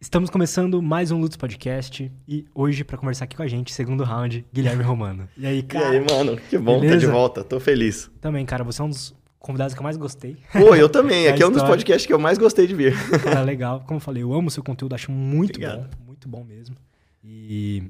[0.00, 4.04] Estamos começando mais um Lutz Podcast e hoje, para conversar aqui com a gente, segundo
[4.04, 5.28] round, Guilherme Romano.
[5.36, 5.92] E aí, cara?
[5.92, 6.36] E aí, mano?
[6.36, 8.08] Que bom estar tá de volta, tô feliz.
[8.20, 10.36] Também, cara, você é um dos convidados que eu mais gostei.
[10.52, 11.26] Pô, eu também.
[11.28, 12.94] Aqui é um dos podcasts que eu mais gostei de vir.
[13.24, 13.80] Cara, legal.
[13.80, 15.90] Como eu falei, eu amo o seu conteúdo, acho muito Obrigado.
[15.96, 16.04] bom.
[16.06, 16.76] Muito bom mesmo.
[17.24, 17.82] E,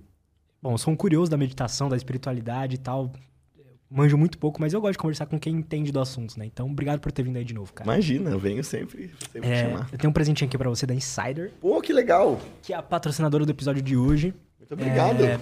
[0.63, 3.13] bom, eu sou um curioso da meditação, da espiritualidade e tal
[3.91, 6.47] manjo muito pouco, mas eu gosto de conversar com quem entende do assunto, né?
[6.47, 7.91] Então, obrigado por ter vindo aí de novo, cara.
[7.91, 9.89] Imagina, eu venho sempre, sempre é, chamar.
[9.91, 11.53] Eu tenho um presentinho aqui para você da Insider.
[11.61, 12.41] Pô, que legal!
[12.63, 14.35] Que é a patrocinadora do episódio de hoje.
[14.59, 15.25] Muito obrigado.
[15.25, 15.41] É,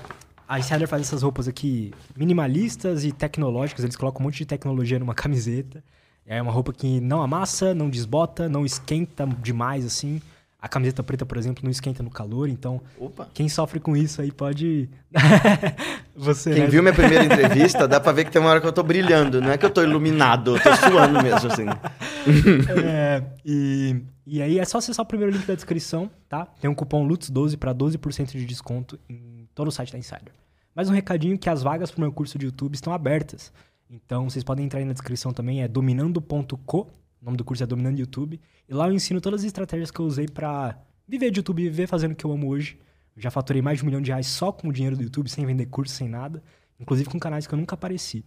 [0.48, 3.82] a Insider faz essas roupas aqui minimalistas e tecnológicas.
[3.82, 5.82] Eles colocam um monte de tecnologia numa camiseta.
[6.24, 10.20] É uma roupa que não amassa, não desbota, não esquenta demais, assim.
[10.66, 13.28] A camiseta preta, por exemplo, não esquenta no calor, então Opa.
[13.32, 14.90] quem sofre com isso aí pode.
[16.16, 16.68] Você, quem né?
[16.68, 19.40] viu minha primeira entrevista, dá pra ver que tem uma hora que eu tô brilhando,
[19.40, 21.66] não é que eu tô iluminado, eu tô suando mesmo, assim.
[22.84, 26.46] é, e, e aí é só acessar o primeiro link da descrição, tá?
[26.60, 30.32] Tem um cupom LUTS12 para 12% de desconto em todo o site da Insider.
[30.74, 33.52] Mais um recadinho que as vagas pro meu curso de YouTube estão abertas.
[33.88, 36.88] Então vocês podem entrar aí na descrição também, é dominando.co
[37.26, 38.40] o nome do curso é Dominando YouTube.
[38.68, 41.88] E lá eu ensino todas as estratégias que eu usei para viver de YouTube, viver
[41.88, 42.78] fazendo o que eu amo hoje.
[43.16, 45.28] Eu já faturei mais de um milhão de reais só com o dinheiro do YouTube,
[45.28, 46.40] sem vender curso, sem nada.
[46.78, 48.24] Inclusive com canais que eu nunca apareci.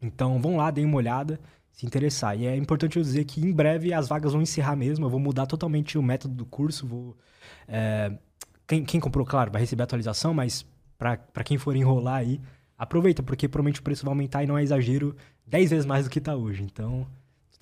[0.00, 1.38] Então vão lá, deem uma olhada,
[1.70, 2.36] se interessar.
[2.36, 5.06] E é importante eu dizer que em breve as vagas vão encerrar mesmo.
[5.06, 6.84] Eu vou mudar totalmente o método do curso.
[6.84, 7.16] Vou,
[7.68, 8.12] é...
[8.66, 10.66] quem, quem comprou, claro, vai receber atualização, mas
[10.98, 12.40] para quem for enrolar aí,
[12.76, 15.14] aproveita, porque provavelmente o preço vai aumentar e não é exagero
[15.46, 16.64] 10 vezes mais do que está hoje.
[16.64, 17.06] Então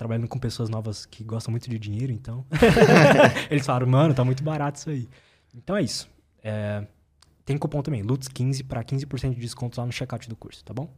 [0.01, 2.47] trabalhando com pessoas novas que gostam muito de dinheiro, então.
[3.51, 5.07] Eles falaram, mano, tá muito barato isso aí.
[5.55, 6.09] Então é isso.
[6.43, 6.87] É...
[7.45, 10.91] Tem cupom também, LUTS15 para 15% de desconto lá no checkout do curso, tá bom?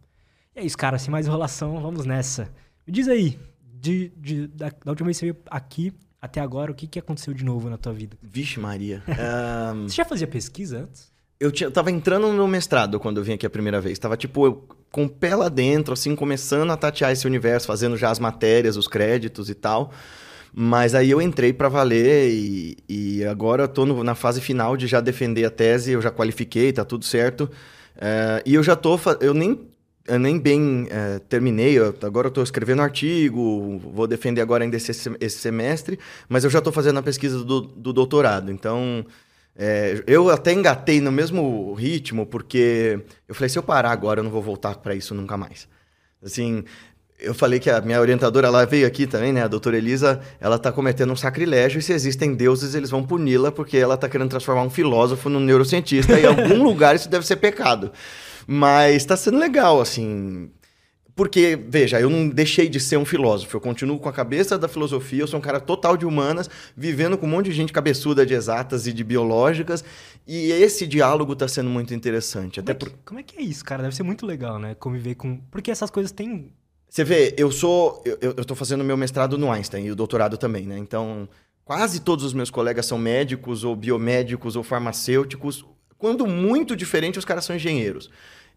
[0.55, 1.00] E é isso, cara.
[1.00, 2.53] Sem mais enrolação, vamos nessa.
[2.86, 3.41] Me diz aí,
[3.75, 7.00] de, de, da, da última vez que você veio aqui até agora, o que, que
[7.00, 8.17] aconteceu de novo na tua vida?
[8.23, 9.03] Vixe, Maria.
[9.75, 9.89] um...
[9.89, 11.11] Você já fazia pesquisa antes?
[11.41, 13.98] Eu, tinha, eu tava entrando no meu mestrado quando eu vim aqui a primeira vez.
[13.98, 17.97] Tava, tipo, eu, com o pé lá dentro, assim, começando a tatear esse universo, fazendo
[17.97, 19.91] já as matérias, os créditos e tal.
[20.55, 24.77] Mas aí eu entrei para valer e, e, agora eu tô no, na fase final
[24.77, 27.45] de já defender a tese, eu já qualifiquei, tá tudo certo.
[27.97, 29.01] Uh, e eu já tô...
[29.23, 29.58] Eu nem,
[30.07, 34.77] eu nem bem uh, terminei, eu, agora eu tô escrevendo artigo, vou defender agora ainda
[34.77, 35.98] esse, esse semestre,
[36.29, 39.07] mas eu já tô fazendo a pesquisa do, do doutorado, então...
[39.55, 44.24] É, eu até engatei no mesmo ritmo, porque eu falei, se eu parar agora, eu
[44.24, 45.68] não vou voltar para isso nunca mais.
[46.23, 46.64] Assim,
[47.23, 49.42] eu falei que a minha orientadora, ela veio aqui também, né?
[49.42, 53.52] A doutora Elisa, ela tá cometendo um sacrilégio e se existem deuses, eles vão puni-la
[53.52, 57.27] porque ela tá querendo transformar um filósofo num neurocientista e em algum lugar isso deve
[57.27, 57.92] ser pecado.
[58.46, 60.51] Mas tá sendo legal, assim.
[61.14, 64.67] Porque, veja, eu não deixei de ser um filósofo, eu continuo com a cabeça da
[64.67, 68.24] filosofia, eu sou um cara total de humanas, vivendo com um monte de gente cabeçuda
[68.24, 69.84] de exatas e de biológicas,
[70.27, 72.61] e esse diálogo está sendo muito interessante.
[72.61, 72.98] Como, até é que, por...
[73.05, 73.83] como é que é isso, cara?
[73.83, 74.74] Deve ser muito legal, né?
[74.74, 75.36] Conviver com.
[75.51, 76.52] Porque essas coisas têm.
[76.89, 78.02] Você vê, eu sou.
[78.20, 80.78] Eu, tô fazendo meu mestrado no Einstein e o doutorado também, né?
[80.78, 81.28] Então,
[81.64, 85.64] quase todos os meus colegas são médicos, ou biomédicos, ou farmacêuticos.
[85.98, 88.11] Quando muito diferente, os caras são engenheiros.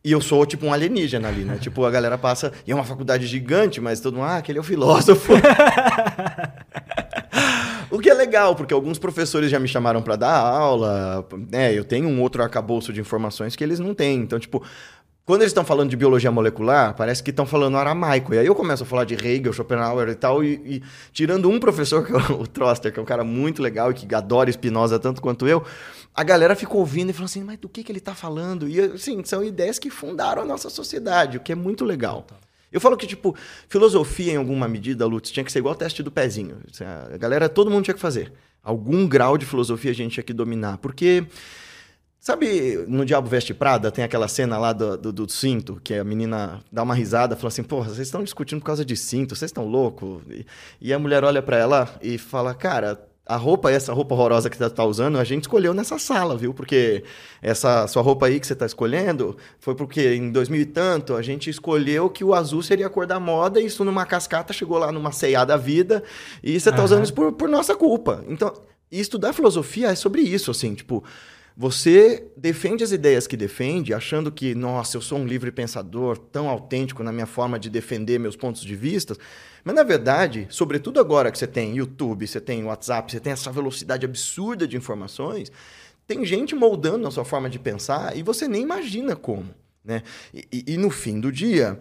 [0.05, 1.57] E eu sou tipo um alienígena ali, né?
[1.59, 2.51] tipo, a galera passa.
[2.67, 5.33] E é uma faculdade gigante, mas todo mundo, ah, aquele é o filósofo.
[7.89, 11.27] o que é legal, porque alguns professores já me chamaram para dar aula.
[11.51, 11.73] né?
[11.73, 14.19] eu tenho um outro arcabouço de informações que eles não têm.
[14.19, 14.61] Então, tipo,
[15.25, 18.35] quando eles estão falando de biologia molecular, parece que estão falando aramaico.
[18.35, 21.59] E aí eu começo a falar de Hegel, Schopenhauer e tal, e, e tirando um
[21.59, 24.99] professor, que é o Troster, que é um cara muito legal e que adora Spinoza
[24.99, 25.65] tanto quanto eu,
[26.15, 28.67] a galera ficou ouvindo e falou assim, mas do que, que ele está falando?
[28.69, 32.25] E, assim, são ideias que fundaram a nossa sociedade, o que é muito legal.
[32.71, 33.35] Eu falo que, tipo,
[33.67, 36.57] filosofia, em alguma medida, Lutz, tinha que ser igual o teste do pezinho.
[37.13, 38.31] A galera, todo mundo tinha que fazer.
[38.63, 40.77] Algum grau de filosofia a gente tinha que dominar.
[40.77, 41.27] Porque
[42.25, 46.03] Sabe, no Diabo Veste Prada, tem aquela cena lá do, do, do, cinto, que a
[46.03, 49.49] menina dá uma risada, fala assim, porra, vocês estão discutindo por causa de cinto, vocês
[49.49, 50.23] estão loucos?
[50.27, 50.43] E,
[50.81, 54.58] e, a mulher olha para ela e fala, cara, a roupa, essa roupa horrorosa que
[54.58, 56.54] você tá usando, a gente escolheu nessa sala, viu?
[56.54, 57.04] Porque
[57.42, 61.22] essa sua roupa aí que você tá escolhendo foi porque em 2000 e tanto a
[61.24, 64.77] gente escolheu que o azul seria a cor da moda e isso numa cascata chegou
[64.77, 66.04] lá numa ceia da vida
[66.44, 66.83] e você tá uhum.
[66.86, 68.24] usando isso por, por nossa culpa.
[68.27, 68.54] Então,
[68.92, 71.04] estudar filosofia é sobre isso, assim, tipo...
[71.57, 76.50] Você defende as ideias que defende, achando que, nossa, eu sou um livre pensador, tão
[76.50, 79.16] autêntico na minha forma de defender meus pontos de vista.
[79.63, 83.54] Mas, na verdade, sobretudo agora que você tem YouTube, você tem WhatsApp, você tem essa
[83.54, 85.50] velocidade absurda de informações,
[86.06, 89.48] tem gente moldando a sua forma de pensar e você nem imagina como.
[89.81, 90.04] Né?
[90.34, 91.80] E, e, no fim do dia,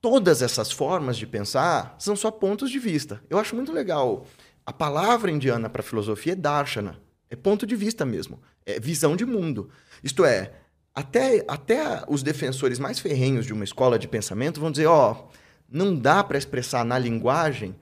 [0.00, 3.22] todas essas formas de pensar são só pontos de vista.
[3.30, 4.26] Eu acho muito legal.
[4.66, 6.98] A palavra indiana para filosofia é darshana
[7.32, 8.42] É ponto de vista mesmo.
[8.66, 9.70] É visão de mundo.
[10.04, 10.52] Isto é,
[10.94, 15.28] até, até os defensores mais ferrenhos de uma escola de pensamento vão dizer: ó, oh,
[15.66, 17.74] não dá para expressar na linguagem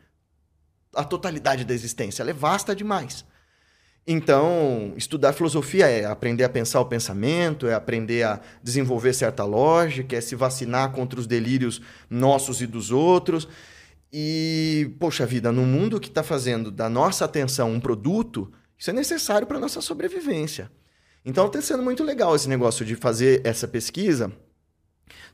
[0.94, 3.24] a totalidade da existência, ela é vasta demais.
[4.06, 10.16] Então, estudar filosofia é aprender a pensar o pensamento, é aprender a desenvolver certa lógica,
[10.16, 13.48] é se vacinar contra os delírios nossos e dos outros.
[14.12, 18.50] E, poxa vida, no mundo que está fazendo da nossa atenção um produto,
[18.80, 20.70] isso é necessário para nossa sobrevivência.
[21.22, 24.32] Então, está sendo muito legal esse negócio de fazer essa pesquisa,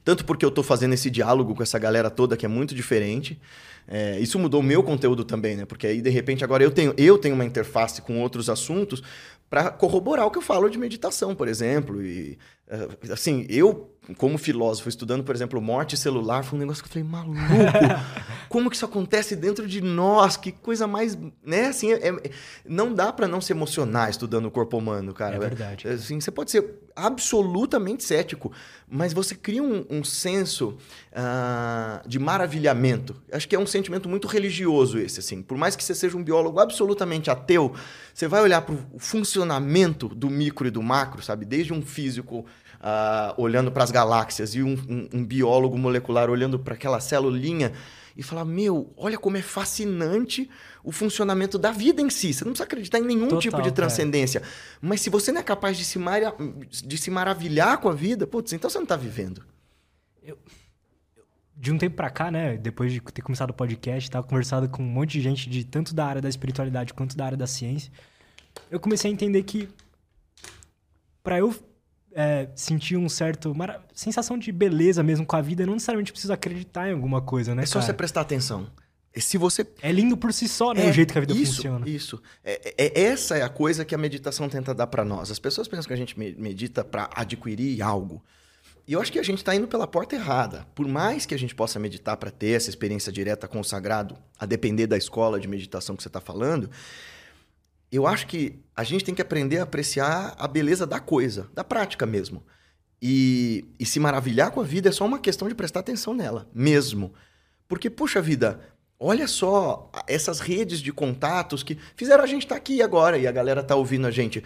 [0.04, 3.40] tanto porque eu estou fazendo esse diálogo com essa galera toda que é muito diferente.
[3.86, 5.64] É, isso mudou o meu conteúdo também, né?
[5.64, 9.00] Porque aí, de repente, agora eu tenho, eu tenho uma interface com outros assuntos
[9.48, 12.02] para corroborar o que eu falo de meditação, por exemplo.
[12.02, 16.88] E, é, assim, eu como filósofo, estudando, por exemplo, morte celular, foi um negócio que
[16.88, 17.40] eu falei, maluco,
[18.48, 20.36] como que isso acontece dentro de nós?
[20.36, 21.66] Que coisa mais, né?
[21.66, 22.30] Assim, é, é,
[22.64, 25.36] não dá para não se emocionar estudando o corpo humano, cara.
[25.36, 25.88] É verdade.
[25.88, 28.52] Assim, você pode ser absolutamente cético,
[28.88, 30.78] mas você cria um, um senso
[31.12, 33.16] uh, de maravilhamento.
[33.30, 35.42] Acho que é um sentimento muito religioso esse, assim.
[35.42, 37.74] Por mais que você seja um biólogo absolutamente ateu,
[38.14, 41.44] você vai olhar para o funcionamento do micro e do macro, sabe?
[41.44, 42.46] Desde um físico
[42.86, 47.72] uh, olhando para as galáxias e um, um, um biólogo molecular olhando para aquela celulinha
[48.16, 50.48] e falar: Meu, olha como é fascinante
[50.84, 52.32] o funcionamento da vida em si.
[52.32, 54.42] Você não precisa acreditar em nenhum Total, tipo de transcendência.
[54.80, 56.32] Mas se você não é capaz de se, mara
[56.70, 59.44] de se maravilhar com a vida, putz, então você não está vivendo.
[60.22, 60.38] Eu,
[61.58, 64.82] de um tempo para cá, né, depois de ter começado o podcast, tava conversado com
[64.82, 67.90] um monte de gente de tanto da área da espiritualidade quanto da área da ciência.
[68.70, 69.68] Eu comecei a entender que
[71.22, 71.54] para eu
[72.16, 73.78] é, sentir um certo mara...
[73.92, 77.64] sensação de beleza mesmo com a vida, não necessariamente precisa acreditar em alguma coisa, né?
[77.64, 77.86] É só cara?
[77.86, 78.68] você prestar atenção.
[79.14, 80.86] Se você é lindo por si só, né?
[80.86, 81.88] É, o jeito que a vida isso, funciona.
[81.88, 82.22] Isso.
[82.42, 85.30] É, é, é essa é a coisa que a meditação tenta dar para nós.
[85.30, 88.22] As pessoas pensam que a gente medita para adquirir algo.
[88.88, 90.66] E eu acho que a gente está indo pela porta errada.
[90.74, 94.16] Por mais que a gente possa meditar para ter essa experiência direta com o sagrado,
[94.38, 96.70] a depender da escola de meditação que você está falando,
[97.90, 101.64] eu acho que a gente tem que aprender a apreciar a beleza da coisa, da
[101.64, 102.44] prática mesmo.
[103.00, 106.48] E, e se maravilhar com a vida é só uma questão de prestar atenção nela,
[106.52, 107.12] mesmo.
[107.68, 108.60] Porque, puxa vida,
[108.98, 113.26] olha só essas redes de contatos que fizeram a gente estar tá aqui agora e
[113.26, 114.42] a galera tá ouvindo a gente.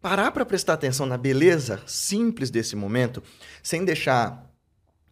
[0.00, 3.22] Parar para prestar atenção na beleza simples desse momento,
[3.62, 4.53] sem deixar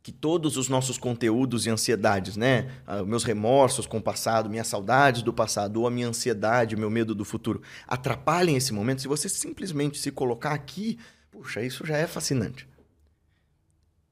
[0.02, 2.70] que todos os nossos conteúdos e ansiedades, né?
[2.87, 6.78] Ah, meus remorsos com o passado, minhas saudades do passado, ou a minha ansiedade, o
[6.78, 9.02] meu medo do futuro, atrapalhem esse momento.
[9.02, 10.99] Se você simplesmente se colocar aqui,
[11.31, 12.69] puxa, isso já é fascinante.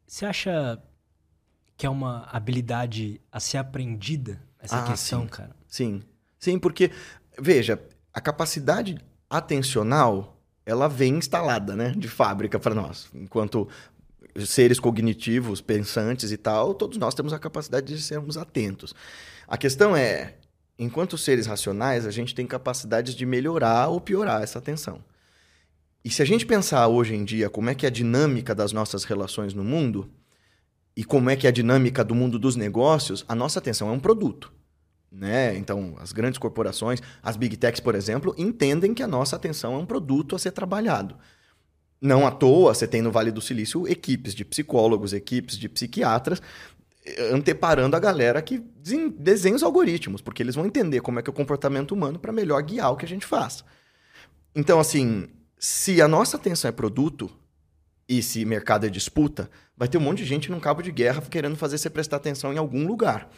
[0.06, 0.80] Você acha
[1.76, 5.28] que é uma habilidade a ser aprendida, essa ah, questão, sim.
[5.28, 5.56] cara?
[5.66, 6.02] Sim.
[6.38, 6.90] Sim, porque,
[7.38, 7.82] veja,
[8.12, 8.98] a capacidade
[9.28, 13.08] atencional ela vem instalada, né, de fábrica para nós.
[13.14, 13.68] Enquanto
[14.38, 18.94] seres cognitivos, pensantes e tal, todos nós temos a capacidade de sermos atentos.
[19.46, 20.34] A questão é,
[20.78, 25.02] enquanto seres racionais, a gente tem capacidades de melhorar ou piorar essa atenção.
[26.04, 28.72] E se a gente pensar hoje em dia como é que é a dinâmica das
[28.72, 30.10] nossas relações no mundo
[30.96, 33.92] e como é que é a dinâmica do mundo dos negócios, a nossa atenção é
[33.92, 34.52] um produto.
[35.12, 35.56] Né?
[35.56, 39.78] Então, as grandes corporações, as big techs, por exemplo, entendem que a nossa atenção é
[39.78, 41.16] um produto a ser trabalhado.
[42.00, 46.40] Não à toa, você tem no Vale do Silício equipes de psicólogos, equipes de psiquiatras,
[47.04, 48.58] eh, anteparando a galera que
[49.18, 52.32] desenha os algoritmos, porque eles vão entender como é que é o comportamento humano para
[52.32, 53.62] melhor guiar o que a gente faz.
[54.56, 55.28] Então, assim,
[55.58, 57.30] se a nossa atenção é produto
[58.08, 61.20] e se mercado é disputa, vai ter um monte de gente num cabo de guerra
[61.20, 63.30] querendo fazer você prestar atenção em algum lugar.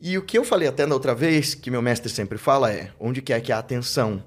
[0.00, 2.92] E o que eu falei até da outra vez, que meu mestre sempre fala é:
[3.00, 4.22] onde quer que a atenção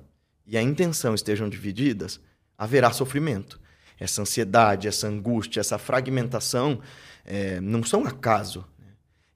[0.46, 2.20] e a intenção estejam divididas,
[2.58, 3.61] haverá sofrimento
[4.02, 6.80] essa ansiedade, essa angústia, essa fragmentação
[7.24, 8.66] é, não são acaso.
[8.80, 8.88] Né?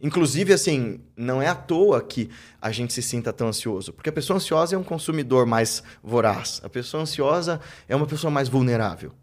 [0.02, 4.14] Inclusive, assim, não é à toa que a gente se sinta tão ansioso, porque a
[4.14, 9.14] pessoa ansiosa é um consumidor mais voraz, a pessoa ansiosa é uma pessoa mais vulnerável.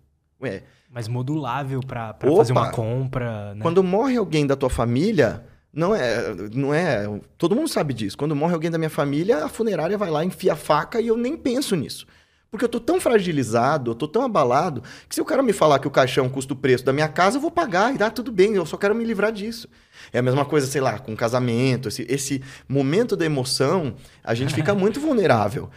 [0.40, 3.54] Ué, mais modulável para fazer uma compra.
[3.54, 3.62] Né?
[3.62, 7.08] Quando morre alguém da tua família, não é, não é.
[7.36, 8.16] Todo mundo sabe disso.
[8.16, 11.16] Quando morre alguém da minha família, a funerária vai lá, enfia a faca e eu
[11.16, 12.06] nem penso nisso.
[12.52, 15.78] Porque eu tô tão fragilizado, eu tô tão abalado, que se o cara me falar
[15.78, 18.30] que o caixão custa o preço da minha casa, eu vou pagar e dá tudo
[18.30, 19.66] bem, eu só quero me livrar disso.
[20.12, 24.52] É a mesma coisa, sei lá, com casamento, esse, esse momento da emoção, a gente
[24.52, 25.70] fica muito vulnerável.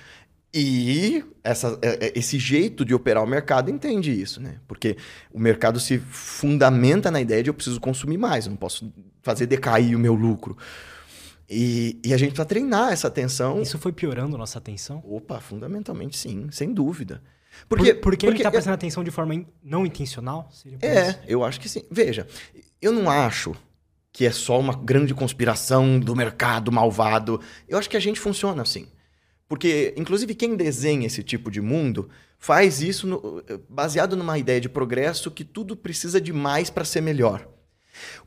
[0.54, 4.56] E essa, é, é, esse jeito de operar o mercado entende isso, né?
[4.68, 4.98] Porque
[5.32, 8.92] o mercado se fundamenta na ideia de eu preciso consumir mais, eu não posso
[9.22, 10.58] fazer decair o meu lucro.
[11.50, 13.62] E, e a gente precisa treinar essa atenção.
[13.62, 15.04] Isso foi piorando nossa atenção?
[15.06, 17.22] Opa, fundamentalmente sim, sem dúvida.
[17.70, 20.50] Porque, Por, porque, porque ele está prestando atenção de forma in, não intencional?
[20.82, 21.20] é, isso?
[21.28, 21.84] eu acho que sim.
[21.90, 22.28] Veja,
[22.82, 23.56] eu não acho
[24.12, 27.40] que é só uma grande conspiração do mercado malvado.
[27.68, 28.88] Eu acho que a gente funciona assim.
[29.48, 32.10] Porque, inclusive, quem desenha esse tipo de mundo
[32.40, 37.02] faz isso no, baseado numa ideia de progresso que tudo precisa de mais para ser
[37.02, 37.48] melhor.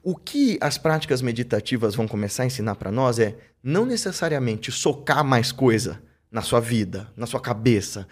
[0.03, 5.25] O que as práticas meditativas vão começar a ensinar para nós é não necessariamente socar
[5.25, 8.07] mais coisa na sua vida, na sua cabeça,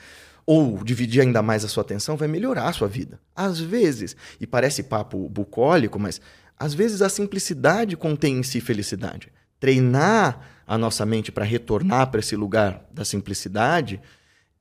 [0.45, 3.21] ou dividir ainda mais a sua atenção vai melhorar a sua vida.
[3.35, 6.21] Às vezes, e parece papo bucólico, mas
[6.59, 9.33] às vezes a simplicidade contém em si felicidade.
[9.59, 14.01] Treinar a nossa mente para retornar para esse lugar da simplicidade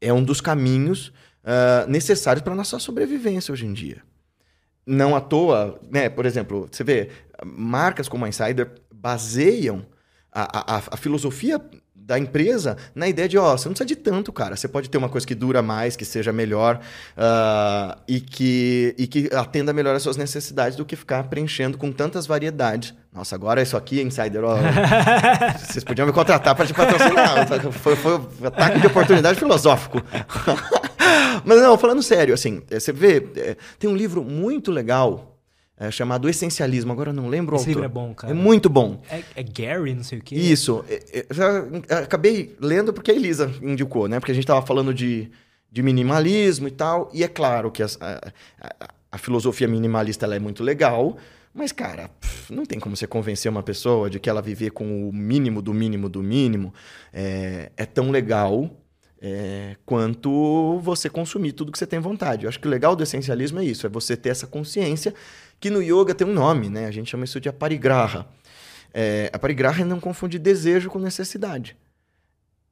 [0.02, 1.08] é um dos caminhos
[1.44, 4.02] uh, necessários para a nossa sobrevivência hoje em dia.
[4.86, 6.10] Não à toa, né?
[6.10, 7.10] Por exemplo, você vê,
[7.44, 9.86] marcas como a Insider baseiam
[10.32, 11.60] a, a, a filosofia
[12.06, 14.56] da empresa na ideia de, ó, você não precisa de tanto, cara.
[14.56, 16.80] Você pode ter uma coisa que dura mais, que seja melhor
[17.18, 21.92] uh, e, que, e que atenda melhor as suas necessidades do que ficar preenchendo com
[21.92, 22.94] tantas variedades.
[23.12, 24.56] Nossa, agora isso aqui, Insider, ó,
[25.58, 27.48] vocês podiam me contratar para te patrocinar.
[27.72, 30.00] foi, foi um ataque de oportunidade filosófico.
[31.44, 35.36] Mas não, falando sério, assim, você vê, é, tem um livro muito legal
[35.78, 36.92] é, chamado Essencialismo.
[36.92, 37.70] Agora eu não lembro Esse o autor.
[37.70, 38.32] livro é bom, cara.
[38.32, 39.02] É muito bom.
[39.10, 40.36] É, é Gary, não sei o quê.
[40.36, 40.86] Isso.
[40.90, 41.26] É,
[41.90, 44.20] é, acabei lendo porque a Elisa indicou, né?
[44.20, 45.30] Porque a gente estava falando de,
[45.72, 47.10] de minimalismo e tal.
[47.14, 51.18] E é claro que a, a, a filosofia minimalista ela é muito legal.
[51.54, 52.10] Mas, cara,
[52.50, 55.74] não tem como você convencer uma pessoa de que ela viver com o mínimo do
[55.74, 56.74] mínimo do mínimo
[57.14, 58.70] é, é tão legal
[59.28, 62.44] é, quanto você consumir tudo que você tem vontade.
[62.46, 65.16] Eu acho que o legal do essencialismo é isso, é você ter essa consciência
[65.60, 66.86] que no yoga tem um nome, né?
[66.86, 68.28] A gente chama isso de aparigraha.
[68.94, 71.76] É, aparigraha é não confundir desejo com necessidade.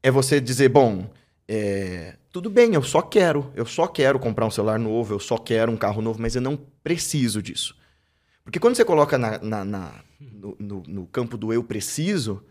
[0.03, 1.10] É você dizer, bom,
[1.48, 5.39] é, tudo bem, eu só quero, eu só quero comprar um celular novo, eu só
[5.39, 7.75] quero um carro novo, mas eu não preciso disso.
[8.43, 12.43] Porque quando você coloca na, na, na no, no, no campo do eu preciso,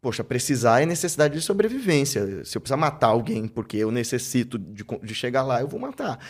[0.00, 2.44] Poxa, precisar é necessidade de sobrevivência.
[2.44, 6.20] Se eu precisar matar alguém porque eu necessito de, de chegar lá, eu vou matar.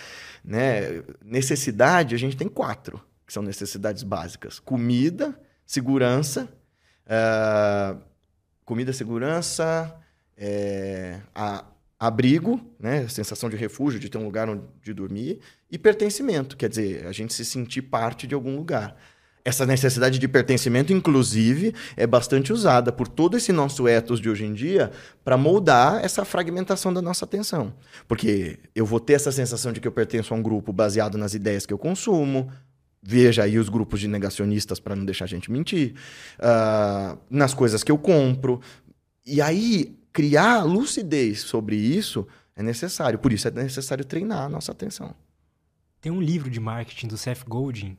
[0.42, 1.02] Né?
[1.22, 6.48] Necessidade, a gente tem quatro, que são necessidades básicas: comida, segurança,
[7.04, 8.00] uh,
[8.64, 9.94] comida, segurança,
[10.34, 11.66] é, a,
[11.98, 13.06] abrigo, né?
[13.08, 17.34] sensação de refúgio, de ter um lugar onde dormir, e pertencimento, quer dizer, a gente
[17.34, 18.96] se sentir parte de algum lugar.
[19.49, 24.45] Essa necessidade de pertencimento, inclusive, é bastante usada por todo esse nosso ethos de hoje
[24.45, 24.93] em dia
[25.25, 27.73] para moldar essa fragmentação da nossa atenção.
[28.07, 31.33] Porque eu vou ter essa sensação de que eu pertenço a um grupo baseado nas
[31.33, 32.52] ideias que eu consumo,
[33.00, 35.95] Veja aí os grupos de negacionistas para não deixar a gente mentir.
[36.38, 38.61] Uh, nas coisas que eu compro.
[39.25, 43.19] E aí, criar lucidez sobre isso é necessário.
[43.19, 45.14] Por isso é necessário treinar a nossa atenção.
[46.02, 47.97] Tem um livro de marketing do Seth Godin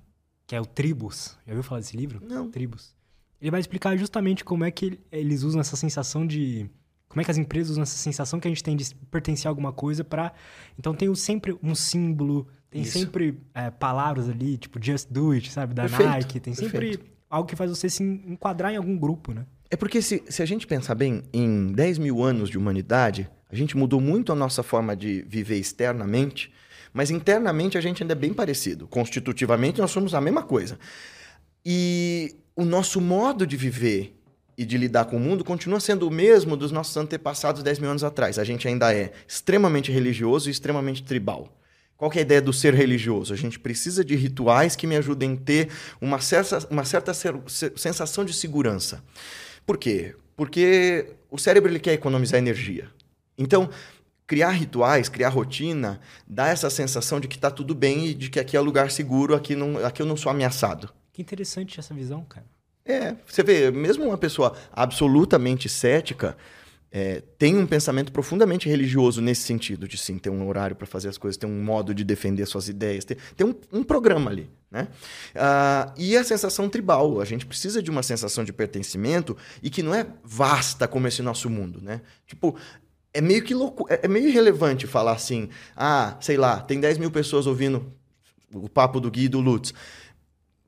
[0.50, 1.38] que é o Tribus.
[1.46, 2.20] Já ouviu falar desse livro?
[2.28, 2.50] Não.
[2.50, 2.96] Tribus.
[3.40, 6.68] Ele vai explicar justamente como é que eles usam essa sensação de.
[7.08, 9.52] Como é que as empresas usam essa sensação que a gente tem de pertencer a
[9.52, 10.34] alguma coisa para.
[10.76, 12.98] Então tem sempre um símbolo, tem Isso.
[12.98, 15.76] sempre é, palavras ali, tipo Just Do It, sabe?
[15.76, 16.10] Da Perfeito.
[16.10, 16.40] Nike.
[16.40, 17.06] Tem sempre Perfeito.
[17.30, 19.46] algo que faz você se enquadrar em algum grupo, né?
[19.70, 23.56] É porque se, se a gente pensar bem, em 10 mil anos de humanidade, a
[23.56, 26.52] gente mudou muito a nossa forma de viver externamente
[26.94, 28.88] mas internamente a gente ainda é bem parecido.
[28.88, 30.78] Constitutivamente nós somos a mesma coisa.
[31.66, 34.16] E o nosso modo de viver
[34.58, 37.90] e de lidar com o mundo continua sendo o mesmo dos nossos antepassados 10 mil
[37.90, 38.38] anos atrás.
[38.38, 41.58] A gente ainda é extremamente religioso e extremamente tribal.
[41.96, 43.34] Qual é a ideia do ser religioso?
[43.34, 45.70] A gente precisa de rituais que me ajudem a ter
[46.00, 49.04] uma certa, uma certa sensação de segurança.
[49.66, 50.16] Por quê?
[50.36, 52.90] Porque o cérebro ele quer economizar energia.
[53.38, 53.70] Então,
[54.30, 58.40] criar rituais, criar rotina, dá essa sensação de que está tudo bem e de que
[58.40, 60.88] aqui é lugar seguro, aqui, não, aqui eu não sou ameaçado.
[61.12, 62.46] Que interessante essa visão, cara.
[62.86, 66.38] É, você vê, mesmo uma pessoa absolutamente cética
[66.92, 71.10] é, tem um pensamento profundamente religioso nesse sentido, de sim, ter um horário para fazer
[71.10, 74.48] as coisas, ter um modo de defender suas ideias, ter, ter um, um, programa ali.
[74.70, 74.88] Né?
[75.36, 79.82] Uh, e a sensação tribal, a gente precisa de uma sensação de pertencimento e que
[79.82, 81.80] não é vasta como esse nosso mundo.
[81.82, 82.02] Né?
[82.28, 82.56] Tipo,
[83.14, 86.98] é meio que louco, é, é meio irrelevante falar assim, ah, sei lá, tem 10
[86.98, 87.92] mil pessoas ouvindo
[88.54, 89.74] o papo do Gui e do Lutz.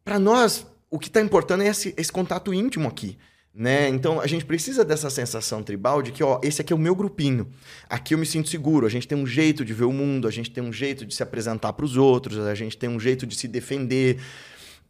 [0.03, 3.17] Para nós, o que está importando é esse, esse, contato íntimo aqui.
[3.53, 3.89] Né?
[3.89, 6.95] Então a gente precisa dessa sensação tribal de que ó, esse aqui é o meu
[6.95, 7.49] grupinho.
[7.89, 8.85] Aqui eu me sinto seguro.
[8.85, 11.13] A gente tem um jeito de ver o mundo, a gente tem um jeito de
[11.13, 14.21] se apresentar para os outros, a gente tem um jeito de se defender.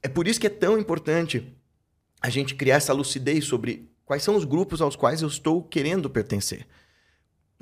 [0.04, 1.44] É por isso que é tão importante
[2.22, 6.10] a gente criar essa lucidez sobre Quais são os grupos aos quais eu estou querendo
[6.10, 6.68] pertencer?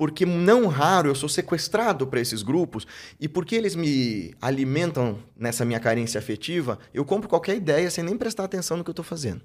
[0.00, 2.86] Porque não raro eu sou sequestrado para esses grupos
[3.20, 8.16] e porque eles me alimentam nessa minha carência afetiva, eu compro qualquer ideia sem nem
[8.16, 9.42] prestar atenção no que eu estou fazendo.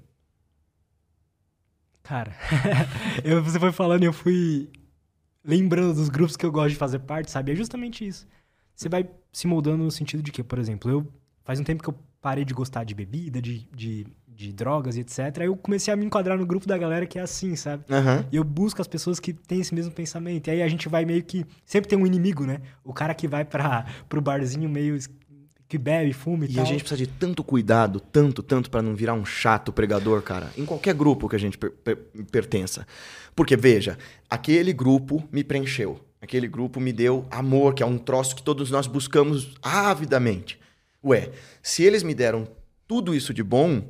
[2.02, 2.34] Cara,
[3.22, 4.70] eu, você foi falando e eu fui
[5.44, 7.52] lembrando dos grupos que eu gosto de fazer parte, sabe?
[7.52, 8.26] É justamente isso.
[8.74, 11.06] Você vai se moldando no sentido de que, por exemplo, eu
[11.44, 14.06] faz um tempo que eu parei de gostar de bebida, de, de,
[14.36, 15.18] de drogas e etc.
[15.40, 17.84] Aí eu comecei a me enquadrar no grupo da galera que é assim, sabe?
[17.88, 18.24] Uhum.
[18.30, 20.48] E eu busco as pessoas que têm esse mesmo pensamento.
[20.48, 21.46] E aí a gente vai meio que.
[21.64, 22.60] Sempre tem um inimigo, né?
[22.84, 24.98] O cara que vai para pro barzinho meio
[25.68, 26.62] que bebe, fuma e, E tal.
[26.62, 30.52] a gente precisa de tanto cuidado, tanto, tanto, para não virar um chato pregador, cara.
[30.56, 31.96] Em qualquer grupo que a gente per- per-
[32.30, 32.86] pertença.
[33.34, 33.98] Porque, veja,
[34.30, 35.98] aquele grupo me preencheu.
[36.20, 40.58] Aquele grupo me deu amor, que é um troço que todos nós buscamos avidamente.
[41.04, 41.30] Ué,
[41.62, 42.46] se eles me deram
[42.86, 43.82] tudo isso de bom,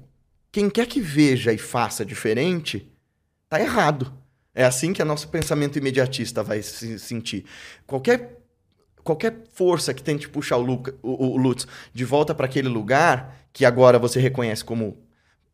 [0.56, 2.90] quem quer que veja e faça diferente,
[3.46, 4.10] tá errado.
[4.54, 7.44] É assim que o nosso pensamento imediatista vai se sentir.
[7.86, 8.40] Qualquer
[9.04, 13.36] qualquer força que tente puxar o, Luca, o, o Lutz de volta para aquele lugar
[13.52, 14.96] que agora você reconhece como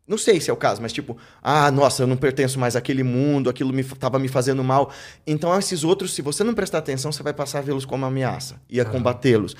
[0.07, 3.03] não sei se é o caso, mas tipo, ah, nossa, eu não pertenço mais àquele
[3.03, 4.93] mundo, aquilo me, tava me fazendo mal.
[5.27, 8.63] Então, esses outros, se você não prestar atenção, você vai passar a vê-los como ameaça
[8.71, 9.57] e a combatê-los.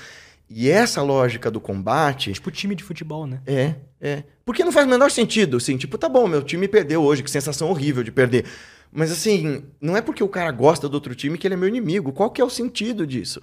[0.49, 3.41] E essa lógica do combate Tipo time de futebol, né?
[3.45, 4.23] é, é.
[4.43, 7.31] Porque não faz o menor sentido, assim, tipo, tá bom, meu time perdeu hoje, que
[7.31, 8.43] sensação horrível de perder.
[8.91, 11.69] Mas assim, não é porque o cara gosta do outro time que ele é meu
[11.69, 12.11] inimigo.
[12.11, 13.41] Qual que é o sentido disso?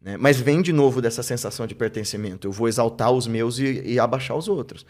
[0.00, 0.16] Né?
[0.16, 2.48] Mas vem de novo dessa sensação de pertencimento.
[2.48, 4.86] Eu vou exaltar os meus e, e abaixar os outros.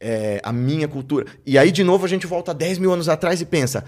[0.00, 1.26] É, a minha cultura.
[1.46, 3.84] E aí, de novo, a gente volta 10 mil anos atrás e pensa: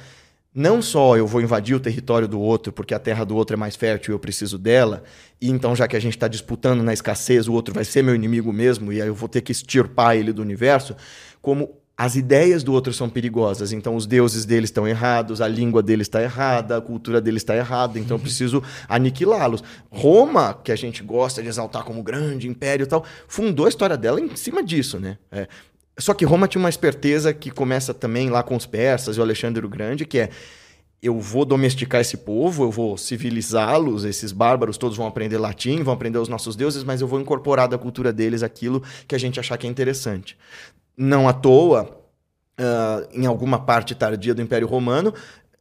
[0.55, 3.57] não só eu vou invadir o território do outro porque a terra do outro é
[3.57, 5.03] mais fértil e eu preciso dela,
[5.41, 8.15] e então, já que a gente está disputando na escassez, o outro vai ser meu
[8.15, 10.97] inimigo mesmo, e aí eu vou ter que extirpar ele do universo,
[11.43, 13.73] como as ideias do outro são perigosas.
[13.73, 17.55] Então, os deuses deles estão errados, a língua deles está errada, a cultura deles está
[17.55, 19.63] errada, então eu preciso aniquilá-los.
[19.91, 23.97] Roma, que a gente gosta de exaltar como grande império e tal, fundou a história
[23.97, 25.19] dela em cima disso, né?
[25.31, 25.47] É,
[25.99, 29.23] só que Roma tinha uma esperteza que começa também lá com os persas e o
[29.23, 30.31] Alexandre o Grande, que é
[31.03, 35.93] eu vou domesticar esse povo, eu vou civilizá-los, esses bárbaros todos vão aprender latim, vão
[35.93, 39.39] aprender os nossos deuses, mas eu vou incorporar da cultura deles aquilo que a gente
[39.39, 40.35] achar que é interessante.
[40.97, 42.05] Não à toa,
[42.57, 45.13] ah, em alguma parte tardia do Império Romano,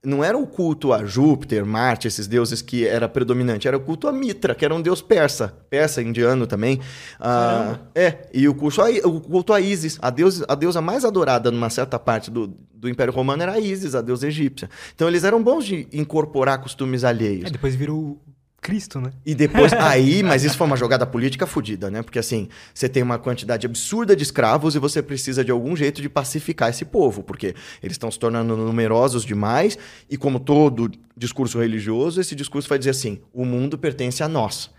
[0.06, 4.08] não era o culto a Júpiter, Marte, esses deuses que era predominante, era o culto
[4.08, 6.82] a Mitra, que era um deus persa, persa, indiano também.
[7.18, 11.06] Ah, é, e o culto, a, o culto a Ísis, a, deus, a deusa mais
[11.06, 14.70] adorada numa certa parte do, do Império Romano era a Ísis, a deusa egípcia.
[14.94, 17.46] Então eles eram bons de incorporar costumes alheios.
[17.46, 18.22] É, depois virou
[18.64, 19.12] Cristo, né?
[19.26, 22.02] E depois, aí, mas isso foi uma jogada política fodida, né?
[22.02, 26.02] Porque assim, você tem uma quantidade absurda de escravos e você precisa de algum jeito
[26.02, 29.78] de pacificar esse povo, porque eles estão se tornando numerosos demais,
[30.10, 34.72] e como todo discurso religioso, esse discurso vai dizer assim: o mundo pertence a nós.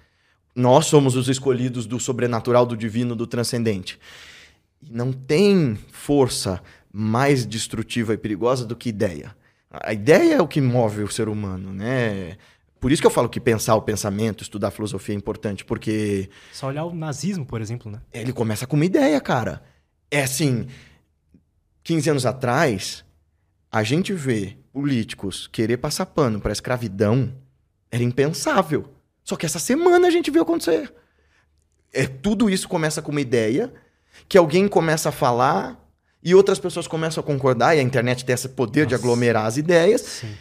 [0.57, 3.99] Nós somos os escolhidos do sobrenatural, do divino, do transcendente.
[4.81, 9.35] E não tem força mais destrutiva e perigosa do que ideia.
[9.69, 12.37] A ideia é o que move o ser humano, né?
[12.85, 16.67] Por isso que eu falo que pensar o pensamento, estudar filosofia é importante, porque Só
[16.67, 18.03] olhar o nazismo, por exemplo, né?
[18.13, 19.63] ele começa com uma ideia, cara.
[20.11, 20.67] É assim,
[21.83, 23.03] 15 anos atrás,
[23.73, 27.33] a gente vê políticos querer passar pano para escravidão
[27.91, 28.93] era impensável.
[29.23, 30.93] Só que essa semana a gente viu acontecer.
[31.91, 33.73] É, tudo isso começa com uma ideia
[34.29, 35.83] que alguém começa a falar
[36.23, 39.03] e outras pessoas começam a concordar, e a internet tem esse poder de Nossa.
[39.03, 40.03] aglomerar as ideias.
[40.03, 40.35] Sim.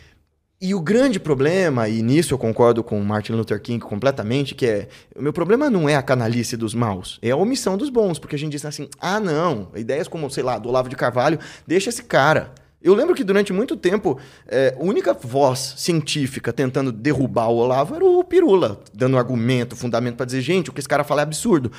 [0.66, 4.88] E o grande problema, e nisso eu concordo com Martin Luther King completamente, que é,
[5.14, 8.38] o meu problema não é a canalice dos maus, é a omissão dos bons, porque
[8.38, 11.90] a gente diz assim, ah não, ideias como, sei lá, do Olavo de Carvalho, deixa
[11.90, 12.54] esse cara.
[12.82, 17.96] Eu lembro que durante muito tempo, é, a única voz científica tentando derrubar o Olavo
[17.96, 21.24] era o Pirula, dando argumento, fundamento para dizer, gente, o que esse cara fala é
[21.24, 21.74] absurdo.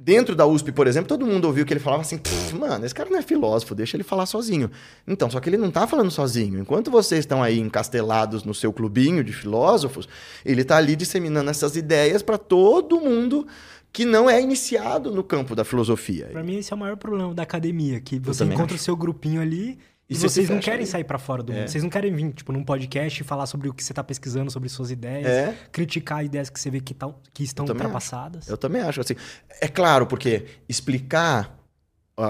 [0.00, 2.94] Dentro da USP, por exemplo, todo mundo ouviu que ele falava assim: "Pff, mano, esse
[2.94, 4.70] cara não é filósofo, deixa ele falar sozinho.
[5.04, 6.60] Então, só que ele não tá falando sozinho.
[6.60, 10.08] Enquanto vocês estão aí encastelados no seu clubinho de filósofos,
[10.44, 13.44] ele tá ali disseminando essas ideias para todo mundo
[13.92, 16.28] que não é iniciado no campo da filosofia.
[16.30, 18.76] Pra mim, esse é o maior problema da academia, que você encontra acho.
[18.76, 19.78] o seu grupinho ali
[20.08, 20.86] e, E vocês não querem ali.
[20.86, 21.68] sair pra fora do mundo.
[21.68, 24.50] Vocês não querem vir, tipo, num podcast e falar sobre o que você tá pesquisando,
[24.50, 25.56] sobre suas ideias, É.
[25.70, 27.72] criticar ideias que você vê que, tão, que estão acho.
[27.74, 28.48] ultrapassadas.
[28.48, 29.14] Eu também acho assim.
[29.60, 31.56] É claro, porque explicar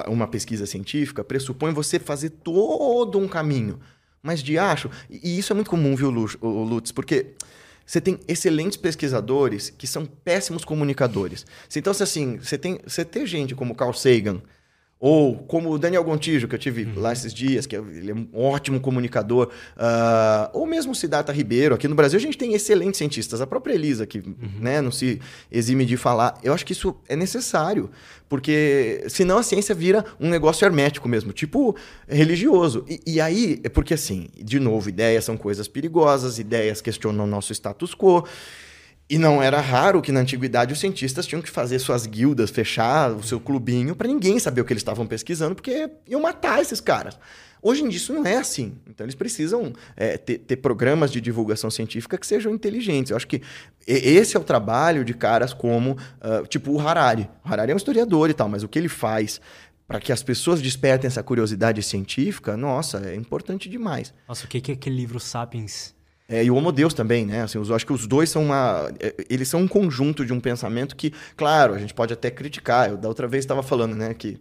[0.07, 3.79] uma pesquisa científica pressupõe você fazer todo um caminho.
[4.23, 7.35] Mas de acho, e isso é muito comum, viu, Lutz, porque
[7.87, 11.47] você tem excelentes pesquisadores que são péssimos comunicadores.
[11.75, 14.43] Então, se assim, você tem, você tem gente como Carl Sagan,
[15.00, 17.00] Ou como o Daniel Gontijo, que eu tive Uhum.
[17.00, 19.48] lá esses dias, que é- ele é um ótimo comunicador.
[19.76, 21.74] ah, ou mesmo o Siddhartha Ribeiro.
[21.74, 23.40] Aqui no Brasil a gente tem excelentes cientistas.
[23.40, 24.34] A própria Elisa, que Uhum.
[24.61, 25.20] né, não se
[25.52, 26.37] exime de falar.
[26.42, 27.90] Eu acho que isso é necessário.
[28.28, 31.74] Porque senão a ciência vira um negócio hermético mesmo, tipo
[32.08, 32.84] religioso.
[32.88, 37.26] E, e aí, é porque assim, de novo, ideias são coisas perigosas, ideias questionam o
[37.26, 38.24] nosso status quo.
[39.11, 43.11] E não era raro que na antiguidade os cientistas tinham que fazer suas guildas, fechar
[43.12, 46.79] o seu clubinho para ninguém saber o que eles estavam pesquisando, porque iam matar esses
[46.81, 47.18] caras.
[47.62, 48.77] Hoje em dia isso não é assim.
[48.87, 53.11] Então eles precisam é, ter, ter programas de divulgação científica que sejam inteligentes.
[53.11, 53.42] Eu acho que
[53.87, 57.29] esse é o trabalho de caras como, ah, tipo, o Harari.
[57.44, 59.40] O Harari é um historiador e tal, mas o que ele faz
[59.87, 64.12] para que as pessoas despertem essa curiosidade científica, nossa, é importante demais.
[64.29, 65.94] Nossa, o que é aquele livro Sapiens?
[66.31, 67.43] É, e o Homo Deus também, né?
[67.43, 68.91] Assim, eu acho que os dois são uma.
[69.01, 72.91] é, Eles são um conjunto de um pensamento que, claro, a gente pode até criticar.
[72.91, 74.38] Eu da outra vez estava falando, né, que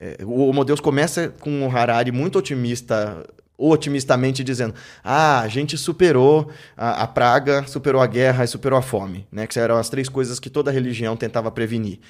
[0.00, 3.22] é, o Homo Deus começa com o Harari muito otimista,
[3.58, 8.82] otimistamente dizendo: ah, a gente superou a, a praga, superou a guerra e superou a
[8.82, 9.46] fome, né?
[9.46, 12.00] Que eram as três coisas que toda religião tentava prevenir.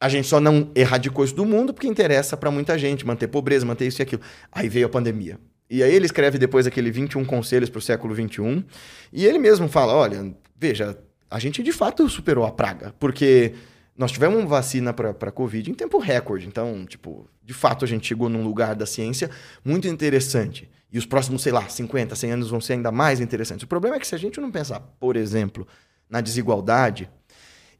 [0.00, 3.66] A gente só não erradicou isso do mundo porque interessa para muita gente manter pobreza,
[3.66, 4.22] manter isso e aquilo.
[4.52, 5.38] Aí veio a pandemia.
[5.72, 8.62] E aí ele escreve depois aquele 21 conselhos para o século 21,
[9.10, 10.98] e ele mesmo fala, olha, veja,
[11.30, 13.54] a gente de fato superou a praga, porque
[13.96, 16.46] nós tivemos uma vacina para a Covid em tempo recorde.
[16.46, 19.30] Então, tipo, de fato a gente chegou num lugar da ciência
[19.64, 20.70] muito interessante.
[20.92, 23.64] E os próximos, sei lá, 50, 100 anos vão ser ainda mais interessantes.
[23.64, 25.66] O problema é que se a gente não pensar, por exemplo,
[26.06, 27.08] na desigualdade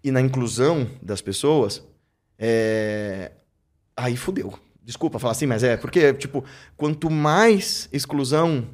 [0.02, 1.87] e na inclusão das pessoas,
[2.38, 3.33] é...
[3.94, 4.59] aí fudeu.
[4.85, 6.45] Desculpa falar assim, mas é porque, tipo,
[6.77, 8.66] quanto mais exclusão,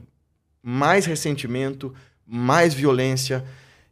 [0.62, 1.94] mais ressentimento,
[2.26, 3.44] mais violência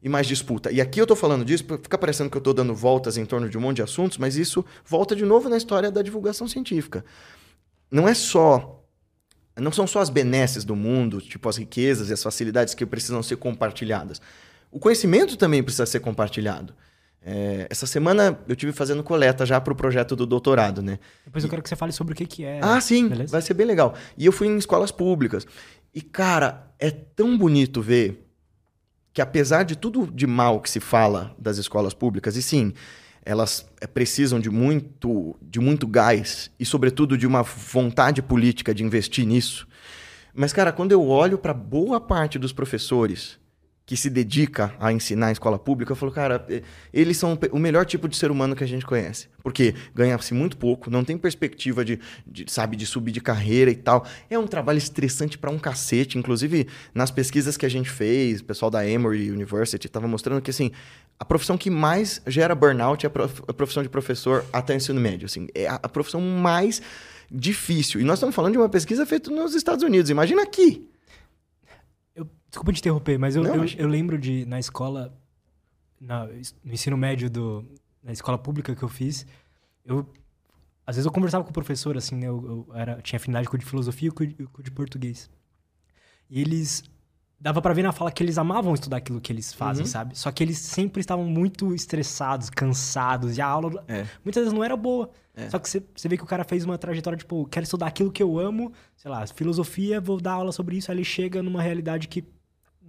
[0.03, 0.71] e mais disputa.
[0.71, 3.49] E aqui eu tô falando disso, fica parecendo que eu tô dando voltas em torno
[3.49, 7.05] de um monte de assuntos, mas isso volta de novo na história da divulgação científica.
[7.91, 8.85] Não é só.
[9.59, 13.23] Não são só as benesses do mundo, tipo as riquezas e as facilidades que precisam
[13.23, 14.21] ser compartilhadas.
[14.71, 16.75] O conhecimento também precisa ser compartilhado.
[17.29, 21.01] É, essa semana eu tive fazendo coleta já para o projeto do doutorado, né?
[21.25, 22.61] Depois eu quero que você fale sobre o que que é.
[22.62, 23.33] Ah, sim, Beleza?
[23.33, 23.95] vai ser bem legal.
[24.17, 25.45] E eu fui em escolas públicas.
[25.93, 28.25] E, cara, é tão bonito ver
[29.12, 32.73] que, apesar de tudo de mal que se fala das escolas públicas, e sim,
[33.25, 38.85] elas eh, precisam de muito, de muito gás e, sobretudo, de uma vontade política de
[38.85, 39.67] investir nisso.
[40.33, 43.37] Mas, cara, quando eu olho para boa parte dos professores
[43.87, 46.44] que se dedica a ensinar em escola pública, eu falo, cara,
[46.92, 49.29] eles são o melhor tipo de ser humano que a gente conhece.
[49.44, 53.77] Porque ganha-se muito pouco, não tem perspectiva de, de, sabe, de subir de carreira e
[53.77, 54.05] tal.
[54.29, 56.18] É um trabalho estressante para um cacete.
[56.18, 60.51] Inclusive, nas pesquisas que a gente fez, o pessoal da Emory University estava mostrando que,
[60.51, 60.72] assim,
[61.16, 64.77] a profissão que mais gera burnout é a prof- a profissão de professor até o
[64.77, 65.27] ensino médio.
[65.27, 66.83] Assim, é a profissão mais
[67.31, 68.01] difícil.
[68.01, 70.11] E nós estamos falando de uma pesquisa feita nos Estados Unidos.
[70.11, 70.88] Imagina aqui.
[72.57, 73.83] Desculpa te interromper, mas eu, Não, eu, imagina.
[73.83, 75.14] eu lembro de, na escola,
[76.01, 76.27] na-
[76.64, 77.66] no ensino médio, do,
[78.03, 79.27] na escola pública que eu fiz,
[79.85, 80.09] eu,
[80.87, 83.57] às vezes eu conversava com o professor, assim, né, eu, eu era, tinha afinidade com
[83.57, 85.29] o de filosofia e com o de, português.
[86.31, 86.83] E eles,
[87.38, 89.90] dava pra ver na fala que eles amavam estudar aquilo que eles fazem, Uhum.
[89.90, 90.19] sabe?
[90.19, 94.07] Só que eles sempre estavam muito estressados, cansados, e a aula É.
[94.25, 95.11] muitas vezes não era boa.
[95.35, 95.51] É.
[95.51, 98.11] Só que você, você vê que o cara fez uma trajetória, tipo, quero estudar aquilo
[98.11, 101.61] que eu amo, sei lá, filosofia, vou dar aula sobre isso, aí ele chega numa
[101.61, 102.25] realidade que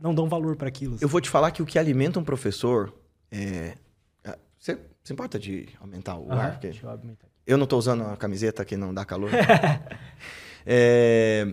[0.02, 0.96] não dão valor pra aquilo.
[0.96, 1.04] assim.
[1.06, 2.94] Eu vou te falar que o que alimenta um professor
[3.32, 3.74] é.
[4.24, 6.52] é- Você se importa de aumentar o Aham, ar?
[6.52, 7.28] Porque deixa eu aumentar.
[7.46, 9.30] Eu não tô usando a camiseta que não dá calor.
[10.70, 11.48] É,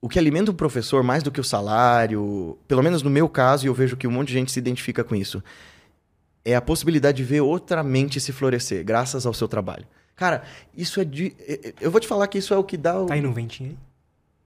[0.00, 3.66] O que alimenta um professor mais do que o salário, pelo menos no meu caso,
[3.66, 5.42] e eu vejo que um monte de gente se identifica com isso,
[6.44, 9.86] é a possibilidade de ver outra mente se florescer, graças ao seu trabalho.
[10.16, 10.42] Cara,
[10.74, 11.34] isso é de.
[11.40, 13.06] é- é- Eu vou te falar que isso é o que dá o.
[13.06, 13.78] Tá indo um ventinho aí?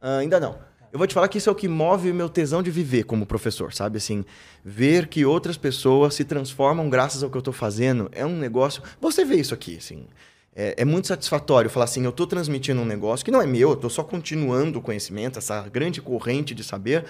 [0.00, 0.58] Ah, ainda não.
[0.94, 3.26] Eu vou te falar que isso é o que move meu tesão de viver como
[3.26, 3.96] professor, sabe?
[3.96, 4.24] Assim,
[4.64, 8.80] ver que outras pessoas se transformam graças ao que eu tô fazendo é um negócio.
[9.00, 10.06] Você vê isso aqui, assim.
[10.54, 13.70] É, é muito satisfatório falar assim: eu tô transmitindo um negócio que não é meu,
[13.70, 17.04] eu tô só continuando o conhecimento, essa grande corrente de saber,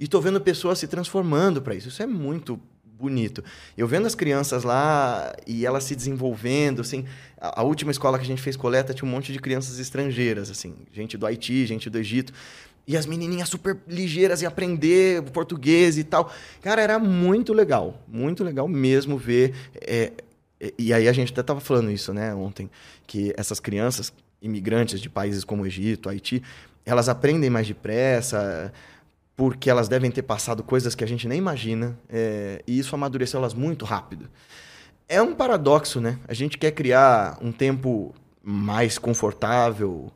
[0.00, 1.86] e tô vendo pessoas se transformando para isso.
[1.86, 2.60] Isso é muito
[2.98, 3.44] bonito.
[3.76, 7.04] Eu vendo as crianças lá e elas se desenvolvendo, assim,
[7.40, 10.50] a, a última escola que a gente fez coleta tinha um monte de crianças estrangeiras,
[10.50, 12.32] assim, gente do Haiti, gente do Egito,
[12.88, 16.32] e as menininhas super ligeiras em aprender português e tal.
[16.62, 19.54] Cara, era muito legal, muito legal mesmo ver.
[19.82, 20.12] é,
[20.60, 22.68] é, e aí a gente até tava falando isso, né, ontem,
[23.06, 26.42] que essas crianças imigrantes de países como Egito, Haiti,
[26.84, 28.72] elas aprendem mais depressa,
[29.36, 33.38] porque elas devem ter passado coisas que a gente nem imagina, é, e isso amadureceu
[33.38, 34.28] elas muito rápido.
[35.08, 36.18] É um paradoxo, né?
[36.26, 40.10] A gente quer criar um tempo mais confortável,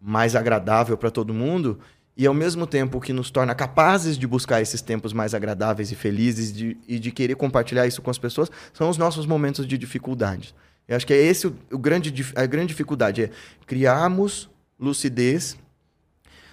[0.00, 1.78] mais agradável para todo mundo,
[2.16, 5.94] e ao mesmo tempo que nos torna capazes de buscar esses tempos mais agradáveis e
[5.94, 9.76] felizes de, e de querer compartilhar isso com as pessoas, são os nossos momentos de
[9.76, 10.54] dificuldade.
[10.86, 13.30] Eu acho que é esse o, o grande, a grande dificuldade, é
[13.66, 14.48] criarmos
[14.78, 15.56] lucidez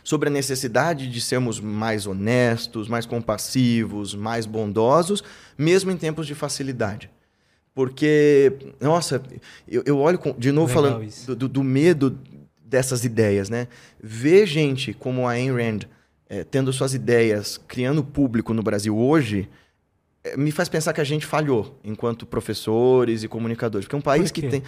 [0.03, 5.23] sobre a necessidade de sermos mais honestos, mais compassivos, mais bondosos,
[5.57, 7.09] mesmo em tempos de facilidade.
[7.73, 9.21] Porque, nossa,
[9.67, 12.17] eu, eu olho com, de novo Legal falando do, do, medo
[12.71, 13.67] dessas ideias, né?
[14.01, 15.79] Ver gente como a Ayn Rand
[16.29, 19.49] é, tendo suas ideias, criando público no Brasil hoje,
[20.23, 23.85] é, me faz pensar que a gente falhou enquanto professores e comunicadores.
[23.85, 24.63] Porque é um país que tem.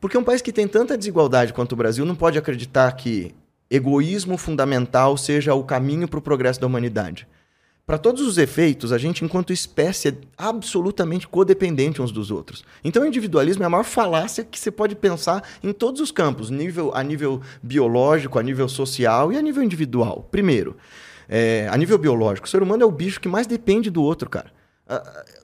[0.00, 3.32] Porque um país que tem tanta desigualdade quanto o Brasil não pode acreditar que
[3.70, 7.26] egoísmo fundamental seja o caminho para o progresso da humanidade.
[7.86, 12.64] Para todos os efeitos, a gente, enquanto espécie, é absolutamente codependente uns dos outros.
[12.82, 16.50] Então, o individualismo é a maior falácia que você pode pensar em todos os campos,
[16.50, 20.26] nível, a nível biológico, a nível social e a nível individual.
[20.32, 20.76] Primeiro,
[21.28, 24.28] é, a nível biológico, o ser humano é o bicho que mais depende do outro,
[24.28, 24.50] cara.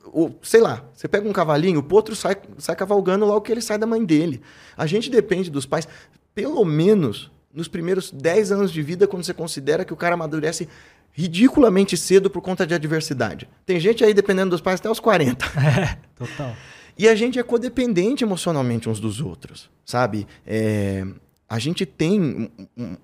[0.07, 3.63] o, sei lá, você pega um cavalinho, o potro sai, sai cavalgando logo que ele
[3.63, 4.43] sai da mãe dele.
[4.77, 5.87] A gente depende dos pais,
[6.35, 10.69] pelo menos nos primeiros 10 anos de vida, quando você considera que o cara amadurece
[11.13, 13.49] ridiculamente cedo por conta de adversidade.
[13.67, 15.45] Tem gente aí dependendo dos pais até os 40.
[15.63, 16.57] É, total.
[16.97, 20.27] E a gente é codependente emocionalmente uns dos outros, sabe?
[20.47, 21.07] É,
[21.49, 22.51] a gente tem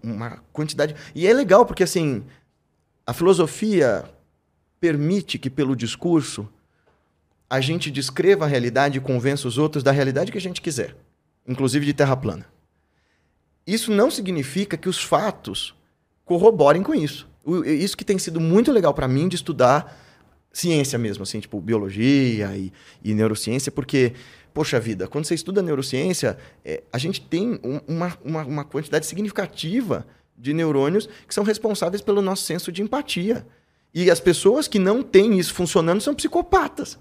[0.03, 0.95] uma quantidade.
[1.15, 2.23] E é legal porque, assim,
[3.07, 4.05] a filosofia
[4.81, 6.49] permite que, pelo discurso,
[7.49, 10.95] a gente descreva a realidade e convença os outros da realidade que a gente quiser,
[11.47, 12.47] inclusive de terra plana.
[13.67, 15.75] Isso não significa que os fatos
[16.25, 17.28] corroborem com isso
[17.65, 19.97] isso que tem sido muito legal para mim de estudar
[20.53, 24.13] ciência mesmo, assim, tipo biologia e, e, neurociência, porque,
[24.53, 29.07] poxa vida, quando você estuda neurociência, é, a gente tem um, uma, uma, uma quantidade
[29.07, 30.07] significativa
[30.37, 33.47] de neurônios que são responsáveis pelo nosso senso de empatia.
[33.95, 36.99] E as pessoas que não têm isso funcionando são psicopatas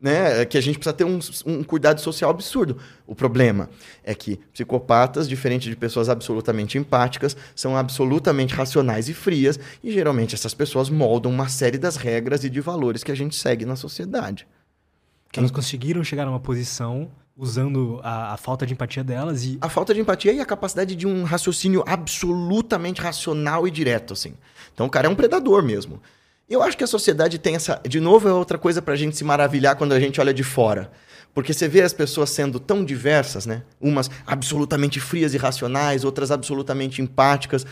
[0.00, 2.78] né, é que a gente precisa ter um, um, cuidado social absurdo.
[3.06, 3.68] O problema
[4.04, 10.34] é que psicopatas, diferente de pessoas absolutamente empáticas, são absolutamente racionais e frias, e geralmente
[10.34, 13.74] essas pessoas moldam uma série das regras e de valores que a gente segue na
[13.74, 14.46] sociedade.
[15.32, 19.58] Que elas conseguiram chegar numa posição usando a, a, falta de empatia delas e...
[19.60, 24.34] A falta de empatia e a capacidade de um raciocínio absolutamente racional e direto, assim.
[24.74, 26.02] Então o cara é um predador mesmo.
[26.48, 27.80] Eu acho que a sociedade tem essa.
[27.86, 30.42] De novo, é outra coisa para a gente se maravilhar quando a gente olha de
[30.42, 30.90] fora.
[31.34, 33.62] Porque você vê as pessoas sendo tão diversas, né?
[33.80, 37.66] Umas absolutamente frias e racionais, outras absolutamente empáticas.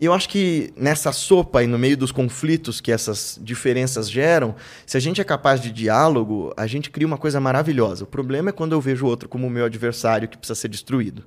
[0.00, 4.96] Eu acho que nessa sopa e no meio dos conflitos que essas diferenças geram, se
[4.96, 8.04] a gente é capaz de diálogo, a gente cria uma coisa maravilhosa.
[8.04, 10.68] O problema é quando eu vejo o outro como o meu adversário que precisa ser
[10.68, 11.24] destruído.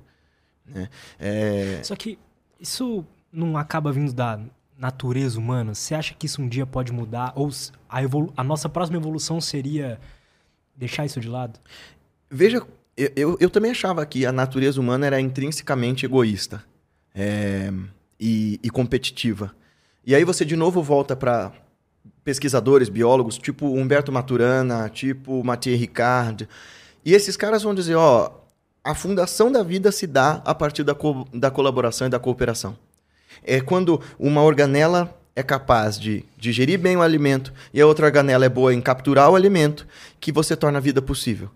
[0.66, 0.88] Né?
[1.18, 1.80] É...
[1.82, 2.18] Só que
[2.60, 4.38] isso não acaba vindo da
[4.78, 7.32] natureza humana, você acha que isso um dia pode mudar?
[7.34, 7.50] Ou
[7.88, 8.00] a,
[8.36, 9.98] a nossa próxima evolução seria
[10.76, 11.58] deixar isso de lado?
[12.30, 12.62] Veja,
[12.96, 16.62] eu, eu, eu, também achava que a natureza humana era intrinsecamente egoísta
[17.12, 17.72] é,
[18.20, 19.52] e, e, competitiva.
[20.06, 21.52] E aí você de novo volta para
[22.22, 26.48] pesquisadores, biólogos, tipo Humberto Maturana, tipo Mathieu Ricard.
[27.04, 28.30] E esses caras vão dizer, ó,
[28.84, 32.76] a fundação da vida se dá a partir da, co da colaboração e da cooperação
[33.42, 38.44] é quando uma organela é capaz de digerir bem o alimento e a outra organela
[38.44, 39.86] é boa em capturar o alimento,
[40.18, 41.50] que você torna a vida possível.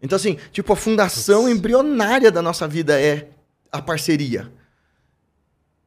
[0.00, 3.28] Então, assim, tipo, a fundação embrionária da nossa vida é
[3.70, 4.50] a parceria.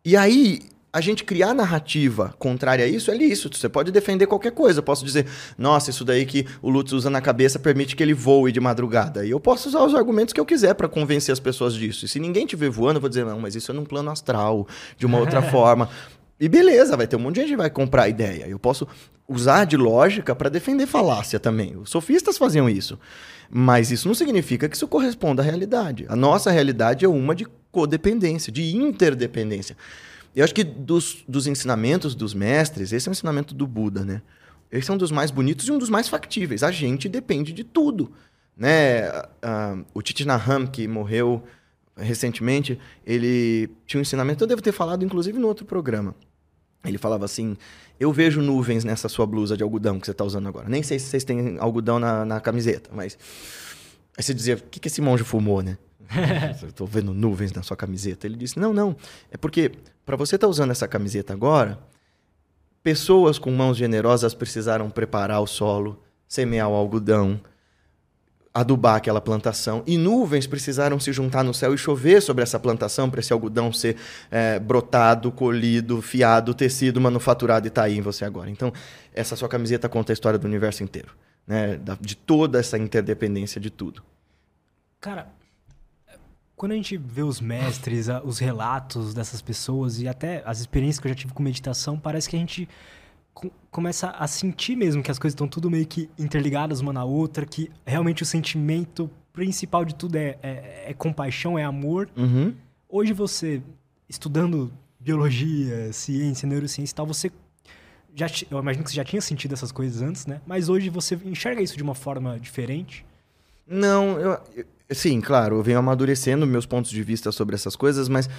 [0.04, 3.58] E aí, a gente criar narrativa contrária a isso é lícito.
[3.58, 4.80] Você pode defender qualquer coisa.
[4.80, 5.25] Eu posso dizer,
[5.58, 9.25] nossa, isso daí que o Lutz usa na cabeça permite que ele voe de madrugada.
[9.25, 12.04] E eu posso usar os argumentos que eu quiser para convencer as pessoas disso.
[12.04, 14.12] E se ninguém te ver voando, eu vou dizer, não, mas isso é num plano
[14.12, 15.89] astral, de uma outra forma.
[16.38, 18.47] E beleza, vai ter um monte de gente que vai comprar a ideia.
[18.47, 18.86] Eu posso
[19.30, 21.77] usar de lógica para defender falácia também.
[21.77, 22.99] Os sofistas faziam isso.
[23.49, 26.06] Mas isso não significa que isso corresponda à realidade.
[26.10, 29.77] A nossa realidade é uma de codependência, de interdependência.
[30.35, 34.21] Eu acho que dos, dos ensinamentos dos mestres, esse é o ensinamento do Buda, né?
[34.71, 36.63] Esse é um dos mais bonitos e um dos mais factíveis.
[36.63, 38.11] A gente depende de tudo.
[38.55, 39.09] Né?
[39.09, 41.43] Uh, o Titi Naham, que morreu
[41.97, 46.15] recentemente, ele tinha um ensinamento, eu devo ter falado inclusive no outro programa.
[46.83, 47.57] Ele falava assim:
[47.99, 50.67] Eu vejo nuvens nessa sua blusa de algodão que você está usando agora.
[50.67, 53.17] Nem sei se vocês têm algodão na, na camiseta, mas.
[54.17, 55.77] Aí você dizia: O que, que esse monge fumou, né?
[56.67, 58.28] Estou vendo nuvens na sua camiseta.
[58.28, 58.95] Ele disse: Não, não.
[59.32, 59.71] É porque
[60.06, 61.80] para você estar tá usando essa camiseta agora,
[62.84, 67.39] pessoas com mãos generosas precisaram preparar o solo, semear o algodão,
[68.54, 73.10] adubar aquela plantação e nuvens precisaram se juntar no céu e chover sobre essa plantação
[73.10, 73.95] para esse algodão ser
[74.30, 78.50] é, brotado, colhido, fiado, tecido, manufaturado e tá aí em você agora.
[78.50, 78.74] Então,
[79.13, 81.13] essa sua camiseta conta a história do universo inteiro,
[81.47, 81.80] né?
[82.02, 84.04] de toda essa interdependência de tudo.
[85.00, 85.30] Cara,
[86.62, 91.08] quando a gente vê os mestres, os relatos dessas pessoas e até as experiências que
[91.08, 92.69] eu já tive com meditação, parece que a gente
[93.71, 97.47] começa a sentir mesmo que as coisas estão tudo meio que interligadas uma na outra,
[97.47, 102.08] que realmente o sentimento principal de tudo é, é, é compaixão, é amor.
[102.15, 102.54] Uhum.
[102.88, 103.60] Hoje você,
[104.08, 107.32] estudando biologia, ciência, neurociência e tal, você
[108.13, 110.39] já, eu imagino que você já tinha sentido essas coisas antes, né?
[110.45, 113.04] Mas hoje você enxerga isso de uma forma diferente?
[113.65, 118.10] Não, eu, eu sim, claro, eu venho amadurecendo meus pontos de vista sobre essas coisas,
[118.10, 118.30] mas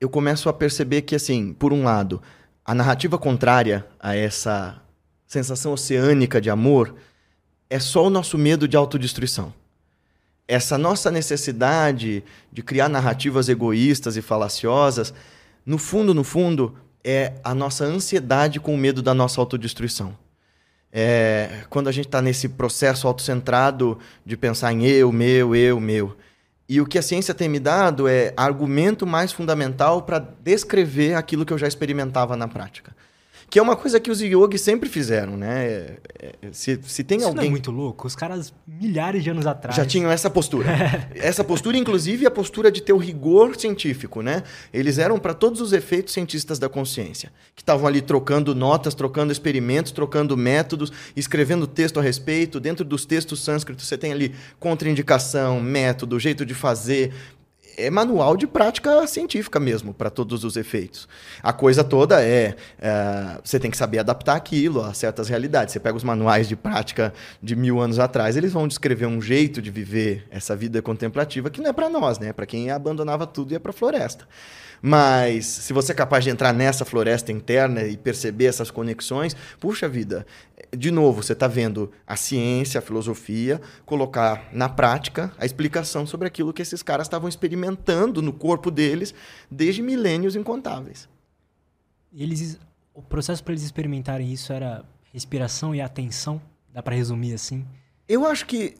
[0.00, 2.22] eu começo a perceber que, assim, por um lado,
[2.64, 4.80] a narrativa contrária a essa
[5.26, 6.94] sensação oceânica de amor
[7.68, 9.52] é só o nosso medo de autodestruição.
[10.48, 15.14] Essa nossa necessidade de criar narrativas egoístas e falaciosas,
[15.64, 16.74] no fundo, no fundo,
[17.04, 20.16] é a nossa ansiedade com o medo da nossa autodestruição.
[20.92, 26.16] É, quando a gente está nesse processo autocentrado de pensar em eu, meu, eu, meu.
[26.68, 31.44] E o que a ciência tem me dado é argumento mais fundamental para descrever aquilo
[31.44, 32.94] que eu já experimentava na prática.
[33.50, 35.66] Que é uma coisa que os yogis sempre fizeram, né?
[35.66, 37.42] É, é, se, se tem Isso alguém.
[37.42, 38.06] Não é muito louco.
[38.06, 39.74] Os caras, milhares de anos atrás.
[39.74, 40.68] Já tinham essa postura.
[41.16, 44.44] essa postura, inclusive, a postura de ter o rigor científico, né?
[44.72, 47.32] Eles eram, para todos os efeitos, cientistas da consciência.
[47.56, 52.60] Que estavam ali trocando notas, trocando experimentos, trocando métodos, escrevendo texto a respeito.
[52.60, 57.12] Dentro dos textos sânscritos, você tem ali contraindicação, método, jeito de fazer,
[57.80, 61.08] é manual de prática científica mesmo, para todos os efeitos.
[61.42, 65.72] A coisa toda é, é, você tem que saber adaptar aquilo a certas realidades.
[65.72, 67.12] Você pega os manuais de prática
[67.42, 71.60] de mil anos atrás, eles vão descrever um jeito de viver essa vida contemplativa que
[71.60, 72.32] não é para nós, né?
[72.32, 74.26] Para quem abandonava tudo e ia para a floresta.
[74.82, 79.88] Mas se você é capaz de entrar nessa floresta interna e perceber essas conexões, puxa
[79.88, 80.26] vida,
[80.76, 86.26] de novo, você está vendo a ciência, a filosofia, colocar na prática a explicação sobre
[86.26, 89.14] aquilo que esses caras estavam experimentando no corpo deles
[89.50, 91.08] desde milênios incontáveis.
[92.12, 92.58] Eles,
[92.94, 96.40] o processo para eles experimentarem isso era respiração e atenção?
[96.72, 97.64] Dá para resumir assim?
[98.08, 98.76] Eu acho que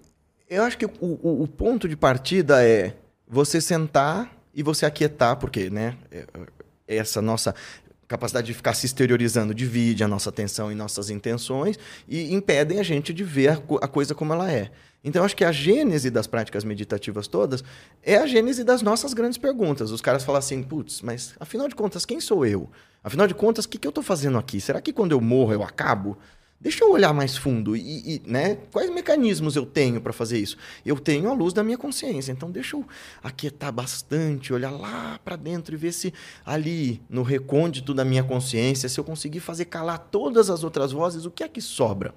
[0.50, 5.36] eu acho que o, o, o ponto de partida é você sentar e você aquietar,
[5.36, 6.26] porque, né, é,
[6.88, 7.54] é essa nossa
[8.10, 12.82] capacidade de ficar se exteriorizando divide a nossa atenção e nossas intenções e impedem a
[12.82, 14.72] gente de ver a coisa como ela é.
[15.04, 17.62] Então, acho que a gênese das práticas meditativas todas
[18.02, 19.92] é a gênese das nossas grandes perguntas.
[19.92, 22.68] Os caras falam assim, putz, mas afinal de contas, quem sou eu?
[23.02, 24.60] Afinal de contas, o que, que eu estou fazendo aqui?
[24.60, 26.18] Será que quando eu morro eu acabo?
[26.60, 30.58] Deixa eu olhar mais fundo e, e né, quais mecanismos eu tenho para fazer isso?
[30.84, 32.86] Eu tenho a luz da minha consciência, então deixa eu
[33.22, 36.12] aquietar bastante, olhar lá para dentro e ver se
[36.44, 41.24] ali no recôndito da minha consciência, se eu conseguir fazer calar todas as outras vozes,
[41.24, 42.14] o que é que sobra?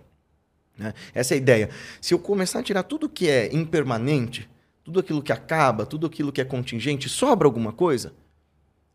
[0.78, 0.94] Né?
[1.14, 1.70] Essa é a ideia.
[2.02, 4.50] Se eu começar a tirar tudo que é impermanente,
[4.84, 8.14] tudo aquilo que acaba, tudo aquilo que é contingente, sobra alguma coisa?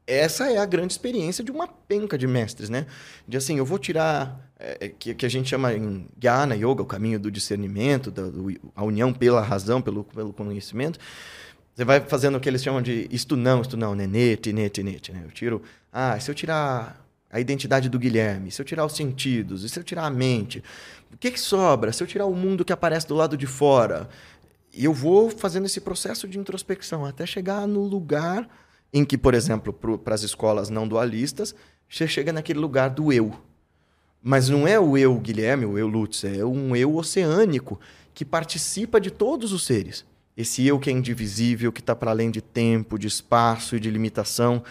[0.09, 2.87] Essa é a grande experiência de uma penca de mestres, né?
[3.27, 6.87] De assim, eu vou tirar, é, que, que a gente chama em Jnana Yoga, o
[6.87, 10.99] caminho do discernimento, da, do, a união pela razão, pelo, pelo conhecimento.
[11.75, 14.07] Você vai fazendo o que eles chamam de isto não, isto não, né?
[14.07, 15.23] Nete, nete, nete, né?
[15.25, 19.63] Eu tiro, ah, se eu tirar a identidade do Guilherme, se eu tirar os sentidos,
[19.63, 20.63] e se eu tirar a mente,
[21.13, 21.93] o que, que sobra?
[21.93, 24.09] Se eu tirar o mundo que aparece do lado de fora,
[24.73, 28.49] e eu vou fazendo esse processo de introspecção até chegar no lugar
[28.93, 31.55] em que, por exemplo, para as escolas não dualistas,
[31.89, 33.33] você chega naquele lugar do eu.
[34.23, 37.79] Mas não é o eu Guilherme, o eu Lutz, é um eu oceânico
[38.13, 40.05] que participa de todos os seres.
[40.37, 43.91] Esse eu que é indivisível, que está para além de tempo, de espaço e de
[43.91, 44.63] limitação.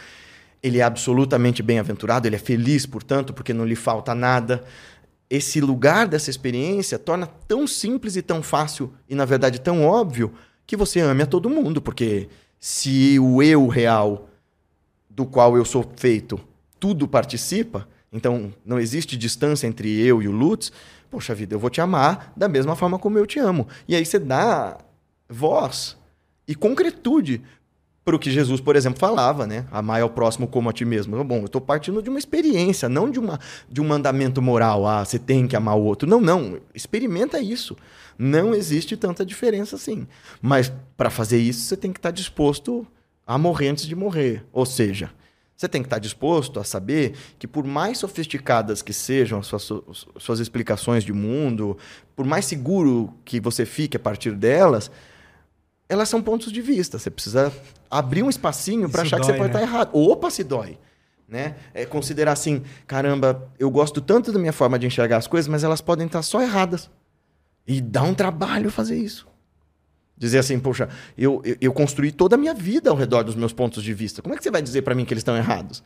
[0.61, 4.63] Ele é absolutamente bem-aventurado, ele é feliz, portanto, porque não lhe falta nada.
[5.29, 10.33] Esse lugar dessa experiência torna tão simples e tão fácil, e na verdade tão óbvio,
[10.65, 14.29] que você ame a todo mundo, porque se o eu real
[15.09, 16.39] do qual eu sou feito,
[16.79, 20.71] tudo participa, então não existe distância entre eu e o Lutz,
[21.09, 23.67] poxa vida, eu vou te amar da mesma forma como eu te amo.
[23.87, 24.77] E aí você dá
[25.29, 25.97] voz
[26.47, 27.41] e concretude
[28.07, 29.65] para o que Jesus, por exemplo, falava, né?
[29.69, 31.21] Amar ao próximo como a ti mesmo.
[31.25, 33.37] Bom, eu estou partindo de uma experiência, não de, uma,
[33.69, 34.87] de um mandamento moral.
[34.87, 36.07] Ah, você tem que amar o outro.
[36.07, 36.57] Não, não.
[36.73, 37.75] Experimenta isso.
[38.17, 40.07] Não existe tanta diferença assim.
[40.41, 42.87] Mas para fazer isso, você tem que estar tá disposto
[43.25, 44.45] a morrer antes de morrer.
[44.53, 45.11] Ou seja,
[45.57, 50.05] Você tem que estar disposto a saber que, por mais sofisticadas que sejam as suas,
[50.17, 51.77] suas explicações de mundo,
[52.15, 54.89] por mais seguro que você fique a partir delas,
[55.89, 56.99] elas são pontos de vista.
[56.99, 57.51] Você precisa
[57.89, 59.59] abrir um espacinho para achar dói, que você pode né?
[59.59, 59.89] estar errado.
[59.93, 60.77] Opa, se dói.
[61.27, 61.55] Né?
[61.73, 65.63] É considerar assim, caramba, eu gosto tanto da minha forma de enxergar as coisas, mas
[65.63, 66.89] elas podem estar só erradas.
[67.67, 69.27] E dá um trabalho fazer isso.
[70.17, 73.53] Dizer assim, poxa, eu, eu, eu, construí toda a minha vida ao redor dos meus
[73.53, 74.21] pontos de vista.
[74.21, 75.83] Como é que você vai dizer para mim que eles estão errados?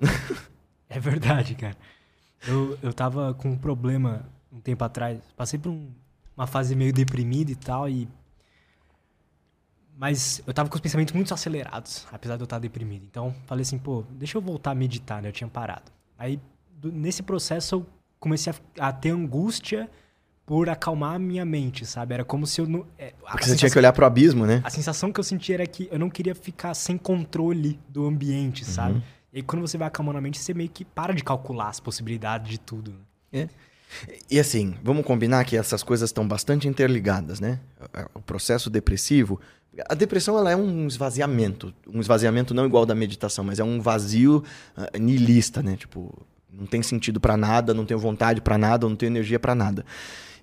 [0.90, 1.76] É verdade, cara.
[2.46, 5.20] Eu, eu tava com um problema um tempo atrás.
[5.36, 5.90] Passei por um,
[6.36, 8.08] uma fase meio deprimida e tal, e.
[9.98, 13.04] Mas eu tava com os pensamentos muito acelerados, apesar de eu estar deprimido.
[13.10, 15.28] Então, falei assim, pô, deixa eu voltar a meditar, né?
[15.28, 15.90] Eu tinha parado.
[16.16, 16.38] Aí,
[16.70, 17.86] do, nesse processo, eu
[18.20, 19.90] comecei a, a ter angústia
[20.46, 22.14] por acalmar a minha mente, sabe?
[22.14, 22.86] Era como se eu não.
[22.96, 24.60] É, Porque você tinha que olhar pro abismo, né?
[24.62, 28.62] A sensação que eu sentia era que eu não queria ficar sem controle do ambiente,
[28.62, 28.70] uhum.
[28.70, 29.02] sabe?
[29.32, 31.80] E aí, quando você vai acalmando a mente, você meio que para de calcular as
[31.80, 32.92] possibilidades de tudo.
[32.92, 32.98] Né?
[33.32, 33.48] É.
[34.30, 37.58] E assim, vamos combinar que essas coisas estão bastante interligadas, né?
[38.14, 39.40] O processo depressivo.
[39.88, 41.74] A depressão ela é um esvaziamento.
[41.92, 44.42] Um esvaziamento não igual da meditação, mas é um vazio
[44.76, 45.76] uh, né?
[45.76, 49.54] Tipo, não tem sentido para nada, não tenho vontade para nada, não tenho energia para
[49.54, 49.84] nada.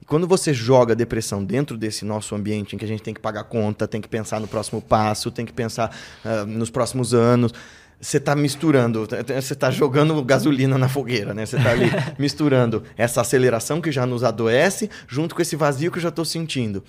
[0.01, 3.13] E quando você joga a depressão dentro desse nosso ambiente em que a gente tem
[3.13, 7.13] que pagar conta, tem que pensar no próximo passo, tem que pensar uh, nos próximos
[7.13, 7.51] anos,
[7.99, 11.45] você está misturando, você está jogando gasolina na fogueira, né?
[11.45, 15.97] Você está ali misturando essa aceleração que já nos adoece junto com esse vazio que
[15.97, 16.83] eu já estou sentindo.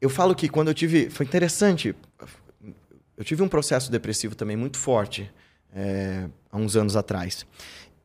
[0.00, 1.10] Eu falo que quando eu tive.
[1.10, 1.94] Foi interessante.
[3.16, 5.30] Eu tive um processo depressivo também muito forte
[5.74, 7.46] é, há uns anos atrás.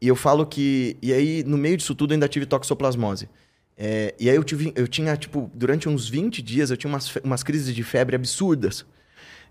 [0.01, 0.97] E eu falo que.
[1.01, 3.29] E aí, no meio disso tudo, ainda tive toxoplasmose.
[3.77, 7.13] É, e aí eu, tive, eu tinha, tipo, durante uns 20 dias, eu tinha umas,
[7.17, 8.85] umas crises de febre absurdas.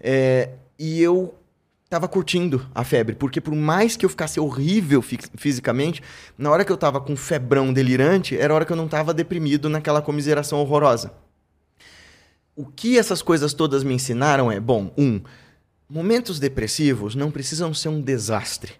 [0.00, 1.34] É, e eu
[1.88, 6.02] tava curtindo a febre, porque por mais que eu ficasse horrível fi fisicamente,
[6.36, 9.14] na hora que eu tava com febrão delirante, era a hora que eu não tava
[9.14, 11.12] deprimido naquela comiseração horrorosa.
[12.56, 15.20] O que essas coisas todas me ensinaram é, bom, um,
[15.88, 18.74] momentos depressivos não precisam ser um desastre.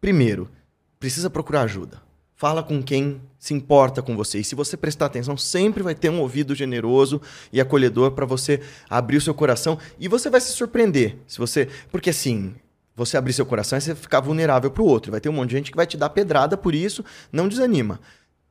[0.00, 0.50] Primeiro,
[0.98, 2.02] precisa procurar ajuda.
[2.36, 4.38] Fala com quem se importa com você.
[4.38, 7.20] E se você prestar atenção, sempre vai ter um ouvido generoso
[7.52, 11.16] e acolhedor para você abrir o seu coração e você vai se surpreender.
[11.26, 12.54] Se você, porque assim,
[12.96, 15.10] você abrir seu coração é você ficar vulnerável para o outro.
[15.10, 18.00] Vai ter um monte de gente que vai te dar pedrada por isso, não desanima.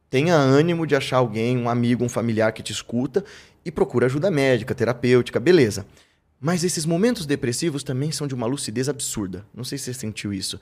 [0.09, 3.23] Tenha ânimo de achar alguém, um amigo, um familiar que te escuta
[3.63, 5.85] e procura ajuda médica, terapêutica, beleza.
[6.39, 9.45] Mas esses momentos depressivos também são de uma lucidez absurda.
[9.53, 10.59] Não sei se você sentiu isso.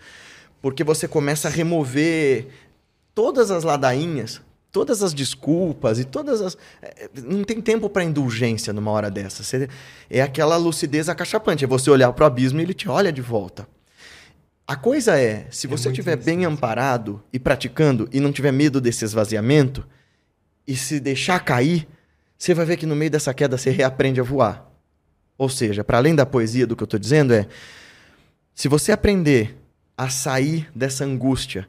[0.61, 2.47] Porque você começa a remover
[3.13, 4.41] todas as ladainhas,
[4.71, 6.57] todas as desculpas e todas as.
[6.81, 9.43] É, não tem tempo para indulgência numa hora dessa.
[9.43, 9.69] Você...
[10.09, 11.63] É aquela lucidez acachapante.
[11.63, 13.67] É você olhar para o abismo e ele te olha de volta.
[14.67, 18.81] A coisa é, se é você estiver bem amparado e praticando e não tiver medo
[18.81, 19.87] desse esvaziamento
[20.67, 21.87] e se deixar cair,
[22.37, 24.69] você vai ver que no meio dessa queda você reaprende a voar.
[25.37, 27.47] Ou seja, para além da poesia do que eu estou dizendo, é
[28.53, 29.55] se você aprender
[29.97, 31.67] a sair dessa angústia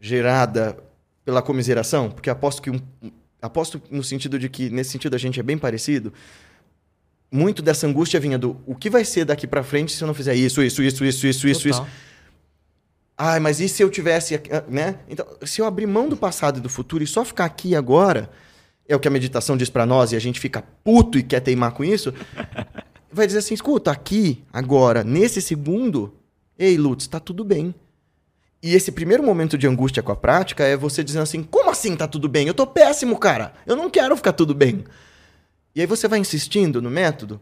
[0.00, 0.76] gerada
[1.24, 2.10] pela comiseração?
[2.10, 2.80] Porque aposto que um,
[3.40, 6.12] aposto no sentido de que nesse sentido a gente é bem parecido.
[7.30, 10.14] Muito dessa angústia vinha do o que vai ser daqui para frente se eu não
[10.14, 11.86] fizer isso, isso, isso, isso, isso, isso, isso.
[13.16, 14.96] Ai, mas e se eu tivesse, né?
[15.08, 18.30] Então, se eu abrir mão do passado e do futuro e só ficar aqui agora,
[18.92, 21.40] é o que a meditação diz para nós e a gente fica puto e quer
[21.40, 22.12] teimar com isso,
[23.10, 26.14] vai dizer assim, escuta, aqui, agora, nesse segundo,
[26.58, 27.74] ei, Lutz, tá tudo bem.
[28.62, 31.96] E esse primeiro momento de angústia com a prática é você dizendo assim: como assim
[31.96, 32.46] tá tudo bem?
[32.46, 33.54] Eu tô péssimo, cara.
[33.66, 34.84] Eu não quero ficar tudo bem.
[35.74, 37.40] E aí você vai insistindo no método,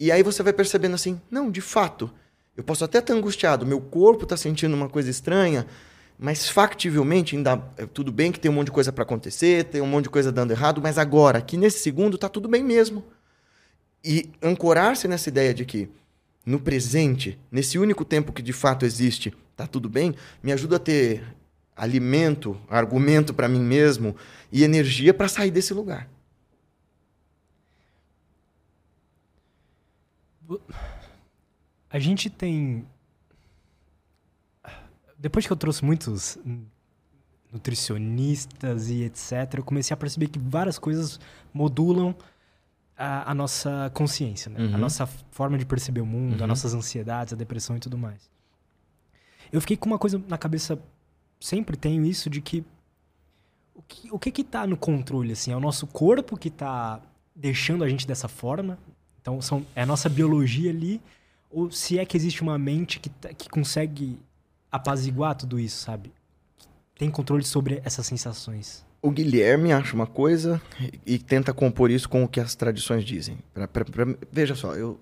[0.00, 2.10] e aí você vai percebendo assim: não, de fato,
[2.56, 5.66] eu posso até estar angustiado, meu corpo tá sentindo uma coisa estranha,
[6.18, 9.80] mas factivelmente ainda é tudo bem que tem um monte de coisa para acontecer, tem
[9.80, 13.04] um monte de coisa dando errado, mas agora, aqui nesse segundo, tá tudo bem mesmo.
[14.04, 15.88] E ancorar-se nessa ideia de que
[16.44, 20.80] no presente, nesse único tempo que de fato existe, tá tudo bem, me ajuda a
[20.80, 21.24] ter
[21.76, 24.14] alimento, argumento para mim mesmo
[24.52, 26.08] e energia para sair desse lugar.
[31.90, 32.86] A gente tem.
[35.24, 36.38] Depois que eu trouxe muitos
[37.50, 41.18] nutricionistas e etc., eu comecei a perceber que várias coisas
[41.50, 42.14] modulam
[42.94, 44.60] a, a nossa consciência, né?
[44.60, 44.74] Uhum.
[44.74, 46.42] A nossa forma de perceber o mundo, uhum.
[46.42, 48.30] as nossas ansiedades, a depressão e tudo mais.
[49.50, 50.78] Eu fiquei com uma coisa na cabeça,
[51.40, 52.62] sempre tenho isso, de que
[53.74, 55.52] o que, o que que tá no controle, assim?
[55.52, 57.00] É o nosso corpo que tá
[57.34, 58.78] deixando a gente dessa forma?
[59.22, 61.00] Então, são, é a nossa biologia ali?
[61.50, 64.18] Ou se é que existe uma mente que, tá- que consegue
[64.74, 66.12] apaziguar tudo isso, sabe?
[66.98, 68.84] Tem controle sobre essas sensações.
[69.00, 70.60] O Guilherme acha uma coisa
[71.06, 73.38] e, e tenta compor isso com o que as tradições dizem.
[73.52, 74.98] Pra- pra- pra- veja só, eu,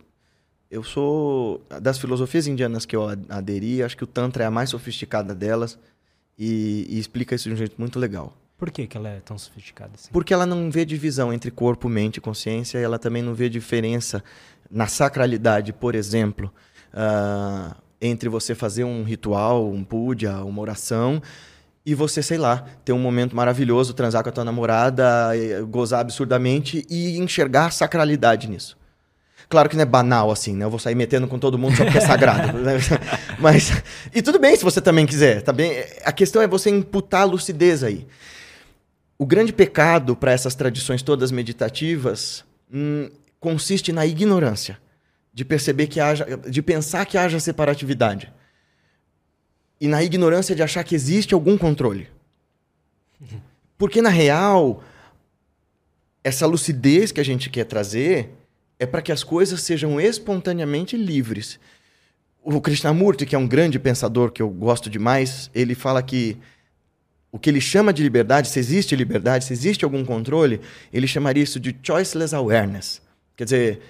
[0.70, 1.62] eu sou.
[1.80, 5.78] Das filosofias indianas que eu aderi, acho que o Tantra é a mais sofisticada delas
[6.38, 8.36] e, e explica isso de um jeito muito legal.
[8.58, 10.10] Por que, que ela é tão sofisticada assim?
[10.12, 13.48] Porque ela não vê divisão entre corpo, mente e consciência, e ela também não vê
[13.48, 14.22] diferença
[14.70, 16.52] na sacralidade, por exemplo,
[16.92, 21.22] ah, entre você fazer um ritual, um puja, uma oração,
[21.86, 26.00] e você, sei lá, ter um momento maravilhoso, transar com a tua namorada, eh, gozar
[26.00, 28.76] absurdamente e enxergar sacralidade nisso.
[29.48, 30.64] Claro que não é banal assim, né?
[30.64, 32.56] Eu vou sair metendo com todo mundo só porque é sagrado.
[32.62, 32.78] né?
[33.38, 33.82] Mas.
[34.14, 35.84] E tudo bem se você também quiser, tá bem?
[36.04, 38.06] A questão é você imputar a lucidez aí.
[39.18, 44.78] O grande pecado para essas tradições todas meditativas hum, consiste na ignorância,
[45.32, 48.32] de perceber que haja, de pensar que haja separatividade.
[49.80, 52.08] E na ignorância de achar que existe algum controle.
[53.78, 54.82] Porque na real,
[56.22, 58.30] essa lucidez que a gente quer trazer
[58.78, 61.58] é para que as coisas sejam espontaneamente livres.
[62.42, 66.36] O Krishnamurti, que é um grande pensador que eu gosto demais, ele fala que
[67.30, 70.60] o que ele chama de liberdade, se existe liberdade, se existe algum controle,
[70.92, 73.00] ele chamaria isso de choiceless awareness.
[73.36, 73.82] Quer dizer,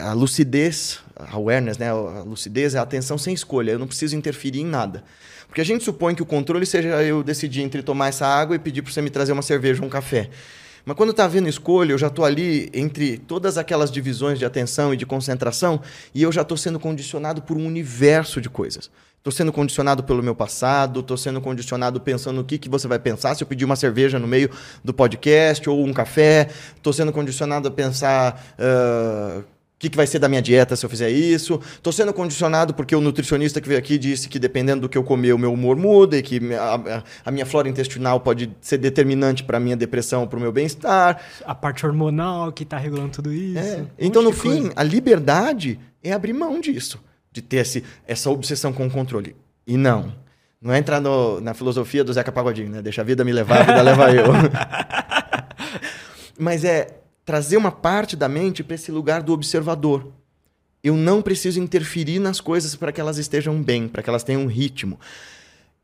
[0.00, 1.90] a lucidez, a awareness, né?
[1.90, 3.72] A lucidez é a atenção sem escolha.
[3.72, 5.04] Eu não preciso interferir em nada.
[5.46, 8.58] Porque a gente supõe que o controle seja eu decidir entre tomar essa água e
[8.58, 10.30] pedir para você me trazer uma cerveja ou um café.
[10.84, 14.94] Mas quando está havendo escolha, eu já estou ali entre todas aquelas divisões de atenção
[14.94, 15.82] e de concentração
[16.14, 18.90] e eu já estou sendo condicionado por um universo de coisas.
[19.18, 22.98] Estou sendo condicionado pelo meu passado, estou sendo condicionado pensando no que, que você vai
[22.98, 24.48] pensar se eu pedir uma cerveja no meio
[24.82, 26.48] do podcast ou um café.
[26.76, 29.44] Estou sendo condicionado a pensar uh,
[29.78, 31.60] o que, que vai ser da minha dieta se eu fizer isso.
[31.76, 35.04] Estou sendo condicionado porque o nutricionista que veio aqui disse que dependendo do que eu
[35.04, 39.44] comer, o meu humor muda e que a, a minha flora intestinal pode ser determinante
[39.44, 41.22] para a minha depressão, para o meu bem-estar.
[41.46, 43.56] A parte hormonal que está regulando tudo isso.
[43.60, 43.76] É.
[43.82, 44.72] um Então, no fim, coisa.
[44.74, 46.98] a liberdade é abrir mão disso,
[47.30, 49.36] de ter esse, essa obsessão com o controle.
[49.64, 50.12] E não.
[50.60, 52.82] Não é entrar no- na filosofia do Zeca Pagodinho, né?
[52.82, 54.26] Deixa a vida me levar, a vida leva eu.
[56.36, 56.97] Mas é
[57.28, 60.10] trazer uma parte da mente para esse lugar do observador.
[60.82, 64.44] Eu não preciso interferir nas coisas para que elas estejam bem, para que elas tenham
[64.44, 64.98] um ritmo.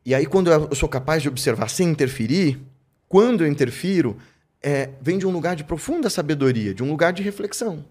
[0.07, 2.59] E aí, quando eu sou capaz de observar sem interferir,
[3.07, 4.17] quando eu interfiro,
[4.63, 7.85] é, vem de um lugar de profunda sabedoria, de um lugar de reflexão.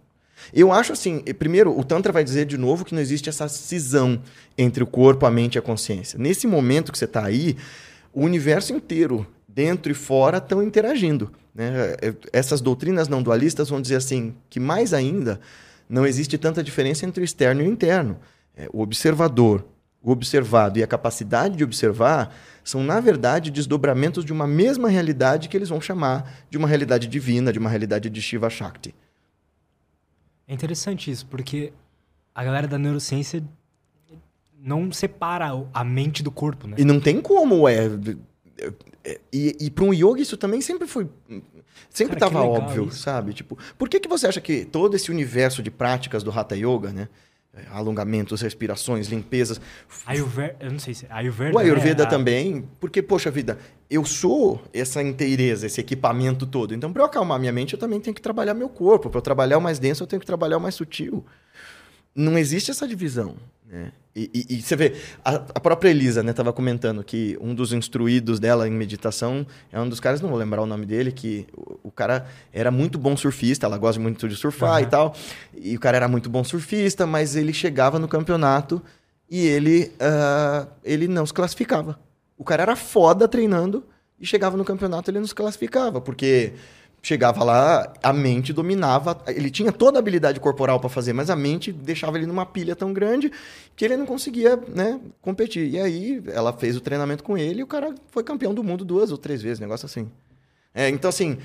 [0.52, 4.20] Eu acho assim, primeiro, o Tantra vai dizer de novo que não existe essa cisão
[4.58, 6.18] entre o corpo, a mente e a consciência.
[6.18, 7.56] Nesse momento que você está aí,
[8.12, 11.32] o universo inteiro, dentro e fora, estão interagindo.
[11.54, 11.96] né?
[12.02, 15.40] É, Essas doutrinas não dualistas vão dizer assim, que mais ainda,
[15.88, 18.18] não existe tanta diferença entre o externo e o interno.
[18.56, 19.66] É, O observador,
[20.02, 25.48] o observado e a capacidade de observar são, na verdade, desdobramentos de uma mesma realidade
[25.48, 28.94] que eles vão chamar de uma realidade divina, de uma realidade de Shiva Shakti.
[30.48, 31.72] É interessante isso, porque
[32.36, 33.44] a galera da neurociência
[34.60, 36.76] não separa a mente do corpo, né?
[36.78, 37.90] E não tem como, é.
[39.04, 41.08] É- E, e para um yoga isso também sempre foi.
[41.90, 43.00] Sempre estava óbvio, isso.
[43.00, 43.34] sabe?
[43.34, 46.92] Tipo, por que, que você acha que todo esse universo de práticas do Hatha Yoga,
[46.92, 47.08] né?
[47.56, 49.62] É, Alongamentos, respirações, limpezas.
[50.08, 51.56] Ayurveda, eu não sei se Ayurveda.
[51.56, 52.04] O Ayurveda?
[52.04, 56.74] A- também, porque, poxa vida, eu sou essa inteireza, esse equipamento todo.
[56.74, 59.08] Então, para eu acalmar minha mente, eu também tenho que trabalhar meu corpo.
[59.08, 61.24] Para eu trabalhar o mais denso, eu tenho que trabalhar o mais sutil.
[62.16, 63.36] Não existe essa divisão.
[63.74, 63.92] Né?
[64.16, 64.94] E, e- e você vê,
[65.26, 69.90] a, a própria Elisa estava comentando que um dos instruídos dela em meditação é um
[69.90, 73.18] dos caras, não vou lembrar o nome dele, que o, o cara era muito bom
[73.18, 74.90] surfista, ela gosta muito de surfar e Aham.
[74.92, 75.16] tal.
[75.58, 78.80] E o cara era muito bom surfista, mas ele chegava no campeonato
[79.28, 82.00] e ele, ah, ele não se classificava.
[82.38, 83.84] O cara era foda treinando
[84.20, 86.54] e chegava no campeonato ele não se classificava, porque
[87.06, 91.36] chegava lá, a mente dominava, ele tinha toda a habilidade corporal para fazer, mas a
[91.36, 93.30] mente deixava ele numa pilha tão grande
[93.76, 95.70] que ele não conseguia, né, competir.
[95.70, 98.86] E aí ela fez o treinamento com ele e o cara foi campeão do mundo
[98.86, 100.10] duas ou três vezes, negócio assim.
[100.74, 101.38] É, então assim,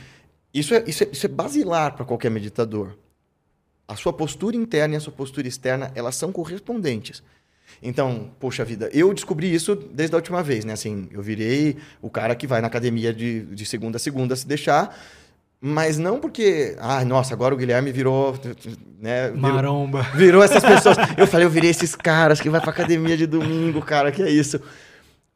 [0.55, 2.97] isso é, isso é, isso é basilar para qualquer meditador.
[3.89, 7.21] A sua postura interna e a sua postura externa, elas são correspondentes.
[7.83, 10.73] Então, poxa vida, eu descobri isso desde a última vez, né?
[10.73, 14.47] Assim, eu virei o cara que vai na academia de, de segunda a segunda se
[14.47, 14.97] deixar,
[15.61, 18.39] mas não porque, ah, nossa, agora o Guilherme virou,
[19.01, 19.31] né?
[19.31, 20.03] Virou, Maromba.
[20.15, 20.97] virou essas pessoas.
[21.17, 24.31] Eu falei, eu virei esses caras que vai pra academia de domingo, cara, que é
[24.31, 24.61] isso.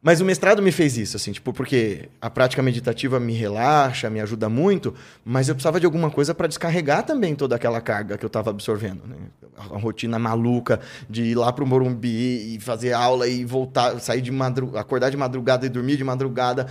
[0.05, 4.21] Mas o mestrado me fez isso, assim, tipo, porque a prática meditativa me relaxa, me
[4.21, 4.93] ajuda muito,
[5.25, 8.51] mas eu precisava de alguma coisa para descarregar também toda aquela carga que eu estava
[8.51, 9.15] absorvendo, né?
[9.57, 14.33] A rotina maluca de ir lá pro Morumbi e fazer aula e voltar, sair de
[14.33, 16.67] madrugada, acordar de madrugada e dormir de madrugada.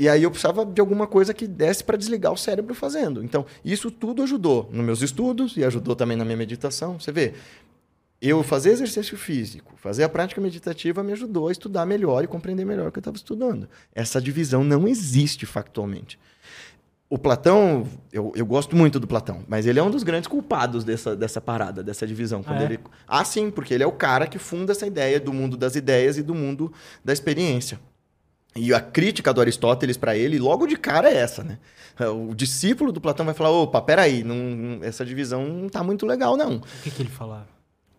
[0.00, 3.22] E aí eu precisava de alguma coisa que desse para desligar o cérebro fazendo.
[3.22, 6.98] Então, isso tudo ajudou nos meus estudos e ajudou também na minha meditação.
[6.98, 7.34] Você vê,
[8.18, 12.64] eu fazer exercício físico, fazer a prática meditativa me ajudou a estudar melhor e compreender
[12.64, 13.68] melhor o que eu estava estudando.
[13.94, 16.18] Essa divisão não existe factualmente.
[17.10, 20.82] O Platão, eu, eu gosto muito do Platão, mas ele é um dos grandes culpados
[20.82, 22.42] dessa, dessa parada, dessa divisão.
[22.42, 22.64] Quando Ah, é?
[22.64, 22.80] ele...
[23.06, 26.16] ah, sim, porque ele é o cara que funda essa ideia do mundo das ideias
[26.16, 26.72] e do mundo
[27.04, 27.78] da experiência.
[28.54, 31.58] E a crítica do Aristóteles para ele, logo de cara, é essa, né?
[32.00, 36.36] O discípulo do Platão vai falar: opa, peraí, não, essa divisão não tá muito legal,
[36.36, 36.56] não.
[36.56, 37.46] O que, que ele falava?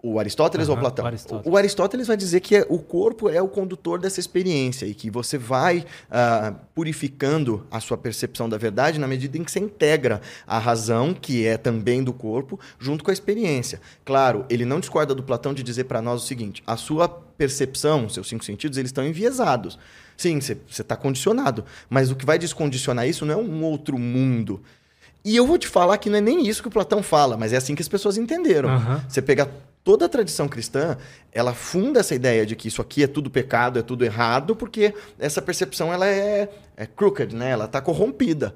[0.03, 1.05] O Aristóteles ou Aham, o Platão?
[1.05, 1.53] o Aristóteles.
[1.53, 5.11] O, Aristóteles vai dizer que é- o corpo é o condutor dessa experiência e que
[5.11, 10.19] você vai ah, purificando a sua percepção da verdade na medida em que você integra
[10.47, 13.79] a razão, que é também do corpo, junto com a experiência.
[14.03, 18.09] Claro, ele não discorda do Platão de dizer para nós o seguinte: a sua percepção,
[18.09, 19.77] seus cinco sentidos, eles estão enviesados.
[20.21, 24.61] Sim, você está condicionado, mas o que vai descondicionar isso não é um outro mundo.
[25.25, 27.53] E eu vou te falar que não é nem isso que o Platão fala, mas
[27.53, 28.69] é assim que as pessoas entenderam.
[28.69, 29.03] Aham.
[29.09, 29.49] Você pega
[29.83, 30.95] toda a tradição cristã,
[31.31, 34.93] ela funda essa ideia de que isso aqui é tudo pecado, é tudo errado, porque
[35.17, 36.47] essa percepção ela é,
[36.77, 37.49] é crooked, né?
[37.49, 38.53] Ela está corrompida.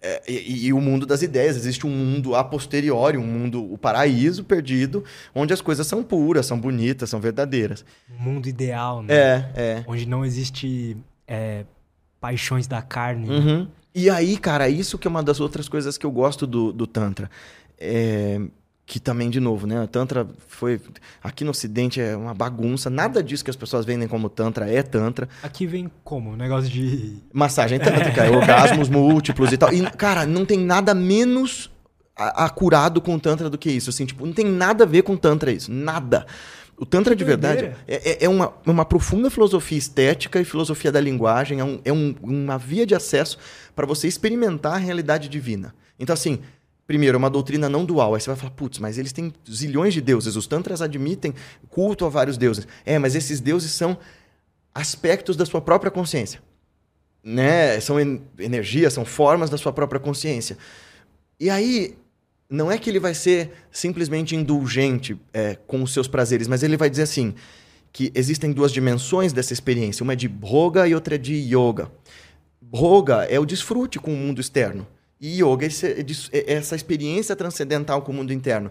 [0.00, 3.76] É, e, e o mundo das ideias, existe um mundo a posteriori, um mundo, o
[3.76, 5.02] paraíso perdido,
[5.34, 7.84] onde as coisas são puras, são bonitas, são verdadeiras.
[8.08, 9.14] Um mundo ideal, né?
[9.14, 9.84] É, é.
[9.88, 10.96] Onde não existe
[11.26, 11.64] é,
[12.20, 13.26] paixões da carne.
[13.26, 13.34] né?
[13.34, 13.68] Uhum.
[13.94, 16.86] E aí, cara, isso que é uma das outras coisas que eu gosto do, do
[16.86, 17.28] Tantra.
[17.76, 18.40] É,
[18.90, 19.82] que também, de novo, né?
[19.82, 20.80] O Tantra foi.
[21.22, 22.88] Aqui no Ocidente é uma bagunça.
[22.88, 25.28] Nada disso que as pessoas vendem como Tantra é Tantra.
[25.42, 26.30] Aqui vem como?
[26.30, 27.18] Um negócio de.
[27.30, 29.70] Massagem tântrica, é orgasmos múltiplos e tal.
[29.74, 31.70] E, cara, não tem nada menos
[32.16, 33.90] acurado com o Tantra do que isso.
[33.90, 35.70] Assim, tipo, não tem nada a ver com Tantra isso.
[35.70, 36.26] Nada.
[36.78, 41.00] O Tantra de verdade é, é- é uma, uma profunda filosofia estética e filosofia da
[41.00, 41.60] linguagem.
[41.60, 43.36] É, um- é um- uma via de acesso
[43.76, 45.74] para você experimentar a realidade divina.
[45.98, 46.38] Então, assim,
[46.88, 48.16] primeiro, é uma doutrina não dual.
[48.16, 50.34] Aí você vai falar, putz, mas eles têm zilhões de deuses.
[50.34, 51.32] Os Tantras admitem
[51.68, 52.66] culto a vários deuses.
[52.84, 53.96] É, mas esses deuses são
[54.74, 56.40] aspectos da sua própria consciência
[57.22, 57.78] né?
[57.80, 60.56] São en- energias, são formas da sua própria consciência.
[61.38, 61.94] E aí,
[62.48, 66.76] não é que ele vai ser simplesmente indulgente é, com os seus prazeres, mas ele
[66.76, 67.34] vai dizer assim,
[67.92, 70.02] que existem duas dimensões dessa experiência.
[70.02, 71.90] Uma é de Bhoga e outra é de Yoga.
[72.60, 74.86] Bhoga é o desfrute com o mundo externo.
[75.20, 78.70] E Yoga é é é essa experiência transcendental com o mundo interno.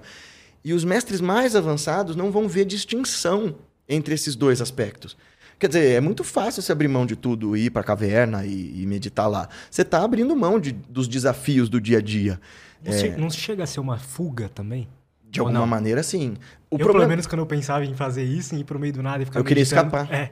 [0.64, 3.56] E os mestres mais avançados não vão ver distinção
[3.88, 5.16] entre esses dois aspectos.
[5.60, 8.82] Quer dizer, é muito fácil você abrir mão de tudo, ir para a caverna e,
[8.82, 9.50] e meditar lá.
[9.72, 12.40] Você está abrindo mão de- dos desafios do dia a dia.
[12.86, 14.88] Não, che- não chega a ser uma fuga também?
[15.30, 15.68] De alguma não?
[15.68, 16.36] maneira, sim.
[16.70, 17.00] O eu, problema...
[17.00, 19.26] pelo menos, quando eu pensava em fazer isso, em ir pro meio do nada e
[19.26, 20.14] ficar Eu queria meditando- escapar.
[20.14, 20.32] É.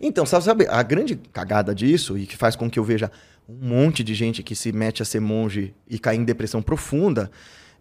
[0.00, 3.12] Então, sabe, sabe, a grande cagada disso, e que faz com que eu veja
[3.48, 7.30] um monte de gente que se mete a ser monge e cai em depressão profunda,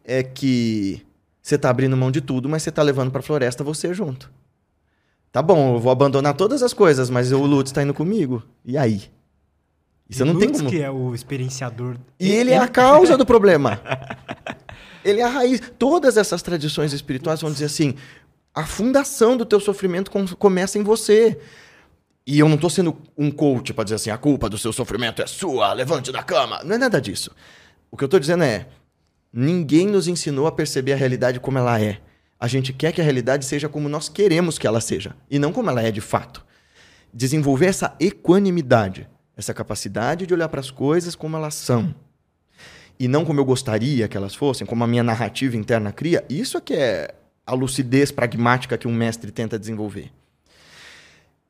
[0.03, 1.01] é que
[1.41, 4.31] você tá abrindo mão de tudo, mas você tá levando pra floresta você junto.
[5.31, 8.43] Tá bom, eu vou abandonar todas as coisas, mas o Lutz tá indo comigo.
[8.63, 9.03] E aí?
[10.09, 10.69] E você não tem Lutz, como...
[10.69, 11.97] que é o experienciador.
[12.19, 13.81] E ele é a causa do problema.
[15.03, 15.61] Ele é a raiz.
[15.77, 17.95] Todas essas tradições espirituais vão dizer assim:
[18.55, 21.37] a fundação do teu sofrimento com- começa em você.
[22.25, 25.21] E eu não tô sendo um coach pra dizer assim: a culpa do seu sofrimento
[25.21, 26.61] é sua, levante da cama.
[26.63, 27.31] Não é nada disso.
[27.91, 28.67] O que eu tô dizendo é:
[29.31, 31.99] ninguém nos ensinou a perceber a realidade como ela é.
[32.39, 35.53] A gente quer que a realidade seja como nós queremos que ela seja, e não
[35.53, 36.45] como ela é de fato.
[37.13, 39.07] Desenvolver essa equanimidade,
[39.37, 41.93] essa capacidade de olhar para as coisas como elas são
[42.99, 46.57] e não como eu gostaria que elas fossem, como a minha narrativa interna cria, isso
[46.57, 47.13] é que é
[47.45, 50.11] a lucidez pragmática que um mestre tenta desenvolver.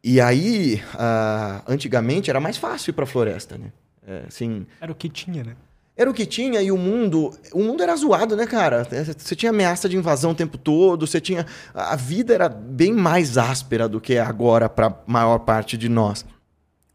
[0.03, 3.71] E aí, ah, antigamente era mais fácil ir para a floresta, né?
[4.05, 5.55] É, assim, Era o que tinha, né?
[5.95, 8.85] era o que tinha e o mundo, o mundo era zoado, né, cara?
[9.17, 13.37] Você tinha ameaça de invasão o tempo todo, você tinha a vida era bem mais
[13.37, 16.25] áspera do que é agora para maior parte de nós.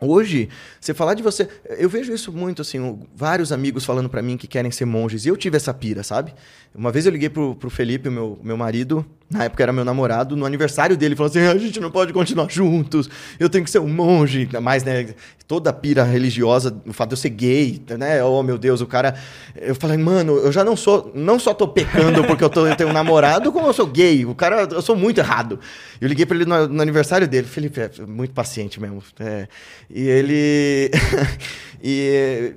[0.01, 0.49] Hoje,
[0.81, 4.47] você falar de você, eu vejo isso muito assim, vários amigos falando pra mim que
[4.47, 6.33] querem ser monges, e eu tive essa pira, sabe?
[6.73, 10.35] Uma vez eu liguei pro, pro Felipe, meu, meu marido, na época era meu namorado,
[10.35, 13.79] no aniversário dele, falou assim: a gente não pode continuar juntos, eu tenho que ser
[13.79, 14.49] um monge.
[14.63, 15.15] Mais, né?
[15.47, 18.23] Toda a pira religiosa, o fato de eu ser gay, né?
[18.25, 19.15] Oh, meu Deus, o cara.
[19.55, 21.13] Eu falei, mano, eu já não sou.
[21.15, 24.25] Não só tô pecando porque eu, tô, eu tenho um namorado, como eu sou gay.
[24.25, 25.61] O cara, eu sou muito errado.
[26.01, 29.03] Eu liguei pra ele no, no aniversário dele, Felipe, é muito paciente mesmo.
[29.21, 29.47] É,
[29.91, 30.91] e ele.
[31.83, 32.55] e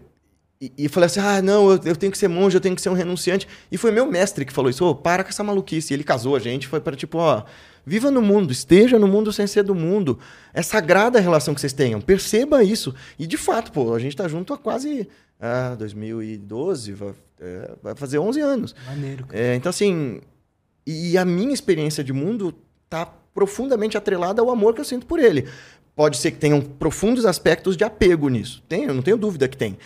[0.61, 2.81] e, e falei assim: ah, não, eu, eu, tenho que ser monge, eu tenho que
[2.81, 3.47] ser um renunciante.
[3.71, 5.91] E foi meu mestre que falou isso: oh, para com essa maluquice.
[5.91, 7.43] E ele casou a gente, foi para tipo, ó.
[7.83, 10.19] Viva no mundo, esteja no mundo sem ser do mundo.
[10.53, 11.99] É sagrada a relação que vocês tenham.
[11.99, 12.93] Perceba isso.
[13.17, 15.07] E de fato, pô, a gente tá junto há quase
[15.39, 18.75] ah, 2012, vai, é, vai fazer 11 anos.
[18.85, 19.25] Maneiro.
[19.31, 20.21] É, então, assim,
[20.85, 22.53] e a minha experiência de mundo
[22.87, 25.47] tá profundamente atrelada ao amor que eu sinto por ele.
[25.95, 28.63] Pode ser que tenham profundos aspectos de apego nisso.
[28.69, 29.77] Tem, eu não tenho dúvida que tem.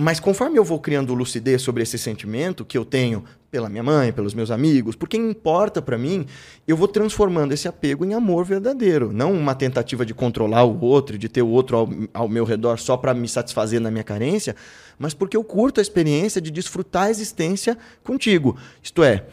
[0.00, 4.12] Mas conforme eu vou criando lucidez sobre esse sentimento que eu tenho pela minha mãe,
[4.12, 6.24] pelos meus amigos, por quem importa para mim,
[6.68, 11.18] eu vou transformando esse apego em amor verdadeiro, não uma tentativa de controlar o outro,
[11.18, 14.54] de ter o outro ao, ao meu redor só para me satisfazer na minha carência,
[14.96, 18.56] mas porque eu curto a experiência de desfrutar a existência contigo.
[18.80, 19.26] Isto é,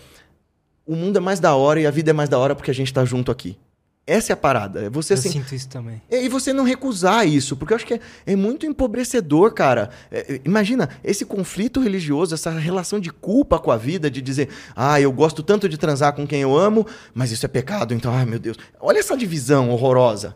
[0.83, 2.75] o mundo é mais da hora e a vida é mais da hora porque a
[2.75, 3.55] gente está junto aqui.
[4.07, 4.85] Essa é a parada.
[4.85, 5.99] É você, eu assim, sinto isso também.
[6.11, 9.89] E você não recusar isso, porque eu acho que é, é muito empobrecedor, cara.
[10.11, 15.01] É, imagina, esse conflito religioso, essa relação de culpa com a vida, de dizer, ah,
[15.01, 16.85] eu gosto tanto de transar com quem eu amo,
[17.15, 18.57] mas isso é pecado, então, ai meu Deus.
[18.79, 20.35] Olha essa divisão horrorosa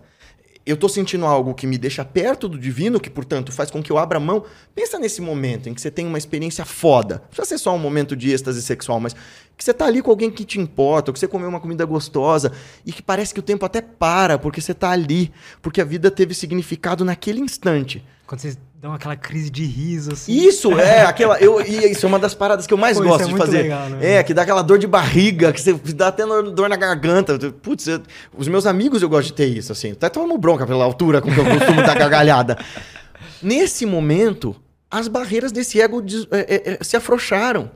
[0.69, 3.91] eu estou sentindo algo que me deixa perto do divino, que, portanto, faz com que
[3.91, 4.43] eu abra mão.
[4.75, 7.15] Pensa nesse momento em que você tem uma experiência foda.
[7.15, 9.13] Não precisa ser só um momento de êxtase sexual, mas
[9.57, 12.51] que você está ali com alguém que te importa, que você comeu uma comida gostosa
[12.85, 16.11] e que parece que o tempo até para, porque você está ali, porque a vida
[16.11, 18.05] teve significado naquele instante.
[18.27, 20.31] Quando você dá aquela crise de riso, assim.
[20.31, 21.37] Isso, é, aquela.
[21.39, 23.61] Eu, isso é uma das paradas que eu mais Pô, gosto é de fazer.
[23.63, 24.13] Legal, né?
[24.15, 27.37] É, que dá aquela dor de barriga, que você dá até dor na garganta.
[27.61, 28.01] Putz, eu,
[28.37, 29.91] os meus amigos eu gosto de ter isso, assim.
[29.91, 32.57] Até tomando bronca pela altura com que eu costumo dar gargalhada.
[33.43, 34.55] Nesse momento,
[34.89, 36.01] as barreiras desse ego
[36.31, 37.71] é, é, é, se afrouxaram.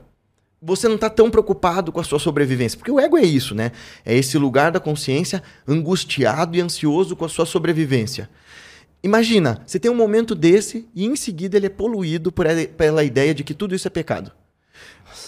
[0.62, 2.78] Você não está tão preocupado com a sua sobrevivência.
[2.78, 3.72] Porque o ego é isso, né?
[4.06, 8.30] É esse lugar da consciência angustiado e ansioso com a sua sobrevivência.
[9.04, 13.34] Imagina, você tem um momento desse e em seguida ele é poluído por, pela ideia
[13.34, 14.32] de que tudo isso é pecado.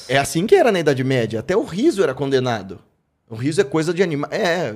[0.09, 1.41] É assim que era na Idade Média.
[1.41, 2.81] Até o riso era condenado.
[3.29, 4.31] O riso é coisa de animal.
[4.33, 4.73] É.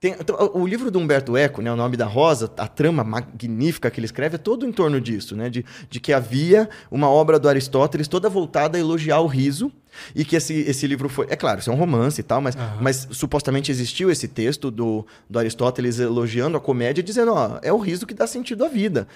[0.00, 3.90] Tem, então, o livro do Humberto Eco, né, O Nome da Rosa, a trama magnífica
[3.90, 7.36] que ele escreve é todo em torno disso, né, de, de que havia uma obra
[7.36, 9.72] do Aristóteles toda voltada a elogiar o riso
[10.14, 11.26] e que esse, esse livro foi.
[11.28, 12.62] É claro, isso é um romance e tal, mas, uhum.
[12.80, 17.78] mas supostamente existiu esse texto do, do Aristóteles elogiando a comédia, dizendo: ó, é o
[17.78, 19.08] riso que dá sentido à vida.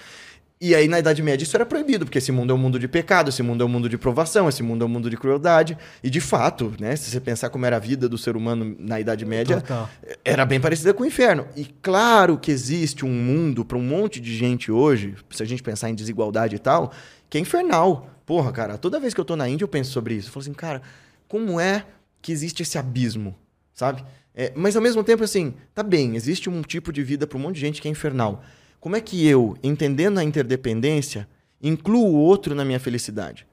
[0.61, 2.87] E aí, na Idade Média, isso era proibido, porque esse mundo é um mundo de
[2.87, 5.77] pecado, esse mundo é um mundo de provação, esse mundo é um mundo de crueldade.
[6.01, 8.99] E, de fato, né, se você pensar como era a vida do ser humano na
[8.99, 9.89] Idade Média, Total.
[10.23, 11.45] era bem parecida com o inferno.
[11.55, 15.61] E claro que existe um mundo para um monte de gente hoje, se a gente
[15.61, 16.93] pensar em desigualdade e tal,
[17.29, 18.09] que é infernal.
[18.25, 20.29] Porra, cara, toda vez que eu tô na Índia eu penso sobre isso.
[20.29, 20.81] Eu falo assim, cara,
[21.27, 21.85] como é
[22.21, 23.35] que existe esse abismo,
[23.73, 24.03] sabe?
[24.33, 27.41] É, mas ao mesmo tempo, assim, tá bem, existe um tipo de vida para um
[27.41, 28.43] monte de gente que é infernal.
[28.83, 31.25] Como é que eu, entendendo a interdependência,
[31.61, 33.47] incluo o outro na minha felicidade?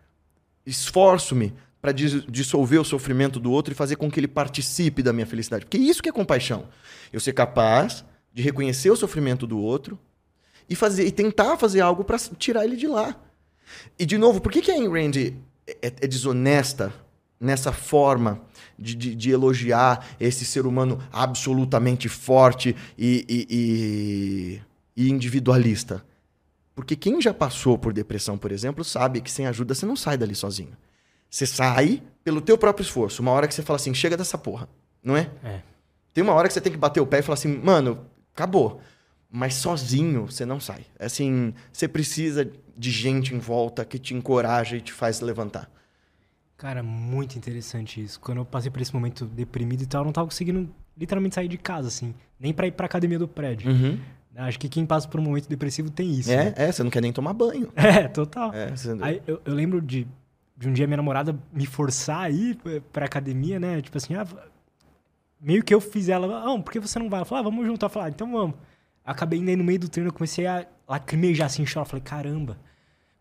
[0.66, 5.24] Esforço-me para dissolver o sofrimento do outro e fazer com que ele participe da minha
[5.24, 5.66] felicidade.
[5.66, 6.66] Porque isso que é compaixão.
[7.12, 8.04] Eu ser capaz
[8.34, 9.96] de reconhecer o sofrimento do outro
[10.68, 13.14] e fazer e tentar fazer algo para tirar ele de lá.
[13.96, 15.32] E, de novo, por que, que a Ayn Rand é,
[15.80, 16.92] é, é desonesta
[17.38, 18.42] nessa forma
[18.76, 24.69] de, de, de, elogiar esse ser humano absolutamente forte e, e, e,
[25.00, 26.04] e, individualista?
[26.74, 30.16] Porque quem já passou por depressão, por exemplo, sabe que sem ajuda você não sai
[30.16, 30.76] dali sozinho.
[31.28, 33.22] Você sai pelo teu próprio esforço.
[33.22, 34.68] Uma hora que você fala assim, chega dessa porra,
[35.02, 35.30] não é?
[35.44, 35.60] É.
[36.12, 38.80] Tem uma hora que você tem que bater o pé e falar assim, mano, acabou.
[39.30, 40.84] Mas sozinho você não sai.
[40.98, 45.70] Assim, você precisa de gente em volta que te encoraja e te faz levantar.
[46.56, 48.18] Cara, muito interessante isso.
[48.20, 51.48] Quando eu passei por esse momento deprimido e tal, eu não tava conseguindo literalmente sair
[51.48, 52.14] de casa, assim.
[52.38, 53.70] Nem pra ir pra academia do prédio.
[53.70, 53.98] Uhum.
[54.36, 56.30] Acho que quem passa por um momento depressivo tem isso.
[56.30, 56.54] É, né?
[56.56, 57.70] é, você não quer nem tomar banho.
[57.76, 58.52] É, total.
[58.54, 58.96] É, você...
[59.00, 60.06] Aí eu, eu, lembro de,
[60.56, 62.58] de um dia minha namorada me forçar a ir
[62.92, 63.82] pra academia, né?
[63.82, 64.26] Tipo assim, ah,
[65.40, 67.18] meio que eu fiz ela, ah, por que você não vai?
[67.18, 67.86] Ela falou, ah, vamos juntar.
[67.86, 68.56] Eu falei, ah, então vamos.
[69.04, 71.84] Acabei indo aí no meio do treino, eu comecei a lacrimejar assim, chorar.
[71.84, 72.56] Falei, caramba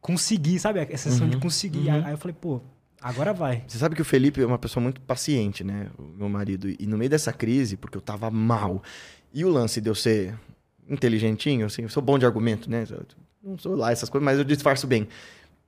[0.01, 0.79] conseguir, sabe?
[0.79, 1.89] A sensação uhum, de conseguir.
[1.89, 2.05] Uhum.
[2.05, 2.61] Aí eu falei, pô,
[3.01, 3.63] agora vai.
[3.67, 5.89] Você sabe que o Felipe é uma pessoa muito paciente, né?
[5.97, 6.69] O meu marido.
[6.69, 8.81] E no meio dessa crise, porque eu tava mal,
[9.33, 10.37] e o lance de eu ser
[10.89, 12.85] inteligentinho, assim, eu sou bom de argumento, né?
[12.89, 13.05] Eu
[13.43, 15.07] não sou lá essas coisas, mas eu disfarço bem.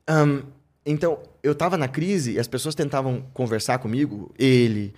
[0.10, 0.42] Um,
[0.86, 4.94] então, eu tava na crise e as pessoas tentavam conversar comigo, ele,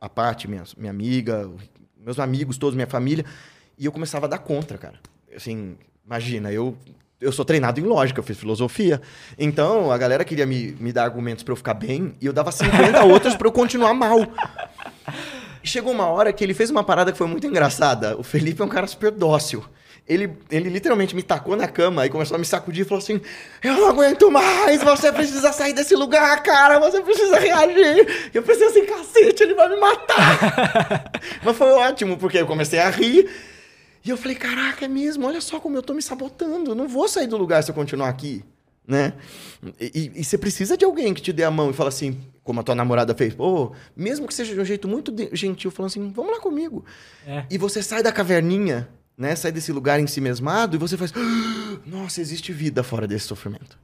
[0.00, 1.48] a parte, minha, minha amiga,
[1.96, 3.24] meus amigos, todos, minha família,
[3.78, 4.98] e eu começava a dar contra, cara.
[5.34, 6.76] Assim, imagina, eu
[7.22, 9.00] eu sou treinado em lógica, eu fiz filosofia.
[9.38, 12.50] Então, a galera queria me, me dar argumentos para eu ficar bem e eu dava
[12.50, 14.18] 50 outros para eu continuar mal.
[15.64, 18.16] Chegou uma hora que ele fez uma parada que foi muito engraçada.
[18.16, 19.64] O Felipe é um cara super dócil.
[20.08, 23.20] Ele, ele literalmente me tacou na cama e começou a me sacudir e falou assim:
[23.62, 28.30] Eu não aguento mais, você precisa sair desse lugar, cara, você precisa reagir.
[28.34, 31.12] Eu pensei assim: cacete, ele vai me matar.
[31.44, 33.30] Mas foi ótimo, porque eu comecei a rir.
[34.04, 36.72] E eu falei: Caraca, é mesmo, olha só como eu tô me sabotando.
[36.72, 38.44] Eu não vou sair do lugar se eu continuar aqui,
[38.84, 39.12] né?
[39.80, 42.18] E, e, e você precisa de alguém que te dê a mão e fala assim:
[42.42, 45.90] como a tua namorada fez, pô, mesmo que seja de um jeito muito gentil, falando
[45.90, 46.84] assim, vamos lá comigo.
[47.26, 47.44] É.
[47.50, 49.36] E você sai da caverninha né?
[49.36, 51.12] Sai desse lugar em si mesmado e você faz.
[51.14, 53.78] Ah, nossa, existe vida fora desse sofrimento.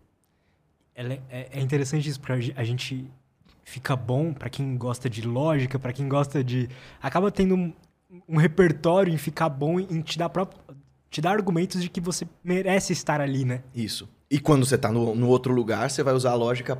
[0.94, 3.09] É, é, é interessante isso, porque a gente
[3.64, 6.68] fica bom para quem gosta de lógica, para quem gosta de.
[7.00, 7.72] Acaba tendo um,
[8.28, 10.61] um, repertório em ficar bom em te dar, próprio,
[11.11, 13.62] te dar argumentos de que você merece estar ali, né?
[13.74, 14.09] Isso.
[14.30, 16.78] E quando você tá no, no outro lugar, você vai usar a lógica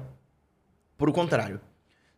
[0.97, 1.61] por o contrário.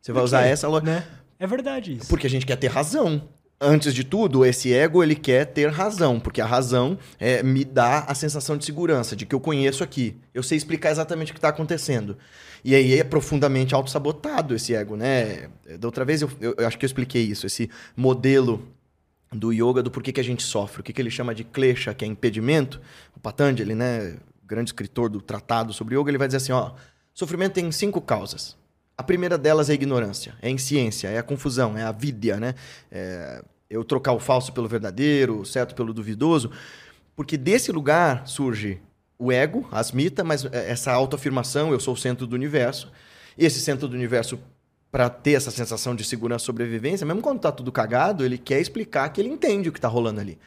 [0.00, 0.90] Você vai usar essa lógica.
[0.90, 1.04] Né?
[1.38, 2.08] É verdade isso.
[2.08, 3.28] Porque a gente quer ter razão
[3.60, 8.00] antes de tudo, esse ego ele quer ter razão, porque a razão é, me dá
[8.08, 11.38] a sensação de segurança, de que eu conheço aqui, eu sei explicar exatamente o que
[11.38, 12.16] está acontecendo.
[12.64, 15.48] E aí é profundamente autossabotado esse ego, né?
[15.78, 18.66] Da outra vez eu, eu, eu, acho que eu expliquei isso, esse modelo
[19.32, 21.94] do yoga, do porquê que a gente sofre, o que, que ele chama de klesha,
[21.94, 22.80] que é impedimento.
[23.16, 26.72] O Patanjali, né, grande escritor do tratado sobre yoga, ele vai dizer assim, ó,
[27.14, 28.56] sofrimento tem cinco causas.
[29.00, 32.38] A primeira delas é a ignorância, é a insciência, é a confusão, é a vidya,
[32.38, 32.54] né?
[32.92, 36.50] É eu trocar o falso pelo verdadeiro, o certo pelo duvidoso,
[37.16, 38.78] porque desse lugar surge
[39.18, 42.92] o ego, a asmita, mas é, essa autoafirmação, eu sou o centro do universo.
[43.38, 44.38] Esse centro do universo,
[44.92, 48.60] para ter essa sensação de segurança e sobrevivência, mesmo quando está tudo cagado, ele quer
[48.60, 50.38] explicar que ele entende o que está rolando ali.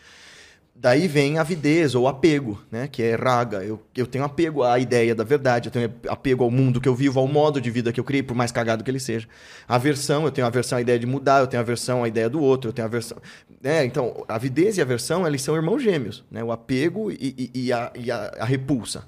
[0.76, 2.88] Daí vem avidez ou apego, né?
[2.88, 3.64] que é raga.
[3.64, 6.96] Eu, eu tenho apego à ideia da verdade, eu tenho apego ao mundo que eu
[6.96, 9.28] vivo, ao modo de vida que eu criei, por mais cagado que ele seja.
[9.68, 12.70] Aversão, eu tenho aversão à ideia de mudar, eu tenho aversão à ideia do outro,
[12.70, 13.20] eu tenho aversão.
[13.62, 13.86] Né?
[13.86, 16.44] Então, a avidez e a aversão, eles são irmãos gêmeos, né?
[16.44, 19.06] o apego e, e, e, a, e a, a, repulsa.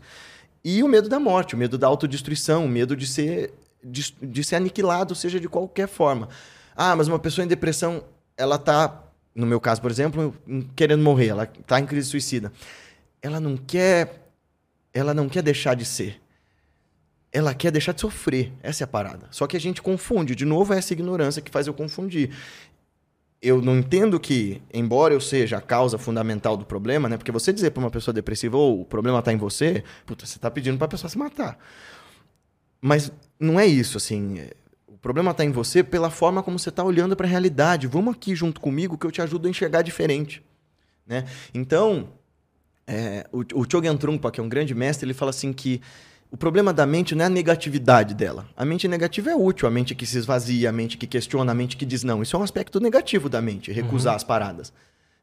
[0.63, 3.51] E o medo da morte, o medo da autodestruição, o medo de ser,
[3.83, 6.29] de, de ser aniquilado, seja de qualquer forma.
[6.75, 8.03] Ah, mas uma pessoa em depressão,
[8.37, 9.04] ela está
[9.35, 10.33] no meu caso, por exemplo,
[10.75, 12.53] querendo morrer, ela está em crise suicida.
[13.21, 14.31] Ela não quer,
[14.93, 16.21] ela não quer deixar de ser.
[17.33, 18.53] Ela quer deixar de sofrer.
[18.63, 19.27] Essa é a parada.
[19.31, 20.35] Só que a gente confunde.
[20.35, 22.33] De novo, é essa ignorância que faz eu confundir.
[23.41, 27.17] Eu não entendo que, embora eu seja a causa fundamental do problema, né?
[27.17, 30.37] Porque você dizer para uma pessoa depressiva, oh, o problema está em você, puta, você
[30.37, 31.59] está pedindo para a pessoa se matar.
[32.79, 34.39] Mas não é isso, assim
[35.05, 37.85] problema está em você pela forma como você está olhando para a realidade.
[37.85, 40.41] Vamos aqui junto comigo que eu te ajudo a enxergar diferente.
[41.05, 41.25] Né?
[41.53, 42.09] Então,
[42.87, 45.79] é, o, o Chogyam Trungpa, que é um grande mestre, ele fala assim que
[46.31, 48.49] o problema da mente não é a negatividade dela.
[48.57, 51.55] A mente negativa é útil, a mente que se esvazia, a mente que questiona, a
[51.55, 52.23] mente que diz não.
[52.23, 54.17] Isso é um aspecto negativo da mente, recusar uhum.
[54.17, 54.73] as paradas.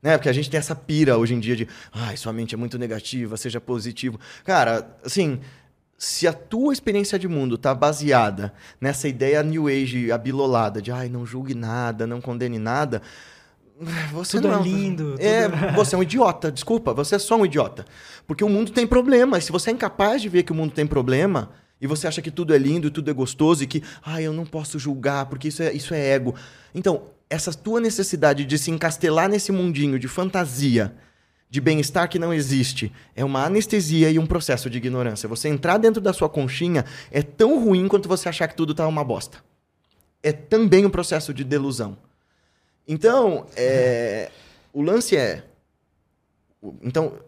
[0.01, 0.17] Né?
[0.17, 2.79] Porque a gente tem essa pira hoje em dia de, ai, sua mente é muito
[2.79, 4.21] negativa, seja positivo.
[4.45, 5.41] Cara, assim,
[6.05, 11.09] se a tua experiência de mundo está baseada nessa ideia new age abilolada de ai,
[11.09, 13.01] não julgue nada, não condene nada,
[14.13, 15.15] você tudo não é lindo.
[15.23, 15.75] É, tudo...
[15.77, 17.85] você é um idiota, desculpa, você é só um idiota.
[18.27, 20.73] Porque o mundo tem problema, e se você é incapaz de ver que o mundo
[20.73, 21.51] tem problema,
[21.81, 24.45] e você acha que tudo é lindo, tudo é gostoso e que, ai, eu não
[24.45, 26.35] posso julgar, porque isso é, isso é ego.
[26.75, 30.97] Então, essa tua necessidade de se encastelar nesse mundinho de fantasia,
[31.53, 32.91] de bem-estar que não existe.
[33.15, 35.29] É uma anestesia e um processo de ignorância.
[35.29, 38.89] Você entrar dentro da sua conchinha é tão ruim quanto você achar que tudo tá
[38.89, 39.45] uma bosta.
[40.23, 41.99] É também um processo de delusão.
[42.89, 44.31] Então, é,
[44.73, 45.45] o lance é.
[46.81, 47.19] Então,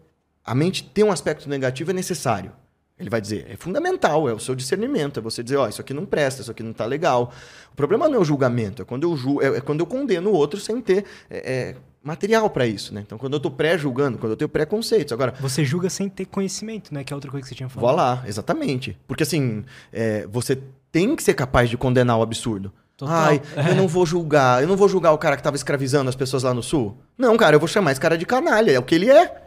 [0.43, 2.51] a mente ter um aspecto negativo é necessário.
[2.97, 5.81] Ele vai dizer, é fundamental, é o seu discernimento, é você dizer, ó, oh, isso
[5.81, 7.31] aqui não presta, isso aqui não está legal.
[7.71, 10.31] O problema não é o julgamento, é quando eu, ju é, é quando eu condeno
[10.31, 13.01] o outro sem ter é, é material para isso, né?
[13.03, 15.11] Então, quando eu estou pré-julgando, quando eu tenho preconceitos.
[15.11, 17.03] Agora, você julga sem ter conhecimento, né?
[17.03, 17.95] Que é outra coisa que você tinha falado.
[17.95, 18.95] Vá lá, exatamente.
[19.07, 20.59] Porque assim, é, você
[20.91, 22.71] tem que ser capaz de condenar o absurdo.
[22.95, 23.15] Total.
[23.15, 23.71] Ai, é.
[23.71, 26.43] eu não vou julgar, eu não vou julgar o cara que estava escravizando as pessoas
[26.43, 26.95] lá no sul.
[27.17, 29.41] Não, cara, eu vou chamar esse cara de canalha, é o que ele é.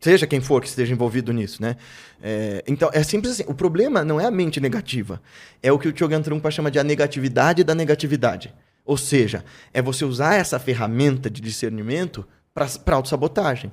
[0.00, 1.76] Seja quem for que esteja envolvido nisso, né?
[2.22, 3.44] É, então, é simples assim.
[3.46, 5.22] O problema não é a mente negativa.
[5.62, 8.52] É o que o Chogyam Trungpa chama de a negatividade da negatividade.
[8.84, 13.72] Ou seja, é você usar essa ferramenta de discernimento para autossabotagem.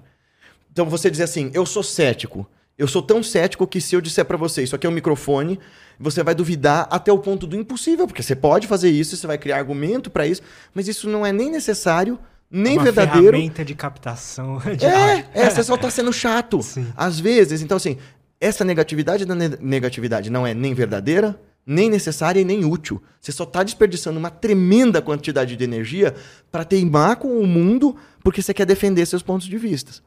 [0.71, 2.47] Então, você dizer assim, eu sou cético,
[2.77, 5.59] Eu sou tão cético que se eu disser para você, isso aqui é um microfone,
[5.99, 9.37] você vai duvidar até o ponto do impossível, porque você pode fazer isso, você vai
[9.37, 10.41] criar argumento para isso,
[10.73, 12.17] mas isso não é nem necessário,
[12.49, 13.31] nem Uma verdadeiro.
[13.33, 16.59] ferramenta de captação de É, é, você só tá sendo chato.
[16.63, 16.87] Sim.
[16.97, 17.97] Às vezes, então assim,
[18.39, 23.01] essa negatividade da ne- negatividade não é nem verdadeira, nem necessária e nem útil.
[23.19, 26.15] Você só tá desperdiçando uma tremenda quantidade de energia
[26.51, 30.01] para teimar com o mundo porque você quer defender seus pontos de vista.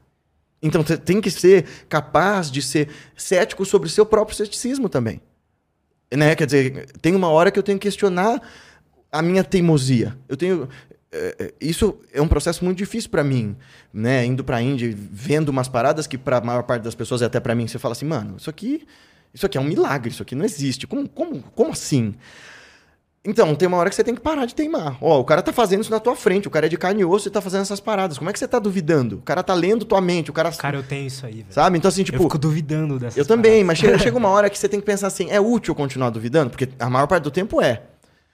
[0.61, 5.21] Então você tem que ser capaz de ser cético sobre o seu próprio ceticismo também.
[6.13, 6.35] Né?
[6.35, 8.41] Quer dizer, tem uma hora que eu tenho que questionar
[9.11, 10.17] a minha teimosia.
[10.27, 10.67] Eu tenho
[11.17, 13.55] é, isso é um processo muito difícil para mim,
[13.93, 14.25] né?
[14.25, 17.39] Indo para Índia, vendo umas paradas que para a maior parte das pessoas e até
[17.39, 18.85] para mim você fala assim, mano, isso aqui,
[19.35, 20.87] isso aqui é um milagre, isso aqui não existe.
[20.87, 22.15] Como, como, como assim?
[23.27, 24.97] Então, tem uma hora que você tem que parar de teimar.
[25.01, 27.05] Ó, o cara tá fazendo isso na tua frente, o cara é de carne e
[27.05, 28.19] osso e tá fazendo essas paradas.
[28.19, 29.17] Como é que você tá duvidando?
[29.17, 31.47] O cara tá lendo tua mente, o cara, Cara, eu tenho isso aí, velho.
[31.49, 31.77] sabe?
[31.77, 33.67] Então assim, eu tipo, fico duvidando dessas eu também, paradas.
[33.67, 36.11] mas chega, chega uma hora que você tem que pensar assim: é útil eu continuar
[36.11, 36.51] duvidando?
[36.51, 37.81] Porque a maior parte do tempo é.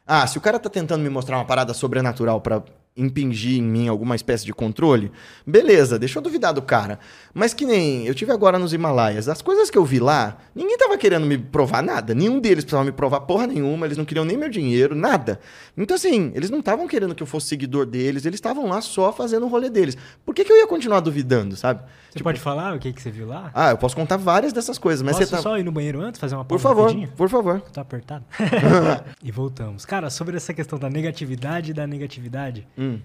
[0.05, 2.61] Ah, se o cara tá tentando me mostrar uma parada sobrenatural pra
[2.95, 5.11] impingir em mim alguma espécie de controle,
[5.47, 6.99] beleza, deixa eu duvidar do cara.
[7.33, 10.77] Mas que nem eu tive agora nos Himalaias, as coisas que eu vi lá, ninguém
[10.77, 12.13] tava querendo me provar nada.
[12.13, 15.39] Nenhum deles precisava me provar porra nenhuma, eles não queriam nem meu dinheiro, nada.
[15.77, 19.13] Então, assim, eles não estavam querendo que eu fosse seguidor deles, eles estavam lá só
[19.13, 19.97] fazendo o rolê deles.
[20.25, 21.81] Por que, que eu ia continuar duvidando, sabe?
[22.11, 23.51] Você pode falar o que, que você viu lá?
[23.53, 25.41] Ah, eu posso contar várias dessas coisas, mas Posso você tá.
[25.41, 27.07] só ir no banheiro antes, fazer uma Por favor, rapidinho?
[27.09, 27.61] por favor.
[27.61, 28.25] Tô apertado.
[29.23, 29.85] e voltamos.
[29.85, 32.99] Cara, sobre essa questão da negatividade e da negatividade, Hum.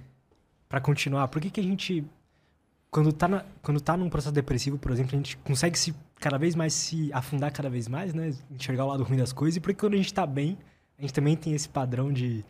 [0.68, 2.04] Pra continuar, por que que a gente,
[2.90, 6.36] quando tá, na, quando tá num processo depressivo, por exemplo, a gente consegue se cada
[6.36, 8.32] vez mais se afundar cada vez mais, né?
[8.50, 9.56] Enxergar o lado ruim das coisas.
[9.56, 10.58] E por que quando a gente tá bem,
[10.98, 12.44] a gente também tem esse padrão de,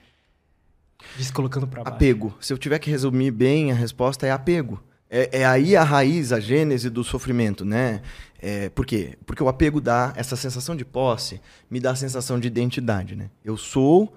[1.18, 1.94] de se colocando pra baixo?
[1.96, 2.34] Apego.
[2.40, 4.82] Se eu tiver que resumir bem, a resposta é apego.
[5.10, 8.02] É, é aí a raiz, a gênese do sofrimento, né?
[8.40, 9.16] É, por quê?
[9.24, 11.40] Porque o apego dá essa sensação de posse,
[11.70, 13.30] me dá a sensação de identidade, né?
[13.44, 14.12] Eu sou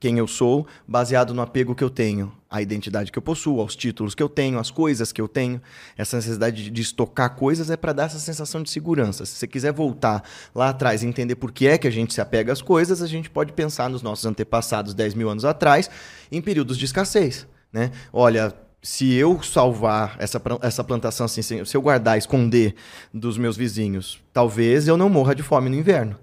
[0.00, 3.74] quem eu sou, baseado no apego que eu tenho, à identidade que eu possuo, aos
[3.74, 5.60] títulos que eu tenho, às coisas que eu tenho.
[5.96, 9.26] Essa necessidade de, estocar coisas é para dar essa sensação de segurança.
[9.26, 10.22] Se você quiser voltar
[10.54, 13.06] lá atrás e entender por que é que a gente se apega às coisas, a
[13.06, 15.90] gente pode pensar nos nossos antepassados 10 mil anos atrás,
[16.30, 17.46] em períodos de escassez.
[17.72, 17.90] Né?
[18.12, 22.74] Olha, se eu salvar essa, essa plantação, assim, se eu guardar, esconder
[23.12, 26.16] dos meus vizinhos, talvez eu não morra de fome no inverno.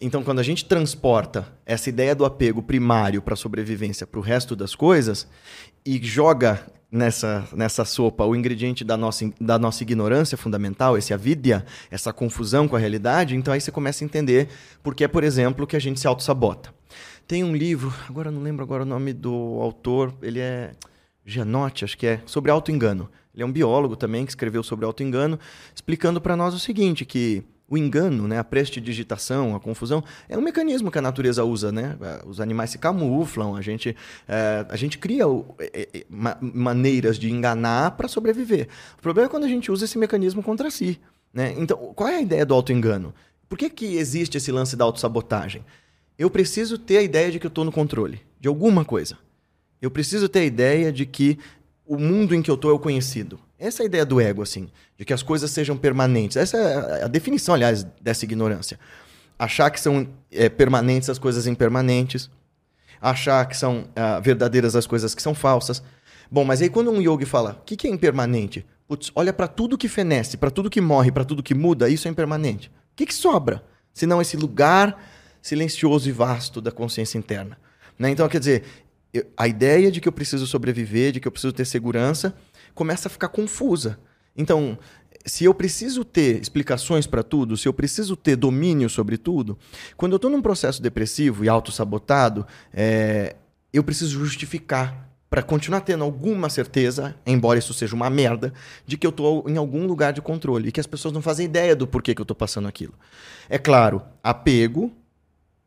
[0.00, 4.22] Então, quando a gente transporta essa ideia do apego primário para a sobrevivência para o
[4.22, 5.26] resto das coisas
[5.86, 11.64] e joga nessa, nessa sopa o ingrediente da nossa, da nossa ignorância fundamental, esse avidya,
[11.90, 14.48] essa confusão com a realidade, então aí você começa a entender
[14.82, 16.74] por que, por exemplo, que a gente se auto-sabota.
[17.26, 20.72] Tem um livro, agora não lembro agora o nome do autor, ele é
[21.24, 23.08] Gianotti, acho que é, sobre auto-engano.
[23.34, 25.38] Ele é um biólogo também que escreveu sobre auto-engano,
[25.74, 30.40] explicando para nós o seguinte, que o engano, né, a prestidigitação, a confusão, é um
[30.42, 31.96] mecanismo que a natureza usa, né?
[32.26, 33.96] Os animais se camuflam, a gente,
[34.28, 38.68] é, a gente cria o- é, é, ma- maneiras de enganar para sobreviver.
[38.98, 41.00] O problema é quando a gente usa esse mecanismo contra si,
[41.32, 41.54] né?
[41.56, 43.14] Então, qual é a ideia do auto-engano?
[43.48, 45.64] Por que, que existe esse lance da autossabotagem?
[46.18, 49.18] Eu preciso ter a ideia de que eu estou no controle de alguma coisa.
[49.84, 51.38] Eu preciso ter a ideia de que
[51.86, 53.38] o mundo em que eu estou é o conhecido.
[53.58, 56.38] Essa é a ideia do ego, assim, de que as coisas sejam permanentes.
[56.38, 58.80] Essa é a definição, aliás, dessa ignorância.
[59.38, 62.30] Achar que são é, permanentes as coisas impermanentes.
[62.98, 65.82] Achar que são ah, verdadeiras as coisas que são falsas.
[66.30, 68.64] Bom, mas aí quando um yogi fala, o que, que é impermanente?
[68.88, 72.08] Putz, olha para tudo que fenece, para tudo que morre, para tudo que muda, isso
[72.08, 72.68] é impermanente.
[72.68, 73.62] O que, que sobra?
[73.92, 74.98] Senão esse lugar
[75.42, 77.58] silencioso e vasto da consciência interna.
[77.98, 78.10] Né?
[78.10, 78.64] Então, quer dizer,
[79.14, 82.34] eu- a ideia de que eu preciso sobreviver, de que eu preciso ter segurança,
[82.74, 83.98] começa a ficar confusa.
[84.36, 84.76] Então,
[85.24, 89.56] se eu preciso ter explicações para tudo, se eu preciso ter domínio sobre tudo,
[89.96, 93.36] quando eu estou num processo depressivo e autossabotado, é,
[93.72, 98.52] eu preciso justificar para continuar tendo alguma certeza, embora isso seja uma merda,
[98.86, 101.46] de que eu estou em algum lugar de controle e que as pessoas não fazem
[101.46, 102.94] ideia do porquê que eu estou passando aquilo.
[103.48, 104.92] É claro, apego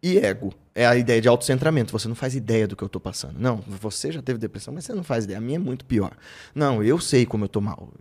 [0.02, 0.54] e ego.
[0.76, 1.91] É a ideia de autocentramento.
[1.91, 3.39] Você não faz ideia do que eu tô passando.
[3.39, 5.39] Não, você já teve depressão, mas você não faz ideia.
[5.39, 6.12] A minha é muito pior.
[6.54, 7.91] Não, eu sei como eu tô mal.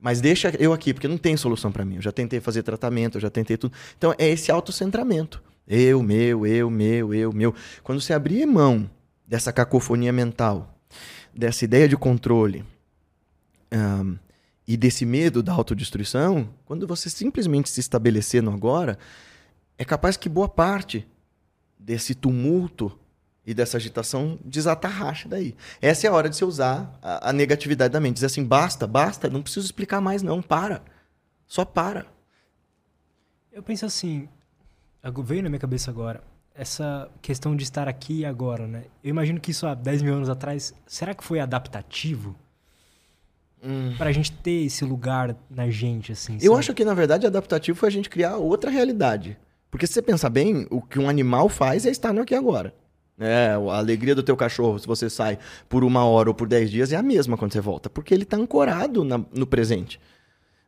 [0.00, 1.96] Mas deixa eu aqui, porque não tem solução para mim.
[1.96, 3.74] Eu já tentei fazer tratamento, eu já tentei tudo.
[3.98, 5.42] Então é esse autocentramento.
[5.66, 7.54] Eu, meu, eu, meu, eu, meu.
[7.82, 8.88] Quando você abrir mão
[9.26, 10.78] dessa cacofonia mental,
[11.34, 12.64] dessa ideia de controle
[13.70, 14.16] ahn,
[14.68, 18.98] e desse medo da autodestruição, quando você simplesmente se estabelecer no agora,
[19.78, 21.06] é capaz que boa parte
[21.86, 22.98] desse tumulto
[23.46, 25.54] e dessa agitação desatarrache daí.
[25.80, 28.14] Essa é a hora de você usar a, a negatividade da mente.
[28.14, 30.82] Dizer assim, basta, basta, não preciso explicar mais não, para.
[31.46, 32.06] Só para.
[33.52, 34.28] Eu penso assim,
[35.24, 36.24] veio na minha cabeça agora,
[36.56, 38.86] essa questão de estar aqui e agora, né?
[39.02, 42.34] Eu imagino que isso há 10 mil anos atrás, será que foi adaptativo?
[43.62, 43.94] Hum.
[43.96, 46.34] Pra gente ter esse lugar na gente, assim.
[46.42, 46.58] Eu sabe?
[46.58, 49.38] acho que, na verdade, adaptativo foi a gente criar outra realidade.
[49.76, 52.74] Porque se você pensar bem, o que um animal faz é estar no aqui agora.
[53.20, 56.70] É, a alegria do teu cachorro, se você sai por uma hora ou por dez
[56.70, 57.90] dias, é a mesma quando você volta.
[57.90, 60.00] Porque ele está ancorado na, no presente.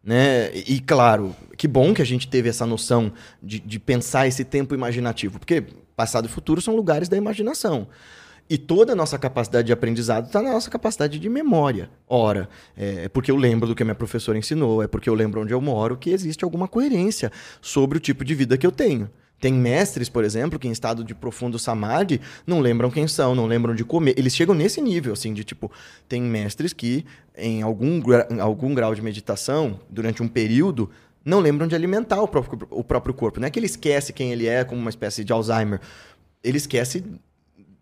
[0.05, 0.55] Né?
[0.55, 3.11] E claro, que bom que a gente teve essa noção
[3.43, 5.65] de, de pensar esse tempo imaginativo, porque
[5.97, 7.89] passado e futuro são lugares da imaginação.
[8.51, 11.91] E toda a nossa capacidade de aprendizado está na nossa capacidade de memória.
[12.07, 15.15] Ora, é, é porque eu lembro do que a minha professora ensinou, é porque eu
[15.15, 17.31] lembro onde eu moro, que existe alguma coerência
[17.61, 19.11] sobre o tipo de vida que eu tenho.
[19.41, 23.47] Tem mestres, por exemplo, que em estado de profundo samadhi não lembram quem são, não
[23.47, 24.15] lembram de comer.
[24.19, 25.71] Eles chegam nesse nível, assim, de tipo.
[26.09, 27.05] Tem mestres que,
[27.37, 30.91] em algum, em algum grau de meditação, durante um período,
[31.25, 33.39] não lembram de alimentar o próprio, o próprio corpo.
[33.39, 35.81] Não é que ele esquece quem ele é, como uma espécie de Alzheimer.
[36.43, 37.05] Ele esquece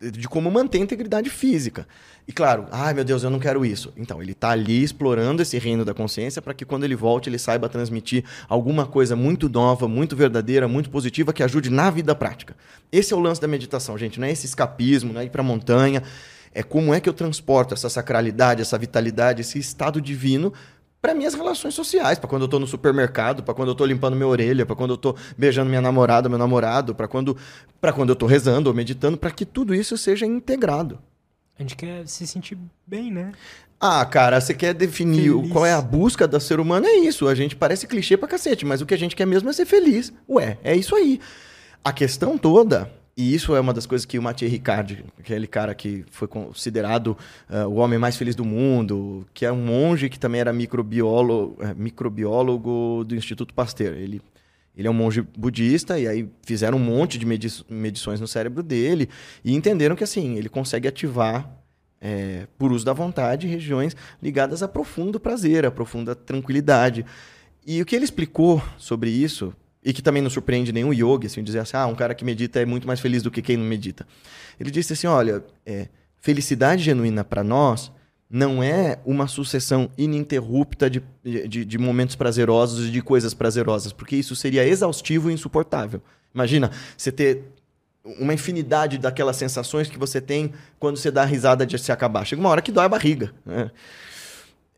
[0.00, 1.86] de como manter a integridade física.
[2.28, 3.92] E claro, ai meu Deus, eu não quero isso.
[3.96, 7.38] Então, ele está ali explorando esse reino da consciência para que quando ele volte, ele
[7.38, 12.54] saiba transmitir alguma coisa muito nova, muito verdadeira, muito positiva que ajude na vida prática.
[12.92, 14.20] Esse é o lance da meditação, gente.
[14.20, 16.02] Não é esse escapismo, não é ir para a montanha.
[16.52, 20.52] É como é que eu transporto essa sacralidade, essa vitalidade, esse estado divino
[21.06, 24.16] para minhas relações sociais, para quando eu tô no supermercado, para quando eu tô limpando
[24.16, 27.36] minha orelha, para quando eu tô beijando minha namorada, meu namorado, para quando
[27.80, 30.98] para quando eu tô rezando ou meditando, para que tudo isso seja integrado.
[31.56, 33.30] A gente quer se sentir bem, né?
[33.78, 35.52] Ah, cara, você quer definir feliz.
[35.52, 36.84] qual é a busca do ser humano?
[36.86, 37.28] É isso.
[37.28, 39.64] A gente parece clichê pra cacete, mas o que a gente quer mesmo é ser
[39.64, 40.12] feliz.
[40.28, 41.20] Ué, é isso aí.
[41.84, 45.74] A questão toda e isso é uma das coisas que o Mathieu Ricard, aquele cara
[45.74, 47.16] que foi considerado
[47.48, 51.56] uh, o homem mais feliz do mundo, que é um monge que também era microbiólogo,
[51.62, 53.94] uh, microbiólogo do Instituto Pasteur.
[53.94, 54.20] Ele,
[54.76, 58.62] ele é um monge budista e aí fizeram um monte de medi medições no cérebro
[58.62, 59.08] dele
[59.42, 61.50] e entenderam que assim ele consegue ativar
[61.98, 67.06] é, por uso da vontade regiões ligadas a profundo prazer, a profunda tranquilidade.
[67.66, 69.54] E o que ele explicou sobre isso
[69.86, 72.60] e que também não surpreende nenhum yogi, assim, dizer assim, ah, um cara que medita
[72.60, 74.04] é muito mais feliz do que quem não medita.
[74.58, 77.92] Ele disse assim, olha, é, felicidade genuína para nós
[78.28, 84.16] não é uma sucessão ininterrupta de, de, de momentos prazerosos e de coisas prazerosas, porque
[84.16, 86.02] isso seria exaustivo e insuportável.
[86.34, 87.44] Imagina, você ter
[88.18, 92.24] uma infinidade daquelas sensações que você tem quando você dá a risada de se acabar.
[92.24, 93.32] Chega uma hora que dói a barriga.
[93.44, 93.70] Né?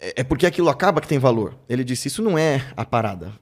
[0.01, 1.57] É, é porque aquilo acaba que tem valor.
[1.69, 3.33] Ele disse: Isso não é a parada.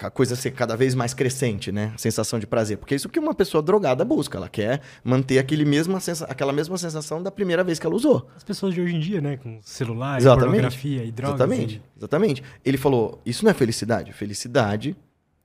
[0.00, 1.92] A coisa ser cada vez mais crescente, né?
[1.94, 2.78] A sensação de prazer.
[2.78, 4.38] Porque é isso que uma pessoa drogada busca.
[4.38, 5.98] Ela quer manter aquele mesma
[6.28, 8.28] aquela mesma sensação da primeira vez que ela usou.
[8.36, 9.36] As pessoas de hoje em dia, né?
[9.36, 10.46] Com celular, exatamente.
[10.46, 11.40] pornografia e drogas.
[11.40, 11.76] Exatamente.
[11.76, 11.98] E...
[11.98, 12.42] Exatamente.
[12.64, 14.12] Ele falou: Isso não é felicidade.
[14.12, 14.96] Felicidade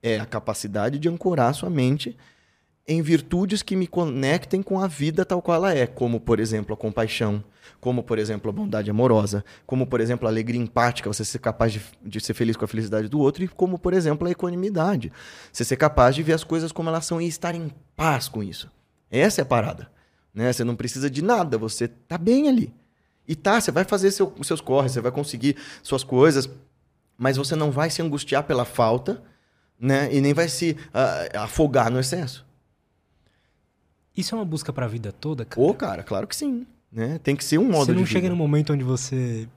[0.03, 2.15] é a capacidade de ancorar sua mente
[2.89, 6.73] em virtudes que me conectem com a vida tal qual ela é, como, por exemplo,
[6.73, 7.43] a compaixão,
[7.79, 11.71] como, por exemplo, a bondade amorosa, como, por exemplo, a alegria empática, você ser capaz
[11.71, 15.13] de, de ser feliz com a felicidade do outro, e como, por exemplo, a equanimidade,
[15.53, 18.41] você ser capaz de ver as coisas como elas são e estar em paz com
[18.41, 18.71] isso.
[19.11, 19.91] Essa é a parada.
[20.33, 20.51] Né?
[20.51, 22.73] Você não precisa de nada, você tá bem ali.
[23.27, 26.49] E tá, você vai fazer seu, seus corres, você vai conseguir suas coisas,
[27.15, 29.21] mas você não vai se angustiar pela falta,
[29.79, 30.09] né?
[30.11, 32.48] E nem vai se uh, afogar no excesso.
[34.19, 35.65] Isso é uma busca para a vida toda, cara?
[35.65, 36.67] Ô, cara, claro que sim.
[36.91, 37.19] Né?
[37.23, 38.31] Tem que ser um modo Você não chega vida.
[38.31, 39.47] no momento onde você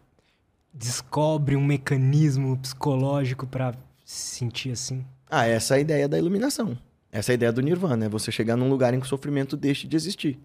[0.73, 5.05] descobre um mecanismo psicológico para sentir assim?
[5.29, 6.79] Ah, essa é a ideia da iluminação.
[7.11, 9.57] Essa é a ideia do nirvana, é você chegar num lugar em que o sofrimento
[9.57, 10.39] deixe de existir.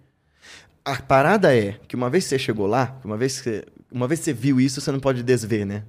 [0.84, 4.08] A parada é que uma vez que você chegou lá, uma vez que você, uma
[4.08, 5.84] vez que você viu isso, você não pode desver, né?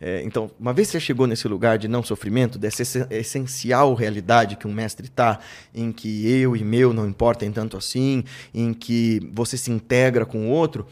[0.00, 4.56] É, então, uma vez que você chegou nesse lugar de não sofrimento, dessa essencial realidade
[4.56, 5.38] que um mestre está,
[5.74, 10.46] em que eu e meu não importem tanto assim, em que você se integra com
[10.46, 10.86] o outro,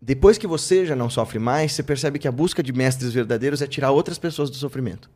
[0.00, 3.60] depois que você já não sofre mais, você percebe que a busca de mestres verdadeiros
[3.60, 5.10] é tirar outras pessoas do sofrimento.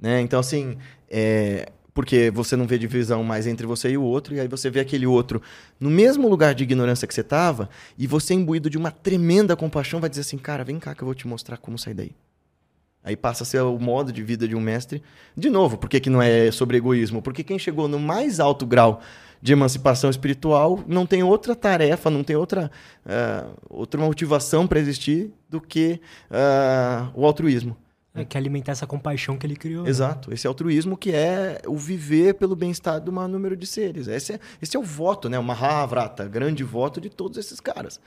[0.00, 0.20] Né?
[0.20, 0.78] Então, assim,
[1.10, 1.68] é,
[1.98, 4.78] porque você não vê divisão mais entre você e o outro, e aí você vê
[4.78, 5.42] aquele outro
[5.80, 7.68] no mesmo lugar de ignorância que você estava,
[7.98, 11.06] e você, imbuído de uma tremenda compaixão, vai dizer assim: cara, vem cá que eu
[11.06, 12.12] vou te mostrar como sair daí.
[13.02, 15.02] Aí passa a ser o modo de vida de um mestre.
[15.36, 17.20] De novo, por que, que não é sobre egoísmo?
[17.20, 19.00] Porque quem chegou no mais alto grau
[19.42, 22.70] de emancipação espiritual não tem outra tarefa, não tem outra,
[23.04, 26.00] uh, outra motivação para existir do que
[26.30, 27.76] uh, o altruísmo.
[28.22, 29.84] É, que alimentar essa compaixão que ele criou.
[29.84, 29.90] Né?
[29.90, 30.30] Exato.
[30.30, 30.34] Né?
[30.34, 34.08] Esse altruísmo que é o viver pelo bem-estar do maior número de seres.
[34.08, 35.38] Esse é, esse é o voto, né?
[35.38, 38.00] O Mahavrata, grande voto de todos esses caras.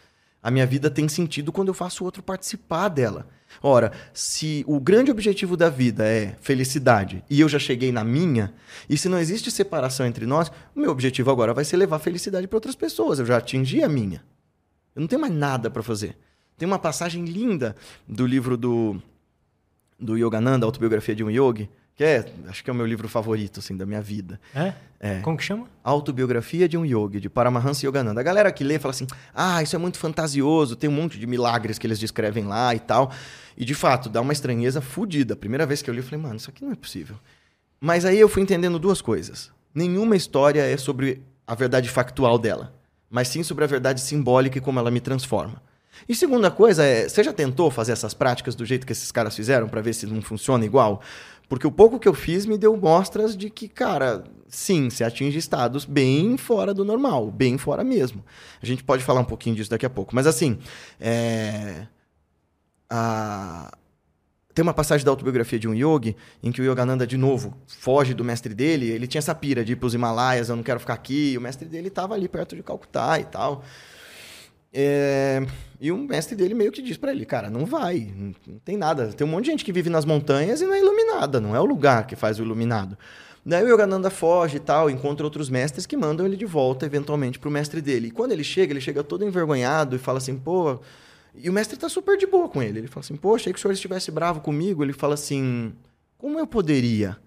[0.44, 3.28] A minha vida tem sentido quando eu faço o outro participar dela.
[3.62, 8.52] Ora, se o grande objetivo da vida é felicidade e eu já cheguei na minha,
[8.90, 12.48] e se não existe separação entre nós, o meu objetivo agora vai ser levar felicidade
[12.48, 13.20] para outras pessoas.
[13.20, 14.24] Eu já atingi a minha.
[14.96, 16.18] Eu não tenho mais nada para fazer.
[16.58, 17.76] Tem uma passagem linda
[18.08, 19.02] do livro do,
[20.02, 23.60] do Yogananda, Autobiografia de um Yogi, que é, acho que é o meu livro favorito,
[23.60, 24.40] assim, da minha vida.
[24.56, 24.74] É?
[25.00, 25.20] É.
[25.20, 25.68] Como que chama?
[25.84, 28.20] Autobiografia de um Yogi, de Paramahansa Yogananda.
[28.20, 31.28] A galera que lê fala assim: ah, isso é muito fantasioso, tem um monte de
[31.28, 33.12] milagres que eles descrevem lá e tal.
[33.56, 35.34] E de fato, dá uma estranheza fodida.
[35.34, 37.16] A primeira vez que eu li, eu falei, mano, isso aqui não é possível.
[37.80, 39.52] Mas aí eu fui entendendo duas coisas.
[39.74, 42.74] Nenhuma história é sobre a verdade factual dela,
[43.10, 45.62] mas sim sobre a verdade simbólica e como ela me transforma.
[46.08, 49.36] E segunda coisa é, você já tentou fazer essas práticas do jeito que esses caras
[49.36, 51.02] fizeram para ver se não funciona igual?
[51.52, 55.38] Porque o pouco que eu fiz me deu mostras de que, cara, sim, você atinge
[55.38, 58.24] estados bem fora do normal, bem fora mesmo.
[58.62, 60.16] A gente pode falar um pouquinho disso daqui a pouco.
[60.16, 60.60] Mas assim,
[60.98, 61.88] é...
[62.90, 63.70] a...
[64.54, 68.14] tem uma passagem da autobiografia de um yogi em que o Yogananda, de novo, foge
[68.14, 68.90] do mestre dele.
[68.90, 71.34] Ele tinha essa pira de ir para os Himalaias, eu não quero ficar aqui.
[71.34, 73.62] E o mestre dele estava ali perto de Calcutá e tal.
[74.74, 75.46] É...
[75.80, 78.34] E o mestre dele meio que diz para ele, cara, não vai, não,
[78.64, 79.08] tem nada.
[79.14, 81.60] Tem um monte de gente que vive nas montanhas e não é iluminada, não é
[81.60, 82.98] o lugar que faz o iluminado.
[83.44, 87.40] Daí o Yogananda foge e tal, encontra outros mestres que mandam ele de volta, eventualmente,
[87.40, 88.10] pro mestre dele.
[88.10, 90.80] E quando ele chega, ele chega todo envergonhado e fala assim, pô...
[91.34, 92.80] E o mestre tá super de boa com ele.
[92.80, 94.84] Ele fala assim, pô, achei que o senhor estivesse bravo comigo.
[94.84, 95.74] Ele fala assim,
[96.18, 97.18] como eu poderia?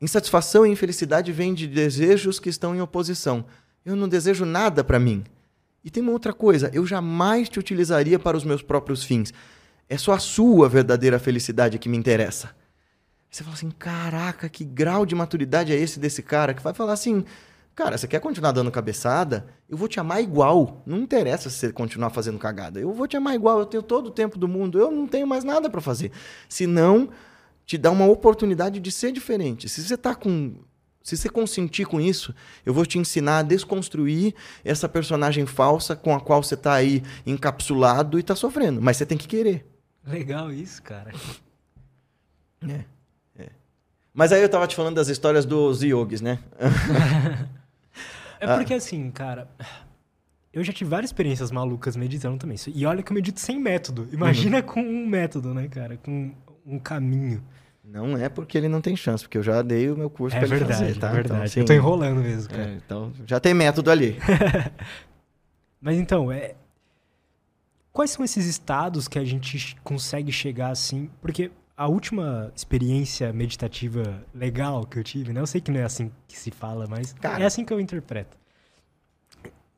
[0.00, 3.46] Insatisfação e infelicidade vêm de desejos que estão em oposição.
[3.86, 5.24] Eu não desejo nada para mim.
[5.84, 9.34] E tem uma outra coisa, eu jamais te utilizaria para os meus próprios fins.
[9.88, 12.56] É só a sua verdadeira felicidade que me interessa.
[13.30, 16.94] Você fala assim: caraca, que grau de maturidade é esse desse cara que vai falar
[16.94, 17.24] assim.
[17.74, 19.46] Cara, você quer continuar dando cabeçada?
[19.68, 20.80] Eu vou te amar igual.
[20.86, 22.78] Não interessa se você continuar fazendo cagada.
[22.78, 23.58] Eu vou te amar igual.
[23.58, 24.78] Eu tenho todo o tempo do mundo.
[24.78, 26.12] Eu não tenho mais nada para fazer.
[26.48, 27.10] Se não,
[27.66, 29.68] te dá uma oportunidade de ser diferente.
[29.68, 30.54] Se você tá com
[31.04, 36.14] se você consentir com isso, eu vou te ensinar a desconstruir essa personagem falsa com
[36.14, 38.80] a qual você está aí encapsulado e está sofrendo.
[38.80, 39.66] Mas você tem que querer.
[40.06, 41.12] Legal isso, cara.
[42.66, 42.84] É,
[43.36, 43.50] é.
[44.14, 46.38] Mas aí eu tava te falando das histórias dos yogis, né?
[48.40, 49.46] é porque assim, cara,
[50.54, 52.56] eu já tive várias experiências malucas meditando também.
[52.74, 54.08] E olha que eu medito sem método.
[54.10, 54.62] Imagina uhum.
[54.62, 55.98] com um método, né, cara?
[55.98, 56.32] Com
[56.64, 57.44] um caminho.
[57.84, 60.40] Não é porque ele não tem chance, porque eu já dei o meu curso é
[60.40, 61.10] para ele fazer, tá?
[61.10, 62.70] É verdade, então, assim, eu tô enrolando mesmo, cara.
[62.70, 64.16] É, então, já tem método ali.
[65.80, 66.54] Mas então, é...
[67.92, 71.10] quais são esses estados que a gente consegue chegar assim?
[71.20, 75.40] Porque a última experiência meditativa legal que eu tive, né?
[75.40, 77.80] Eu sei que não é assim que se fala, mas cara, é assim que eu
[77.80, 78.36] interpreto.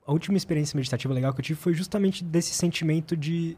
[0.07, 3.57] A última experiência meditativa legal que eu tive foi justamente desse sentimento de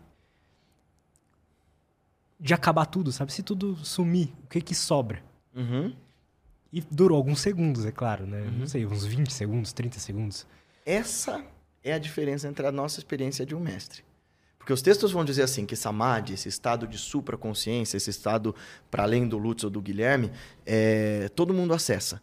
[2.38, 3.32] de acabar tudo, sabe?
[3.32, 5.22] Se tudo sumir, o que que sobra?
[5.54, 5.94] Uhum.
[6.72, 8.42] E durou alguns segundos, é claro, né?
[8.42, 8.58] Uhum.
[8.58, 10.46] Não sei, uns 20 segundos, 30 segundos.
[10.84, 11.44] Essa
[11.82, 14.04] é a diferença entre a nossa experiência de um mestre.
[14.58, 18.54] Porque os textos vão dizer assim que samadhi, esse estado de supraconsciência, esse estado
[18.90, 20.30] para além do Lutz ou do Guilherme,
[20.66, 22.20] é, todo mundo acessa.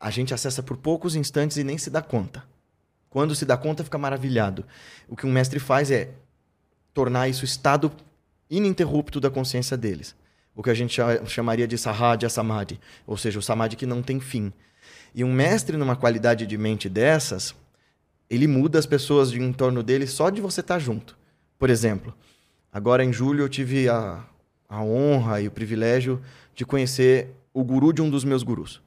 [0.00, 2.44] A gente acessa por poucos instantes e nem se dá conta.
[3.10, 4.64] Quando se dá conta, fica maravilhado.
[5.06, 6.14] O que um mestre faz é
[6.94, 7.92] tornar isso estado
[8.50, 10.14] ininterrupto da consciência deles.
[10.54, 14.18] O que a gente chamaria de Sahadya Samadhi, ou seja, o Samadhi que não tem
[14.18, 14.52] fim.
[15.14, 17.54] E um mestre numa qualidade de mente dessas,
[18.28, 21.16] ele muda as pessoas de em torno dele só de você estar junto.
[21.58, 22.14] Por exemplo,
[22.72, 24.24] agora em julho eu tive a,
[24.68, 26.20] a honra e o privilégio
[26.54, 28.82] de conhecer o guru de um dos meus gurus.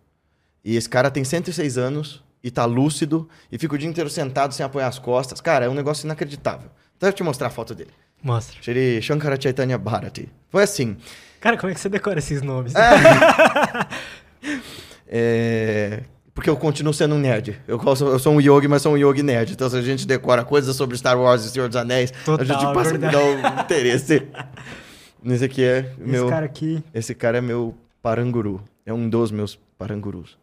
[0.64, 4.54] E esse cara tem 106 anos e tá lúcido e fica o dia inteiro sentado
[4.54, 5.42] sem apoiar as costas.
[5.42, 6.70] Cara, é um negócio inacreditável.
[6.96, 7.92] Então eu te mostrar a foto dele.
[8.24, 8.58] Mostra.
[8.62, 10.30] Shri Shankara Chaitanya Bharati.
[10.50, 10.98] Foi assim.
[11.40, 12.74] Cara, como é que você decora esses nomes?
[15.08, 16.04] é...
[16.34, 17.60] Porque eu continuo sendo um nerd.
[17.68, 19.52] Eu, eu sou um yogi, mas sou um yogi nerd.
[19.52, 22.44] Então, se a gente decora coisas sobre Star Wars e Senhor dos Anéis, Total, a
[22.44, 23.16] gente passa verdade.
[23.16, 24.28] a dar o interesse.
[25.24, 26.24] Esse aqui é meu...
[26.24, 26.84] Esse cara aqui...
[26.94, 28.64] Esse cara é meu paranguru.
[28.86, 30.38] É um dos meus parangurus.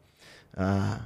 [0.56, 1.00] Ah,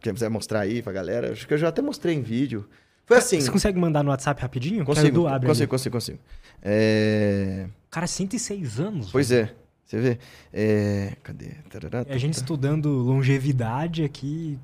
[0.00, 1.30] quer mostrar aí pra galera?
[1.32, 2.68] Acho que eu já até mostrei em vídeo.
[3.06, 3.40] Foi assim.
[3.40, 4.84] Você consegue mandar no WhatsApp rapidinho?
[4.84, 6.18] Consigo, consigo, consigo, consigo, consigo.
[6.62, 7.66] É...
[7.90, 9.10] Cara, 106 anos.
[9.10, 9.46] Pois velho.
[9.48, 9.62] é.
[9.84, 10.18] Você vê?
[10.52, 11.12] É...
[11.22, 11.50] Cadê?
[11.68, 14.58] Tarará, é a gente estudando longevidade aqui.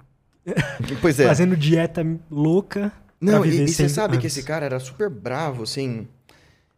[1.02, 1.26] Pois é.
[1.26, 2.90] Fazendo dieta louca.
[3.20, 4.22] Não, e, e você sabe anos.
[4.22, 6.08] que esse cara era super bravo, assim.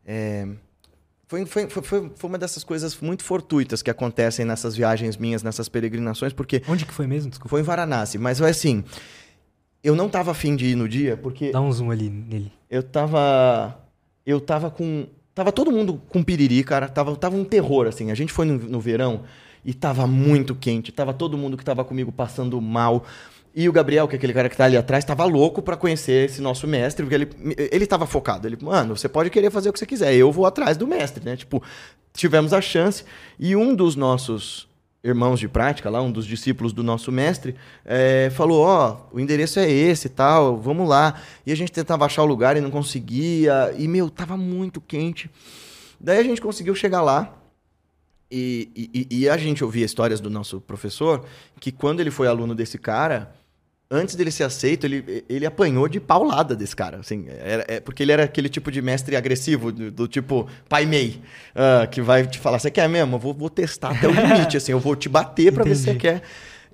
[0.04, 0.48] É...
[1.28, 1.82] Foi, foi, foi,
[2.16, 6.60] foi uma dessas coisas muito fortuitas que acontecem nessas viagens minhas, nessas peregrinações, porque...
[6.66, 7.30] Onde que foi mesmo?
[7.30, 7.50] Desculpa.
[7.50, 8.82] Foi em Varanasi, mas foi assim
[9.82, 12.52] eu não tava afim de ir no dia, porque Dá um zoom ali nele.
[12.68, 13.78] eu tava.
[14.26, 15.06] Eu tava com.
[15.34, 16.88] Tava todo mundo com piriri, cara.
[16.88, 18.10] Tava, tava um terror, assim.
[18.10, 19.22] A gente foi no, no verão
[19.64, 20.92] e tava muito quente.
[20.92, 23.04] Tava todo mundo que tava comigo passando mal.
[23.54, 26.26] E o Gabriel, que é aquele cara que tá ali atrás, tava louco pra conhecer
[26.26, 27.28] esse nosso mestre, porque ele,
[27.72, 28.46] ele tava focado.
[28.46, 31.24] Ele, mano, você pode querer fazer o que você quiser, eu vou atrás do mestre,
[31.24, 31.36] né?
[31.36, 31.60] Tipo,
[32.12, 33.04] tivemos a chance.
[33.38, 34.68] E um dos nossos
[35.02, 37.54] irmãos de prática, lá, um dos discípulos do nosso mestre,
[37.84, 41.20] é, falou: Ó, o endereço é esse e tal, vamos lá.
[41.46, 43.74] E a gente tentava achar o lugar e não conseguia.
[43.76, 45.30] E, meu, tava muito quente.
[45.98, 47.36] Daí a gente conseguiu chegar lá.
[48.32, 48.70] E,
[49.10, 51.24] e, e a gente ouvia histórias do nosso professor
[51.58, 53.34] que quando ele foi aluno desse cara,
[53.90, 56.98] antes dele ser aceito, ele, ele apanhou de paulada desse cara.
[56.98, 60.86] Assim, era, é, porque ele era aquele tipo de mestre agressivo, do, do tipo pai
[60.86, 61.20] mei,
[61.54, 63.16] uh, que vai te falar: você quer mesmo?
[63.16, 65.84] Eu vou, vou testar até o limite, assim, eu vou te bater para ver se
[65.84, 66.22] você quer.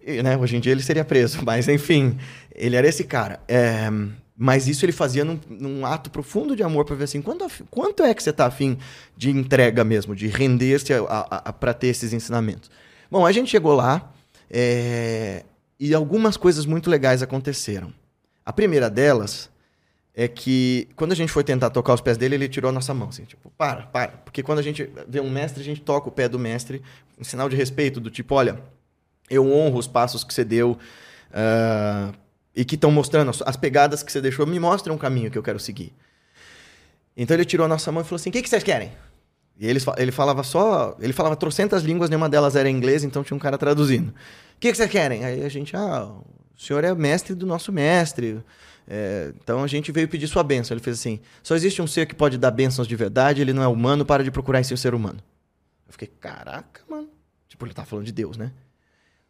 [0.06, 2.18] E, né, hoje em dia ele seria preso, mas enfim,
[2.54, 3.40] ele era esse cara.
[3.48, 3.90] É,
[4.36, 8.02] mas isso ele fazia num, num ato profundo de amor para ver assim, quanto, quanto
[8.02, 8.76] é que você tá afim
[9.16, 10.92] de entrega mesmo, de render-se
[11.58, 12.70] para ter esses ensinamentos.
[13.10, 14.12] Bom, a gente chegou lá,
[14.50, 15.42] é,
[15.78, 17.92] e algumas coisas muito legais aconteceram.
[18.44, 19.50] A primeira delas
[20.14, 22.94] é que quando a gente foi tentar tocar os pés dele, ele tirou a nossa
[22.94, 24.12] mão, assim, tipo, para, para.
[24.12, 26.82] Porque quando a gente vê um mestre, a gente toca o pé do mestre,
[27.18, 28.58] um sinal de respeito, do tipo, olha,
[29.28, 30.78] eu honro os passos que você deu
[31.30, 32.16] uh,
[32.54, 35.42] e que estão mostrando, as pegadas que você deixou, me mostram um caminho que eu
[35.42, 35.92] quero seguir.
[37.14, 38.92] Então ele tirou a nossa mão e falou assim, o que, que vocês querem?
[39.58, 43.36] E ele, ele falava só, ele falava trocentas línguas, nenhuma delas era inglês, então tinha
[43.36, 44.14] um cara traduzindo.
[44.56, 45.24] O que, que vocês querem?
[45.24, 48.42] Aí a gente, ah, o senhor é mestre do nosso mestre.
[48.88, 50.74] É, então a gente veio pedir sua bênção.
[50.74, 53.62] Ele fez assim: só existe um ser que pode dar bênçãos de verdade, ele não
[53.62, 55.18] é humano, para de procurar em si ser humano.
[55.86, 57.08] Eu fiquei, caraca, mano.
[57.48, 58.52] Tipo, ele tá falando de Deus, né?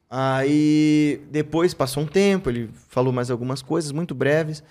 [0.08, 4.62] Aí depois passou um tempo, ele falou mais algumas coisas muito breves.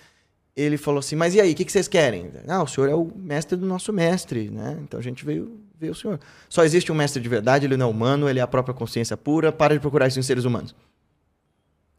[0.56, 2.32] Ele falou assim: Mas e aí, o que, que vocês querem?
[2.48, 4.78] Ah, o senhor é o mestre do nosso mestre, né?
[4.82, 6.20] Então a gente veio ver o senhor.
[6.48, 9.16] Só existe um mestre de verdade, ele não é humano, ele é a própria consciência
[9.16, 10.74] pura, para de procurar isso em seres humanos.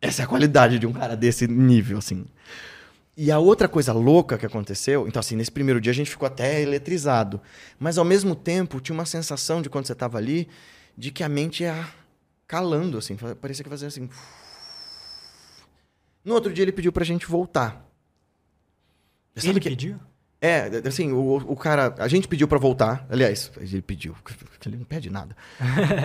[0.02, 2.26] Essa é a qualidade de um cara desse nível, assim.
[3.16, 6.28] E a outra coisa louca que aconteceu, então assim, nesse primeiro dia a gente ficou
[6.28, 7.42] até eletrizado,
[7.80, 10.48] mas ao mesmo tempo tinha uma sensação de quando você estava ali,
[10.96, 11.88] de que a mente ia
[12.48, 14.08] calando, assim, parecia que fazia assim.
[16.24, 17.84] No outro dia ele pediu pra gente voltar.
[19.36, 19.70] Sabe ele que...
[19.70, 20.00] pediu?
[20.48, 21.94] É, assim, o, o cara.
[21.98, 23.06] A gente pediu para voltar.
[23.10, 24.16] Aliás, ele pediu,
[24.66, 25.36] ele não pede nada.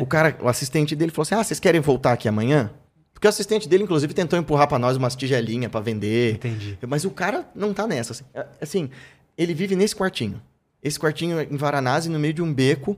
[0.01, 2.71] o cara, o assistente dele falou assim: Ah, vocês querem voltar aqui amanhã?
[3.13, 6.35] Porque o assistente dele, inclusive, tentou empurrar para nós umas tigelinhas para vender.
[6.35, 6.77] Entendi.
[6.89, 8.13] Mas o cara não tá nessa.
[8.13, 8.25] Assim.
[8.35, 8.91] É, assim,
[9.39, 10.43] ele vive nesse quartinho.
[10.83, 12.97] Esse quartinho em Varanasi, no meio de um beco.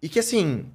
[0.00, 0.66] E que, assim,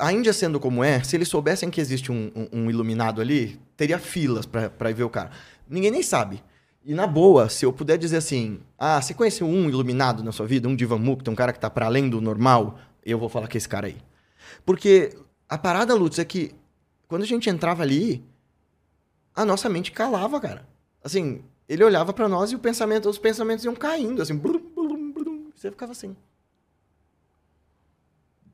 [0.00, 3.60] a Índia sendo como é, se eles soubessem que existe um, um, um iluminado ali,
[3.76, 5.30] teria filas para ver o cara.
[5.68, 6.42] Ninguém nem sabe.
[6.84, 10.46] E na boa, se eu puder dizer assim, ah, você conheceu um iluminado na sua
[10.46, 13.56] vida, um Divamukta, um cara que tá para além do normal, eu vou falar que
[13.56, 13.96] é esse cara aí.
[14.66, 15.16] Porque
[15.48, 16.54] a parada, Lutz, é que
[17.08, 18.22] quando a gente entrava ali,
[19.34, 20.68] a nossa mente calava, cara.
[21.02, 25.12] Assim, ele olhava para nós e o pensamento, os pensamentos iam caindo, assim, blum, blum,
[25.12, 26.14] blum, você ficava assim.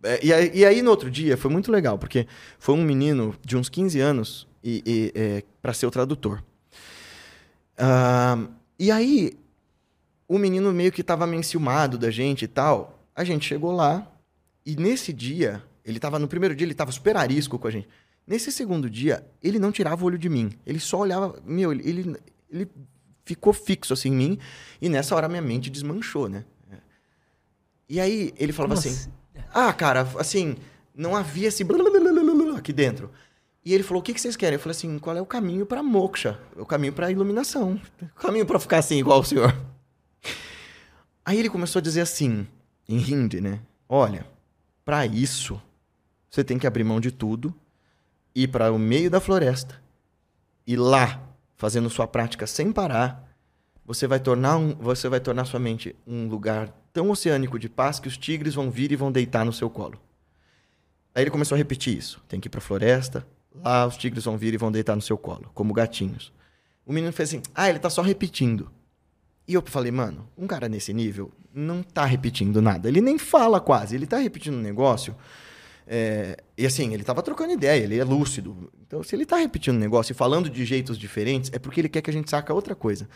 [0.02, 2.26] É, e, aí, e, aí, no outro dia, foi muito legal, porque
[2.58, 6.42] foi um menino de uns 15 anos e, e é, para ser o tradutor.
[7.80, 9.38] Uh, e aí,
[10.28, 12.98] o menino meio que tava meio enciumado da gente e tal.
[13.16, 14.06] A gente chegou lá
[14.64, 17.88] e nesse dia, ele tava no primeiro dia, ele tava super arisco com a gente.
[18.26, 20.52] Nesse segundo dia, ele não tirava o olho de mim.
[20.64, 22.16] Ele só olhava, meu, ele, ele,
[22.48, 22.70] ele
[23.24, 24.38] ficou fixo assim em mim
[24.80, 26.44] e nessa hora minha mente desmanchou, né?
[27.88, 28.88] E aí ele falava Nossa.
[28.88, 29.10] assim:
[29.52, 30.56] "Ah, cara, assim,
[30.94, 31.64] não havia esse
[32.56, 33.10] aqui dentro.
[33.64, 34.54] E ele falou: O que, que vocês querem?
[34.54, 36.38] Eu falei assim: Qual é o caminho para moksha?
[36.56, 37.80] O caminho para iluminação.
[38.02, 39.54] O caminho para ficar assim, igual o senhor.
[41.24, 42.46] Aí ele começou a dizer assim,
[42.88, 43.60] em hindi, né?
[43.88, 44.26] Olha,
[44.84, 45.60] para isso,
[46.30, 47.54] você tem que abrir mão de tudo,
[48.34, 49.80] ir para o meio da floresta,
[50.66, 51.20] e lá,
[51.56, 53.28] fazendo sua prática sem parar,
[53.84, 57.98] você vai tornar um, você vai tornar sua mente um lugar tão oceânico de paz
[57.98, 60.00] que os tigres vão vir e vão deitar no seu colo.
[61.14, 62.22] Aí ele começou a repetir isso.
[62.28, 65.02] Tem que ir para a floresta, Lá os tigres vão vir e vão deitar no
[65.02, 66.32] seu colo, como gatinhos.
[66.86, 68.70] O menino fez assim: ah, ele tá só repetindo.
[69.46, 72.88] E eu falei, mano, um cara nesse nível não tá repetindo nada.
[72.88, 75.16] Ele nem fala quase, ele tá repetindo um negócio.
[75.86, 78.70] É, e assim, ele tava trocando ideia, ele é lúcido.
[78.86, 81.88] Então, se ele tá repetindo um negócio e falando de jeitos diferentes, é porque ele
[81.88, 83.08] quer que a gente saca outra coisa.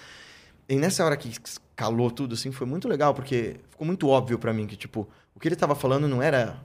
[0.68, 1.30] E nessa hora que
[1.76, 5.38] calou tudo, assim, foi muito legal, porque ficou muito óbvio para mim que, tipo, o
[5.38, 6.60] que ele tava falando não era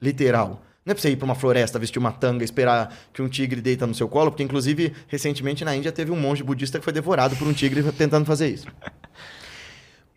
[0.00, 0.62] literal.
[0.88, 3.60] Não é pra você ir pra uma floresta, vestir uma tanga, esperar que um tigre
[3.60, 6.94] deita no seu colo, porque inclusive recentemente na Índia teve um monge budista que foi
[6.94, 8.66] devorado por um tigre tentando fazer isso.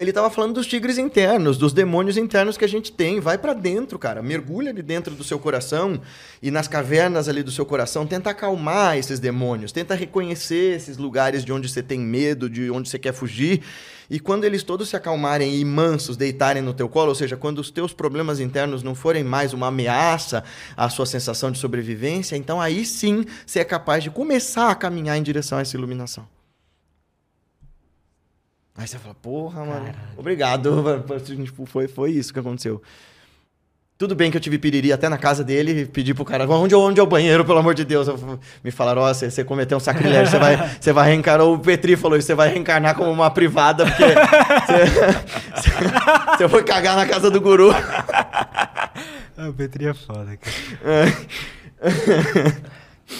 [0.01, 3.19] Ele estava falando dos tigres internos, dos demônios internos que a gente tem.
[3.19, 4.19] Vai para dentro, cara.
[4.23, 6.01] Mergulha ali dentro do seu coração
[6.41, 8.07] e nas cavernas ali do seu coração.
[8.07, 9.71] Tenta acalmar esses demônios.
[9.71, 13.61] Tenta reconhecer esses lugares de onde você tem medo, de onde você quer fugir.
[14.09, 17.59] E quando eles todos se acalmarem e mansos deitarem no teu colo, ou seja, quando
[17.59, 20.43] os teus problemas internos não forem mais uma ameaça
[20.75, 25.15] à sua sensação de sobrevivência, então aí sim você é capaz de começar a caminhar
[25.15, 26.40] em direção a essa iluminação.
[28.77, 29.97] Aí você fala, porra, mano, Caralho.
[30.17, 31.05] obrigado.
[31.43, 32.81] Tipo, foi, foi isso que aconteceu.
[33.97, 36.73] Tudo bem que eu tive piriri até na casa dele e pedi pro cara, onde,
[36.73, 38.07] é- onde é o banheiro, pelo amor de Deus?
[38.07, 41.59] Eu- me falaram, ó, você, você cometeu um sacrilégio, você vai, você vai reencarnar, o
[41.59, 44.03] Petri falou isso, você vai reencarnar como uma privada, porque
[46.35, 47.69] você foi cagar na casa do guru.
[49.37, 50.51] Ah, o Petri é foda, cara.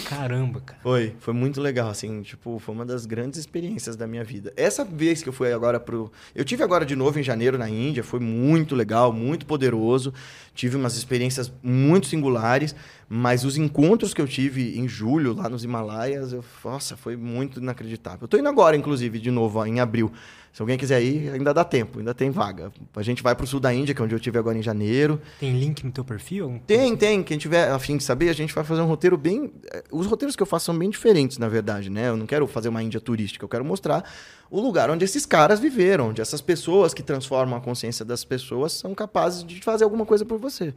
[0.05, 0.80] Caramba, cara.
[0.81, 4.53] Foi, foi muito legal, assim, tipo, foi uma das grandes experiências da minha vida.
[4.55, 6.11] Essa vez que eu fui agora pro...
[6.35, 10.13] Eu tive agora de novo em janeiro na Índia, foi muito legal, muito poderoso,
[10.53, 12.76] tive umas experiências muito singulares,
[13.13, 16.41] mas os encontros que eu tive em julho, lá nos Himalaias, eu...
[16.63, 18.19] nossa, foi muito inacreditável.
[18.21, 20.09] Eu tô indo agora, inclusive, de novo, em abril.
[20.53, 22.71] Se alguém quiser ir, ainda dá tempo, ainda tem vaga.
[22.95, 25.19] A gente vai pro sul da Índia, que é onde eu tive agora em janeiro.
[25.41, 26.61] Tem link no teu perfil?
[26.65, 27.21] Tem, tem.
[27.21, 29.51] Quem tiver a fim de saber, a gente vai fazer um roteiro bem.
[29.73, 32.07] eh, Os roteiros que eu faço são bem diferentes, na verdade, né?
[32.07, 34.09] Eu não quero fazer uma Índia turística, eu quero mostrar
[34.52, 38.73] o lugar onde esses caras viveram, onde essas pessoas que transformam a consciência das pessoas
[38.73, 40.73] são capazes de fazer alguma coisa por você.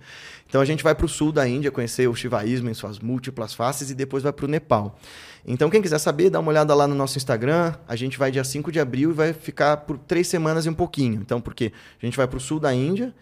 [0.48, 3.52] Então a gente vai para o sul da Índia conhecer o shivaísmo em suas múltiplas
[3.52, 4.96] faces e depois vai para o Nepal.
[5.44, 7.74] Então quem quiser saber, dá uma olhada lá no nosso Instagram.
[7.88, 10.74] A gente vai dia 5 de abril e vai ficar por três semanas e um
[10.74, 11.20] pouquinho.
[11.20, 13.12] Então, porque a gente vai para o sul da Índia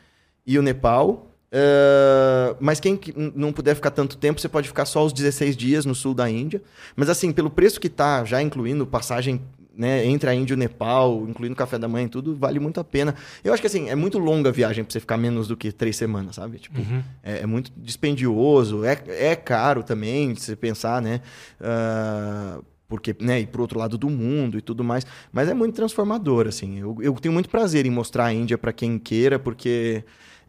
[0.47, 1.31] e o Nepal.
[1.53, 2.99] Uh, mas quem
[3.35, 6.29] não puder ficar tanto tempo, você pode ficar só os 16 dias no sul da
[6.29, 6.63] Índia.
[6.95, 9.41] Mas assim, pelo preço que tá, já incluindo passagem
[9.77, 12.79] né, entre a Índia e o Nepal, incluindo café da manhã e tudo, vale muito
[12.81, 13.15] a pena.
[13.43, 15.73] Eu acho que assim, é muito longa a viagem pra você ficar menos do que
[15.73, 16.59] três semanas, sabe?
[16.59, 17.03] Tipo, Uhum.
[17.23, 21.21] é, é muito dispendioso, é, é caro também, se você pensar, né?
[21.61, 25.07] Ah, porque, né, ir pro outro lado do mundo e tudo mais.
[25.33, 26.79] Mas é muito transformador, assim.
[26.79, 30.05] Eu, eu tenho muito prazer em mostrar a Índia para quem queira, porque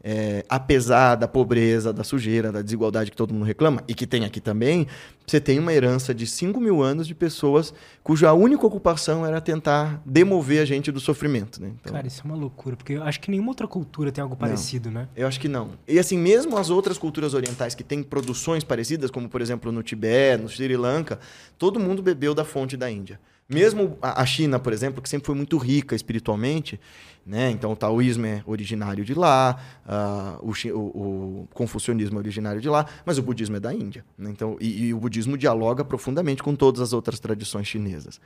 [0.06, 4.26] é, apesar da pobreza, da sujeira, da desigualdade que todo mundo reclama, e que tem
[4.26, 4.86] aqui também,
[5.26, 7.72] você tem uma herança de 5 mil anos de pessoas
[8.02, 11.72] cuja única ocupação era tentar demover a gente do sofrimento, né?
[11.80, 14.36] Então, Cara, isso é uma loucura, porque eu acho que nenhuma outra cultura tem algo
[14.36, 15.08] parecido, né?
[15.16, 15.70] eu acho que não.
[15.88, 19.82] E assim, mesmo as outras culturas orientais que têm produções parecidas, como por exemplo no
[19.82, 21.18] Tibete, no Sri Lanka,
[21.56, 23.18] todo mundo bebeu da fonte da Índia.
[23.48, 26.80] Mesmo a China, por exemplo, que sempre foi muito rica espiritualmente,
[27.26, 27.50] né?
[27.50, 32.86] Então o taoísmo é originário de lá, ah, o, o- confucionismo é originário de lá,
[33.04, 34.04] mas o budismo é da Índia.
[34.18, 34.30] né?
[34.30, 38.20] Então, e, e o budismo dialoga profundamente com todas as outras tradições chinesas.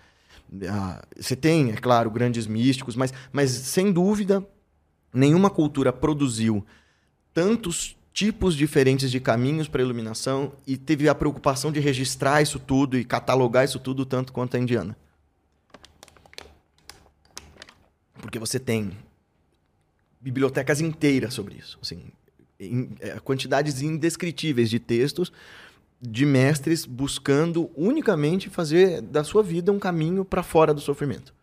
[0.69, 4.45] Ah, você tem, é claro, grandes místicos, mas, mas sem dúvida
[5.13, 6.65] nenhuma cultura produziu
[7.33, 12.99] tantos tipos diferentes de caminhos para iluminação e teve a preocupação de registrar isso tudo
[12.99, 14.97] e catalogar isso tudo tanto quanto a indiana.
[18.21, 18.91] Porque você tem
[20.21, 22.03] bibliotecas inteiras sobre isso, assim,
[22.59, 25.33] em- é, quantidades indescritíveis de textos
[26.01, 31.35] de mestres buscando unicamente fazer da sua vida um caminho para fora do sofrimento.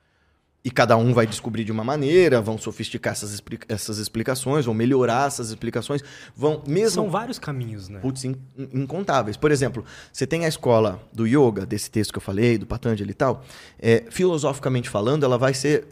[0.63, 4.73] E cada um vai descobrir de uma maneira, vão sofisticar essas, expli- essas explicações, vão
[4.73, 6.01] melhorar essas explicações,
[6.35, 7.99] vão mesmo São vários caminhos, né?
[7.99, 8.35] Putz, in-
[8.73, 9.37] incontáveis.
[9.37, 13.11] Por exemplo, você tem a escola do yoga, desse texto que eu falei, do Patanjali
[13.11, 13.43] e tal,
[13.77, 15.85] é, filosoficamente falando, ela vai ser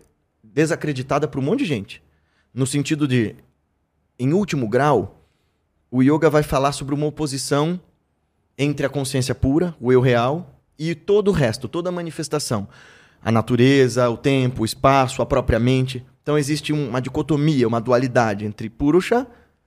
[0.53, 2.03] desacreditada por um monte de gente.
[2.53, 3.35] No sentido de,
[4.19, 5.19] em último grau,
[5.89, 7.80] o yoga vai falar sobre uma oposição
[8.57, 12.67] entre a consciência pura, o eu real, e todo o resto, toda a manifestação.
[13.23, 16.05] A natureza, o tempo, o espaço, a própria mente.
[16.21, 19.25] Então existe um- uma dicotomia, uma dualidade entre Purusha,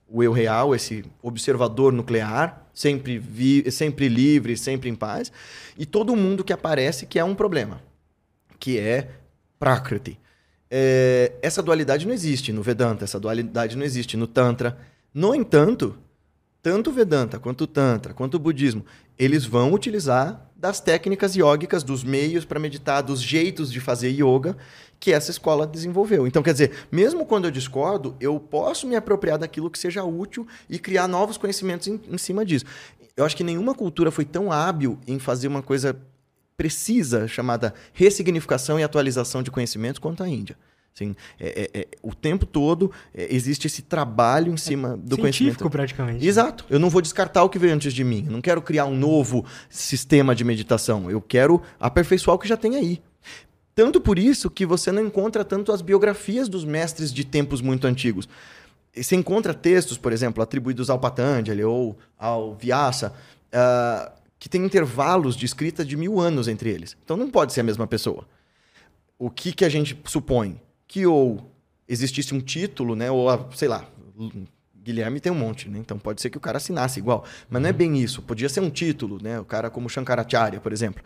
[0.08, 5.32] o eu real, esse observador nuclear, sempre, vi, sempre livre, sempre em paz,
[5.76, 7.82] e todo mundo que aparece que é um problema,
[8.60, 9.10] que é
[9.58, 10.18] Prakriti.
[10.70, 14.78] É, essa dualidade não existe no Vedanta, essa dualidade não existe no Tantra.
[15.14, 15.96] No entanto,
[16.62, 18.84] tanto o Vedanta quanto o Tantra, quanto o budismo,
[19.18, 24.56] eles vão utilizar das técnicas iógicas, dos meios para meditar, dos jeitos de fazer yoga
[24.98, 26.26] que essa escola desenvolveu.
[26.26, 30.46] Então, quer dizer, mesmo quando eu discordo, eu posso me apropriar daquilo que seja útil
[30.68, 32.64] e criar novos conhecimentos em, em cima disso.
[33.16, 35.96] Eu acho que nenhuma cultura foi tão hábil em fazer uma coisa
[36.56, 40.56] precisa chamada ressignificação e atualização de conhecimentos quanto a Índia.
[40.94, 45.20] Assim, é, é, é, o tempo todo é, existe esse trabalho em cima do Científico,
[45.20, 45.70] conhecimento.
[45.70, 46.26] praticamente.
[46.26, 46.64] Exato.
[46.70, 48.24] Eu não vou descartar o que veio antes de mim.
[48.26, 51.10] Eu não quero criar um novo sistema de meditação.
[51.10, 53.02] Eu quero aperfeiçoar o que já tem aí.
[53.74, 57.86] Tanto por isso que você não encontra tanto as biografias dos mestres de tempos muito
[57.86, 58.26] antigos.
[58.96, 63.12] Você encontra textos, por exemplo, atribuídos ao Patanjali ou ao Vyasa,
[63.52, 66.96] uh, que tem intervalos de escrita de mil anos entre eles.
[67.04, 68.26] Então não pode ser a mesma pessoa.
[69.18, 70.60] O que, que a gente supõe?
[70.86, 71.50] Que ou
[71.88, 73.10] existisse um título, né?
[73.10, 73.86] Ou, sei lá,
[74.74, 75.78] Guilherme tem um monte, né?
[75.78, 77.24] Então pode ser que o cara assinasse igual.
[77.48, 78.22] Mas não é bem isso.
[78.22, 79.40] Podia ser um título, né?
[79.40, 81.02] O cara como Shankaracharya, por exemplo.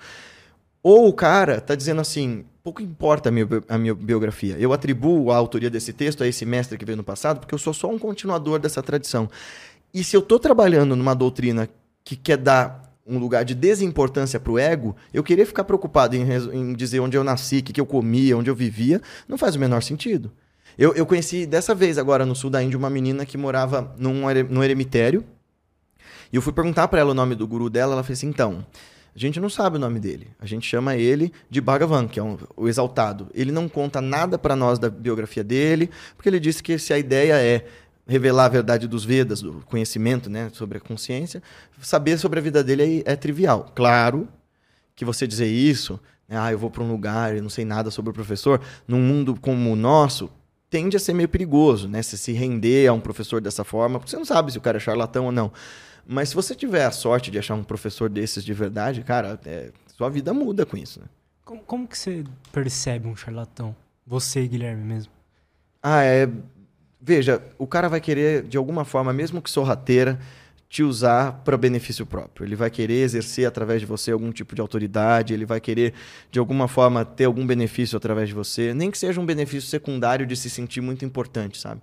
[0.82, 4.56] Ou o cara está dizendo assim, pouco importa a minha, a minha biografia.
[4.58, 7.58] Eu atribuo a autoria desse texto a esse mestre que veio no passado, porque eu
[7.58, 9.30] sou só um continuador dessa tradição.
[9.92, 11.68] E se eu estou trabalhando numa doutrina
[12.02, 16.24] que quer dar um lugar de desimportância para o ego, eu querer ficar preocupado em,
[16.52, 19.56] em dizer onde eu nasci, o que, que eu comia, onde eu vivia, não faz
[19.56, 20.30] o menor sentido.
[20.78, 24.22] Eu, eu conheci dessa vez, agora no sul da Índia, uma menina que morava num,
[24.48, 25.24] num eremitério.
[26.32, 27.94] E eu fui perguntar para ela o nome do guru dela.
[27.94, 28.64] Ela fez assim: então,
[29.14, 30.28] a gente não sabe o nome dele.
[30.40, 33.28] A gente chama ele de Bhagavan, que é um, o exaltado.
[33.34, 36.98] Ele não conta nada para nós da biografia dele, porque ele disse que se a
[36.98, 37.66] ideia é
[38.10, 41.40] revelar a verdade dos Vedas, do conhecimento né, sobre a consciência,
[41.80, 43.70] saber sobre a vida dele é, é trivial.
[43.72, 44.28] Claro
[44.96, 47.88] que você dizer isso, né, ah, eu vou para um lugar e não sei nada
[47.88, 50.28] sobre o professor, num mundo como o nosso,
[50.68, 52.02] tende a ser meio perigoso, né?
[52.02, 54.78] Se se render a um professor dessa forma, porque você não sabe se o cara
[54.78, 55.52] é charlatão ou não.
[56.04, 59.70] Mas se você tiver a sorte de achar um professor desses de verdade, cara, é,
[59.86, 60.98] sua vida muda com isso.
[60.98, 61.06] Né?
[61.44, 63.74] Como, como que você percebe um charlatão?
[64.04, 65.12] Você, Guilherme, mesmo?
[65.80, 66.28] Ah, é.
[67.00, 70.18] Veja, o cara vai querer, de alguma forma, mesmo que sorrateira,
[70.68, 72.46] te usar para benefício próprio.
[72.46, 75.94] Ele vai querer exercer através de você algum tipo de autoridade, ele vai querer,
[76.30, 80.24] de alguma forma, ter algum benefício através de você, nem que seja um benefício secundário
[80.24, 81.80] de se sentir muito importante, sabe?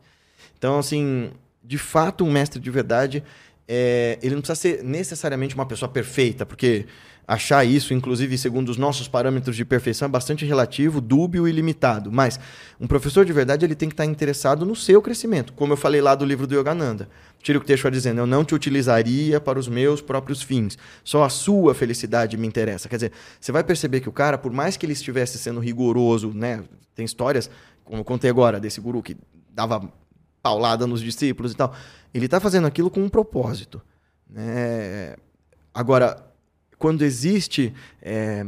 [0.57, 1.31] Então, assim,
[1.64, 3.23] de fato, um mestre de verdade
[3.68, 6.85] é, ele não precisa ser necessariamente uma pessoa perfeita, porque
[7.28, 12.10] achar isso, inclusive segundo os nossos parâmetros de perfeição, é bastante relativo, dúbio e limitado.
[12.10, 12.40] Mas
[12.80, 15.99] um professor de verdade ele tem que estar interessado no seu crescimento, como eu falei
[15.99, 17.10] lá do livro do Yogananda.
[17.44, 21.26] Tira o que Teixeira dizendo, eu não te utilizaria para os meus próprios fins, só
[21.26, 22.88] a sua felicidade me interessa.
[22.88, 26.32] Quer dizer, você vai perceber que o cara, por mais que ele estivesse sendo rigoroso,
[26.34, 26.64] né,
[26.95, 27.49] tem histórias,
[27.84, 29.18] como eu contei agora, desse guru que
[29.54, 29.91] dava
[30.41, 31.76] paulada nos discípulos e tal.
[32.14, 33.82] Ele está fazendo aquilo com um propósito.
[34.30, 35.16] Né?
[35.74, 36.27] Agora,
[36.78, 38.45] quando existe é,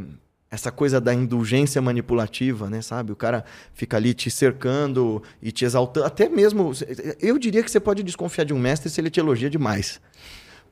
[0.50, 3.12] essa coisa da indulgência manipulativa, né, sabe?
[3.12, 6.06] O cara fica ali te cercando e te exaltando.
[6.06, 6.72] Até mesmo,
[7.20, 10.00] eu diria que você pode desconfiar de um mestre se ele te elogia demais.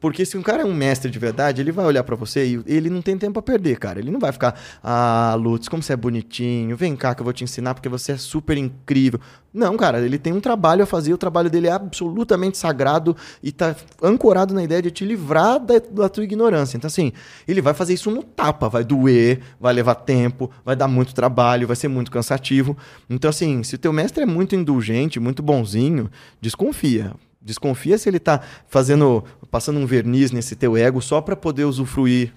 [0.01, 2.63] Porque se um cara é um mestre de verdade, ele vai olhar para você e
[2.67, 3.99] ele não tem tempo a perder, cara.
[3.99, 7.33] Ele não vai ficar, ah, Lutz, como você é bonitinho, vem cá que eu vou
[7.33, 9.21] te ensinar porque você é super incrível.
[9.53, 13.51] Não, cara, ele tem um trabalho a fazer, o trabalho dele é absolutamente sagrado e
[13.51, 16.77] tá ancorado na ideia de te livrar da, da tua ignorância.
[16.77, 17.13] Então, assim,
[17.47, 21.67] ele vai fazer isso no tapa, vai doer, vai levar tempo, vai dar muito trabalho,
[21.67, 22.77] vai ser muito cansativo.
[23.09, 26.11] Então, assim, se o teu mestre é muito indulgente, muito bonzinho,
[26.41, 31.65] desconfia Desconfia se ele está fazendo, passando um verniz nesse teu ego só para poder
[31.65, 32.33] usufruir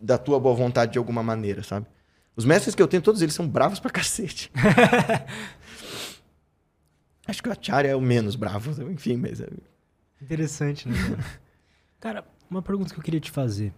[0.00, 1.86] da tua boa vontade de alguma maneira, sabe?
[2.34, 4.50] Os mestres que eu tenho, todos eles são bravos pra cacete.
[7.26, 9.40] Acho que o Acharya é o menos bravo, enfim, mas...
[9.40, 9.48] É...
[10.20, 10.96] Interessante, né?
[12.00, 13.72] Cara, uma pergunta que eu queria te fazer.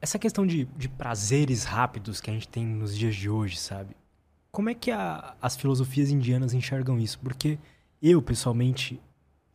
[0.00, 3.96] Essa questão de, de prazeres rápidos que a gente tem nos dias de hoje, sabe?
[4.52, 7.18] Como é que a, as filosofias indianas enxergam isso?
[7.18, 7.58] Porque
[8.02, 9.00] eu, pessoalmente,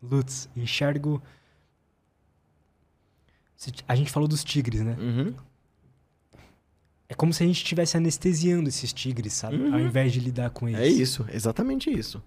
[0.02, 1.22] Lutz, enxergo.
[3.88, 4.98] A gente falou dos tigres, né?
[5.00, 5.34] Uhum.
[7.08, 9.58] É como se a gente estivesse anestesiando esses tigres, sabe?
[9.58, 9.74] Uhum.
[9.74, 10.82] Ao invés de lidar com eles.
[10.82, 12.22] É isso, exatamente isso.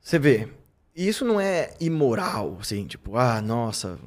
[0.00, 0.48] Você vê,
[0.94, 3.98] isso não é imoral, assim, tipo, ah, nossa,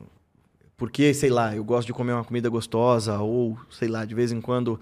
[0.77, 4.31] porque, sei lá, eu gosto de comer uma comida gostosa, ou, sei lá, de vez
[4.31, 4.79] em quando.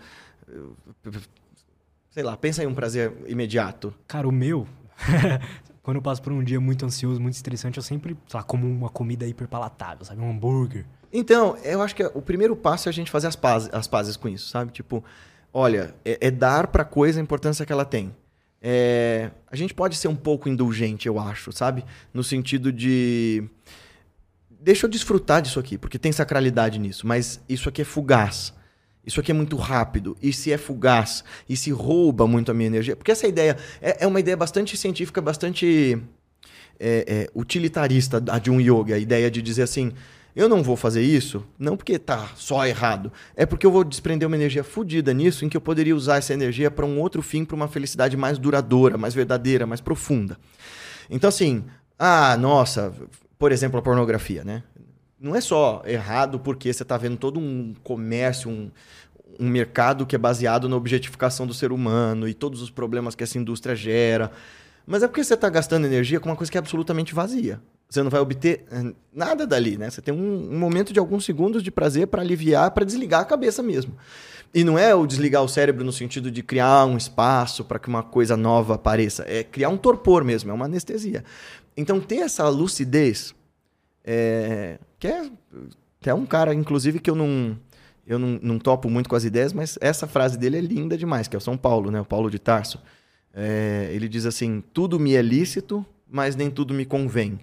[2.10, 3.94] Sei lá, pensa em um prazer imediato.
[4.08, 4.68] Cara, o meu.
[5.84, 8.66] quando eu passo por um dia muito ansioso, muito estressante, eu sempre, sei lá, como
[8.66, 10.22] uma comida hiper palatável, sabe?
[10.22, 10.86] Um hambúrguer.
[11.12, 14.16] Então, eu acho que o primeiro passo é a gente fazer as pazes, as pazes
[14.16, 14.72] com isso, sabe?
[14.72, 15.04] Tipo,
[15.54, 18.16] olha, é, é dar pra coisa a importância que ela tem.
[18.62, 21.84] É, a gente pode ser um pouco indulgente, eu acho, sabe?
[22.14, 23.44] No sentido de.
[24.50, 28.54] Deixa eu desfrutar disso aqui, porque tem sacralidade nisso, mas isso aqui é fugaz.
[29.06, 32.68] Isso aqui é muito rápido, e se é fugaz, e se rouba muito a minha
[32.68, 32.96] energia.
[32.96, 36.02] Porque essa ideia é, é uma ideia bastante científica, bastante
[36.80, 38.96] é, é, utilitarista de um yoga.
[38.96, 39.92] A ideia de dizer assim:
[40.34, 44.26] Eu não vou fazer isso, não porque tá só errado, é porque eu vou desprender
[44.26, 47.44] uma energia fodida nisso, em que eu poderia usar essa energia para um outro fim,
[47.44, 50.38] para uma felicidade mais duradoura, mais verdadeira, mais profunda.
[51.10, 51.66] Então, assim,
[52.00, 52.94] ah, nossa,
[53.38, 54.64] por exemplo, a pornografia, né?
[55.24, 58.70] Não é só errado porque você está vendo todo um comércio, um,
[59.40, 63.24] um mercado que é baseado na objetificação do ser humano e todos os problemas que
[63.24, 64.30] essa indústria gera.
[64.86, 67.62] Mas é porque você está gastando energia com uma coisa que é absolutamente vazia.
[67.90, 69.90] Você não vai obter eh, nada dali, né?
[69.90, 73.26] Você tem um, um momento de alguns segundos de prazer para aliviar, para desligar a
[73.26, 73.96] cabeça mesmo.
[74.54, 77.88] E não é o desligar o cérebro no sentido de criar um espaço para que
[77.88, 79.24] uma coisa nova apareça.
[79.26, 81.24] É criar um torpor mesmo, é uma anestesia.
[81.78, 83.34] Então, ter essa lucidez,
[84.04, 85.30] é, que, é,
[86.00, 87.60] que é um cara, inclusive, que eu não
[88.08, 91.28] eu não, não, topo muito com as ideias, mas essa frase dele é linda demais,
[91.28, 92.00] que é o São Paulo, né?
[92.00, 92.82] O Paulo de Tarso.
[93.34, 97.38] É, ele diz assim: tudo me é lícito, mas nem tudo me convém.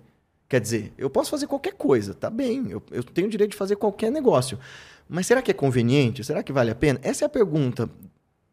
[0.48, 3.58] Quer dizer, eu posso fazer qualquer coisa, tá bem, eu, eu tenho o direito de
[3.58, 4.58] fazer qualquer negócio.
[5.06, 6.24] Mas será que é conveniente?
[6.24, 6.98] Será que vale a pena?
[7.02, 7.90] Essa é a pergunta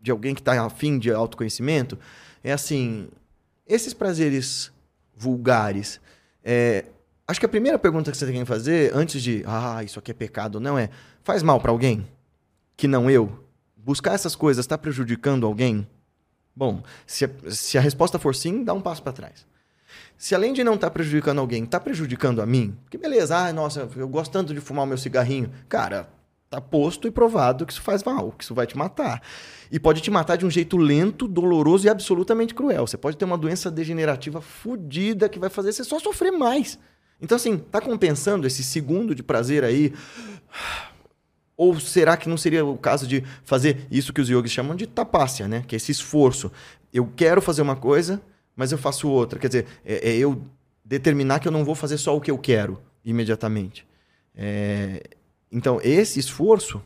[0.02, 1.98] de alguém que está afim de autoconhecimento.
[2.44, 3.08] É assim:
[3.66, 4.70] esses prazeres
[5.16, 6.02] vulgares.
[6.44, 6.86] É,
[7.28, 10.12] acho que a primeira pergunta que você tem que fazer, antes de, ah, isso aqui
[10.12, 10.90] é pecado, não é,
[11.24, 12.08] faz mal para alguém?
[12.76, 13.44] Que não eu?
[13.76, 15.88] Buscar essas coisas está prejudicando alguém?
[16.56, 19.46] Bom, se a, se a resposta for sim, dá um passo para trás.
[20.18, 23.54] Se além de não estar tá prejudicando alguém, está prejudicando a mim, que beleza, ah,
[23.54, 25.52] nossa, eu gosto tanto de fumar o meu cigarrinho.
[25.70, 26.10] Cara,
[26.50, 29.22] tá posto e provado que isso faz mal, que isso vai te matar.
[29.72, 32.88] E pode te matar de um jeito lento, doloroso e absolutamente cruel.
[32.88, 36.80] Você pode ter uma doença degenerativa fodida que vai fazer você só sofrer mais.
[37.22, 39.94] Então, assim, tá compensando esse segundo de prazer aí?
[41.56, 44.86] Ou será que não seria o caso de fazer isso que os yogis chamam de
[44.86, 45.64] tapácia, né?
[45.68, 46.52] Que é esse esforço.
[46.94, 48.22] Eu quero fazer uma coisa,
[48.56, 49.40] mas eu faço outra.
[49.40, 50.42] Quer dizer, é, é eu
[50.86, 53.88] determinar que eu não vou fazer só o que eu quero imediatamente.
[54.36, 55.02] É,
[55.52, 56.82] então, esse esforço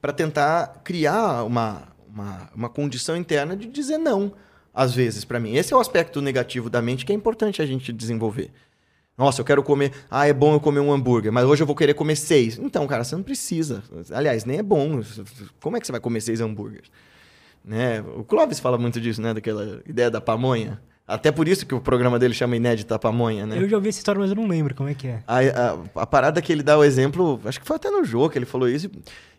[0.00, 4.32] para tentar criar uma, uma, uma condição interna de dizer não,
[4.72, 5.54] às vezes, para mim.
[5.54, 8.50] Esse é o aspecto negativo da mente que é importante a gente desenvolver.
[9.18, 9.92] Nossa, eu quero comer.
[10.08, 12.56] Ah, é bom eu comer um hambúrguer, mas hoje eu vou querer comer seis.
[12.56, 13.82] Então, cara, você não precisa.
[14.12, 15.00] Aliás, nem é bom.
[15.60, 16.88] Como é que você vai comer seis hambúrgueres?
[17.64, 18.00] Né?
[18.16, 19.34] O Clóvis fala muito disso, né?
[19.34, 20.80] Daquela ideia da pamonha.
[21.08, 23.58] Até por isso que o programa dele chama Inédita Pamonha, né?
[23.58, 25.22] Eu já ouvi essa história, mas eu não lembro como é que é.
[25.26, 28.28] A, a, a, parada que ele dá o exemplo, acho que foi até no jogo
[28.28, 28.90] que ele falou isso,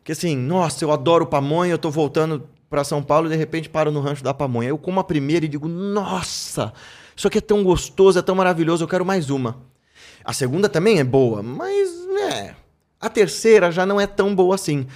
[0.03, 3.69] que assim, nossa, eu adoro pamonha, eu tô voltando para São Paulo e de repente
[3.69, 4.69] paro no rancho da pamonha.
[4.69, 6.73] Eu como a primeira e digo, nossa,
[7.19, 9.57] isso aqui é tão gostoso, é tão maravilhoso, eu quero mais uma.
[10.23, 12.55] A segunda também é boa, mas, né,
[12.97, 14.87] a terceira já não é tão boa assim.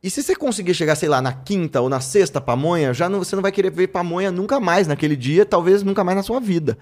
[0.00, 3.18] E se você conseguir chegar, sei lá, na quinta ou na sexta pamonha, já não,
[3.18, 6.38] você não vai querer ver pamonha nunca mais naquele dia, talvez nunca mais na sua
[6.38, 6.78] vida.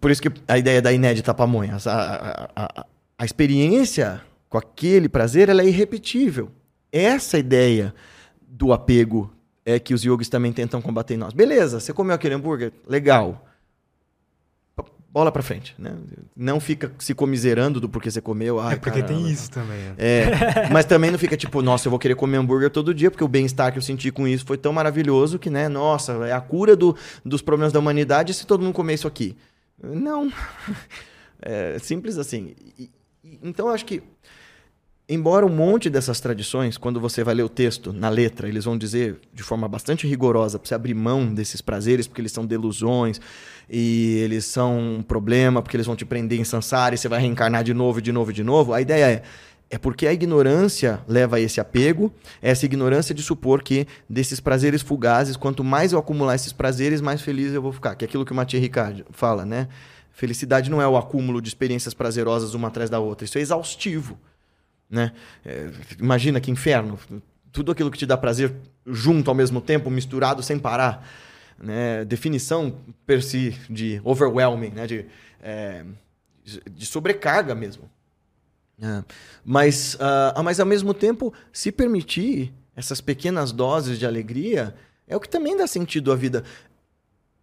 [0.00, 2.86] Por isso que a ideia da inédita pamonha, a, a, a,
[3.18, 6.52] a experiência com aquele prazer, ela é irrepetível.
[6.92, 7.92] Essa ideia
[8.40, 9.28] do apego
[9.66, 11.32] é que os yogis também tentam combater em nós.
[11.32, 12.72] Beleza, você comeu aquele hambúrguer?
[12.86, 13.48] Legal
[15.12, 15.94] bola para frente, né?
[16.34, 18.58] Não fica se comiserando do porquê você comeu.
[18.58, 19.20] Ai, é porque caramba.
[19.20, 19.78] tem isso também.
[19.78, 19.94] Né?
[19.98, 23.22] É, mas também não fica tipo, nossa, eu vou querer comer hambúrguer todo dia, porque
[23.22, 26.40] o bem-estar que eu senti com isso foi tão maravilhoso que, né, nossa, é a
[26.40, 29.36] cura do, dos problemas da humanidade se todo mundo comer isso aqui.
[29.82, 30.32] Não.
[31.44, 32.54] É simples assim.
[32.78, 32.88] E,
[33.24, 34.00] e, então eu acho que
[35.08, 38.78] Embora um monte dessas tradições, quando você vai ler o texto na letra, eles vão
[38.78, 43.20] dizer de forma bastante rigorosa para você abrir mão desses prazeres, porque eles são delusões
[43.68, 47.20] e eles são um problema, porque eles vão te prender em sansara e você vai
[47.20, 48.72] reencarnar de novo, de novo, de novo.
[48.72, 49.22] A ideia é
[49.72, 52.12] é porque a ignorância leva a esse apego,
[52.42, 57.22] essa ignorância de supor que desses prazeres fugazes, quanto mais eu acumular esses prazeres, mais
[57.22, 57.94] feliz eu vou ficar.
[57.94, 59.68] Que é aquilo que o Mathieu Ricard fala, né?
[60.12, 64.18] Felicidade não é o acúmulo de experiências prazerosas uma atrás da outra, isso é exaustivo.
[64.90, 65.10] Né?
[65.42, 66.98] É, imagina que inferno.
[67.50, 68.52] Tudo aquilo que te dá prazer
[68.86, 71.08] junto ao mesmo tempo, misturado sem parar.
[71.58, 72.04] Né?
[72.04, 72.76] Definição
[73.06, 74.86] per si de overwhelming, né?
[74.86, 75.06] de,
[75.40, 75.84] é,
[76.70, 77.90] de sobrecarga mesmo.
[78.80, 79.04] É.
[79.44, 84.74] Mas, uh, mas ao mesmo tempo, se permitir essas pequenas doses de alegria
[85.06, 86.42] é o que também dá sentido à vida.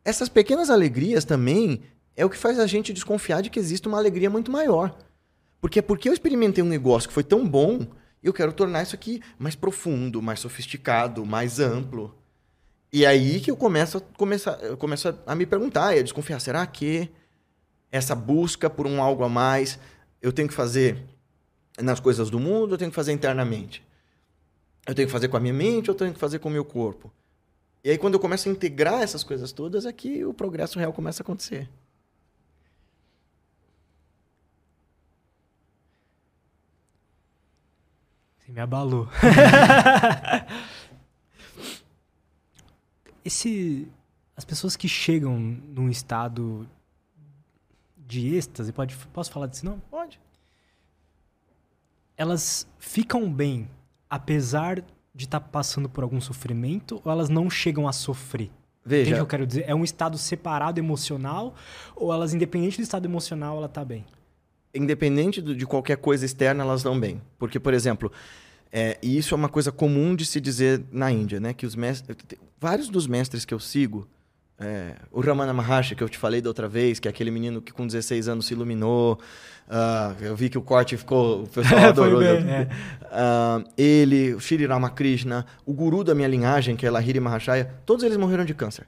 [0.04, 1.82] Essas pequenas alegrias também
[2.16, 4.98] é o que faz a gente desconfiar de que existe uma alegria muito maior.
[5.62, 7.86] Porque é porque eu experimentei um negócio que foi tão bom,
[8.24, 12.16] eu quero tornar isso aqui mais profundo, mais sofisticado, mais amplo.
[12.92, 16.40] E aí que eu começo a, começar, eu começo a me perguntar e a desconfiar,
[16.40, 17.10] será que
[17.92, 19.80] essa busca por um algo a mais
[20.22, 21.04] eu tenho que fazer
[21.80, 23.84] nas coisas do mundo, eu tenho que fazer internamente?
[24.88, 26.52] Eu tenho que fazer com a minha mente ou eu tenho que fazer com o
[26.52, 27.12] meu corpo?
[27.84, 30.92] E aí quando eu começo a integrar essas coisas todas é que o progresso real
[30.92, 31.70] começa a acontecer.
[38.40, 39.08] Você me abalou.
[43.24, 43.88] Esse.
[44.36, 46.68] As pessoas que chegam num estado
[47.98, 49.80] de êxtase, pode, posso falar disso não?
[49.92, 50.20] Pode.
[52.16, 53.70] Elas ficam bem
[54.10, 54.82] apesar
[55.14, 58.50] de estar tá passando por algum sofrimento ou elas não chegam a sofrer?
[58.84, 59.14] Veja.
[59.14, 59.66] Que eu quero dizer?
[59.68, 61.54] É um estado separado emocional
[61.96, 64.06] ou elas, independente do estado emocional, ela tá bem?
[64.74, 67.22] Independente de qualquer coisa externa, elas estão bem.
[67.38, 68.12] Porque, por exemplo,
[68.72, 71.54] é, e isso é uma coisa comum de se dizer na Índia, né?
[71.54, 72.18] Que os mestres,
[72.60, 74.08] vários dos mestres que eu sigo,
[74.60, 77.62] é, o Ramana Maharshi, que eu te falei da outra vez, que é aquele menino
[77.62, 79.20] que com 16 anos se iluminou.
[79.68, 81.44] Uh, eu vi que o corte ficou.
[81.44, 82.20] O pessoal adorou.
[82.20, 82.68] bem, é.
[83.06, 88.04] uh, ele, o Shri Ramakrishna, o guru da minha linhagem, que é Lahiri Mahashaya, todos
[88.04, 88.86] eles morreram de câncer.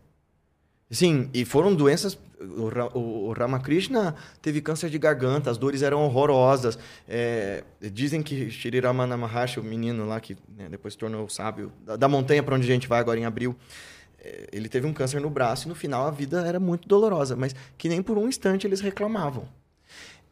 [0.92, 2.20] Sim, e foram doenças.
[2.40, 6.78] O, o, Ramakrishna teve câncer de garganta, as dores eram horrorosas.
[7.08, 11.72] É, dizem que Shri Ramana Maharshi, o menino lá que né, depois se tornou sábio,
[11.86, 13.56] da, da montanha para onde a gente vai agora em abril,
[14.20, 17.36] é, ele teve um câncer no braço e no final a vida era muito dolorosa,
[17.36, 19.48] mas que nem por um instante eles reclamavam.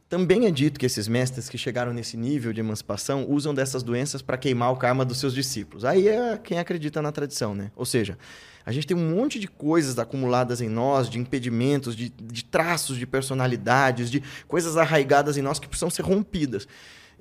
[0.10, 4.24] Também é dito que esses mestres que chegaram nesse nível de emancipação usam dessas doenças
[4.24, 5.86] para queimar o karma dos seus discípulos.
[5.86, 7.70] Aí é quem acredita na tradição, né?
[7.76, 8.18] Ou seja,
[8.66, 12.98] a gente tem um monte de coisas acumuladas em nós, de impedimentos, de, de traços
[12.98, 16.68] de personalidades, de coisas arraigadas em nós que precisam ser rompidas.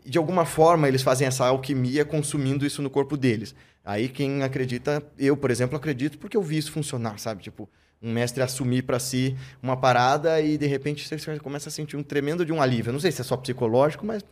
[0.02, 3.54] De alguma forma eles fazem essa alquimia consumindo isso no corpo deles.
[3.84, 7.42] Aí quem acredita, eu, por exemplo, acredito porque eu vi isso funcionar, sabe?
[7.42, 7.68] Tipo,
[8.02, 12.02] um mestre assumir para si uma parada e de repente você começa a sentir um
[12.02, 12.90] tremendo de um alívio.
[12.90, 14.24] Eu não sei se é só psicológico, mas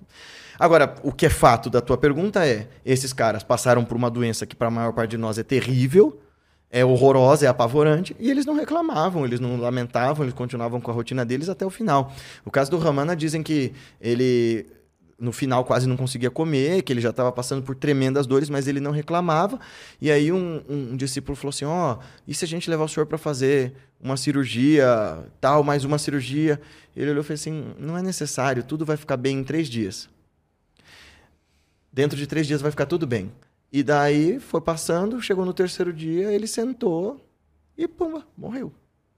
[0.58, 4.46] agora o que é fato da tua pergunta é: esses caras passaram por uma doença
[4.46, 6.20] que para a maior parte de nós é terrível,
[6.70, 10.94] é horrorosa, é apavorante, e eles não reclamavam, eles não lamentavam, eles continuavam com a
[10.94, 12.12] rotina deles até o final.
[12.44, 14.66] O caso do Ramana dizem que ele
[15.18, 18.66] no final quase não conseguia comer, que ele já estava passando por tremendas dores, mas
[18.66, 19.58] ele não reclamava.
[20.00, 22.88] E aí um, um, discípulo falou assim: ó, oh, e se a gente levar o
[22.88, 24.86] senhor para fazer uma cirurgia,
[25.40, 26.60] tal, mais uma cirurgia?
[26.94, 30.08] Ele olhou e falou assim: não é necessário, tudo vai ficar bem em três dias.
[31.92, 33.32] Dentro de três dias vai ficar tudo bem.
[33.72, 37.20] E daí foi passando, chegou no terceiro dia, ele sentou
[37.76, 38.72] e pumba, morreu.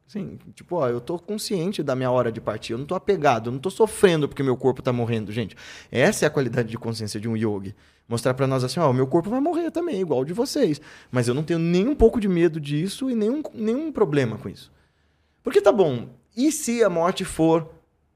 [0.09, 3.49] Sim, tipo, ó, eu tô consciente da minha hora de partir, eu não tô apegado,
[3.49, 5.55] eu não tô sofrendo porque meu corpo tá morrendo, gente.
[5.93, 7.77] Essa é a qualidade de consciência de um yogi.
[8.09, 10.81] Mostrar para nós assim, ó, meu corpo vai morrer também, igual o de vocês.
[11.11, 14.49] Mas eu não tenho nem um pouco de medo disso e nenhum, nenhum problema com
[14.49, 14.73] isso.
[15.43, 17.69] Porque tá bom, e se a morte for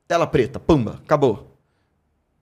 [0.08, 1.58] tela preta, pumba, acabou?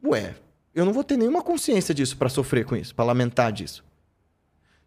[0.04, 0.36] Ué,
[0.72, 3.82] eu não vou ter nenhuma consciência disso para sofrer com isso, para lamentar disso.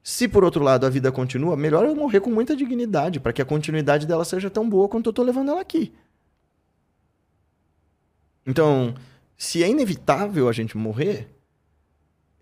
[0.04, 3.42] Se por outro lado a vida continua, melhor eu morrer com muita dignidade, para que
[3.42, 5.94] a continuidade dela seja tão boa quanto eu estou levando ela aqui.
[8.46, 8.94] Então,
[9.38, 11.30] se é inevitável a gente morrer,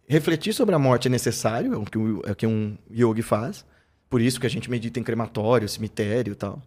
[0.07, 3.63] refletir sobre a morte é necessário, é o que, é o que um yogi faz.
[4.09, 6.61] Por isso que a gente medita em crematório, cemitério e tal.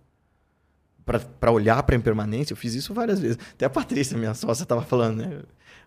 [1.04, 3.38] Para olhar para a impermanência, eu fiz isso várias vezes.
[3.52, 5.42] Até a Patrícia, minha sócia, estava falando, né?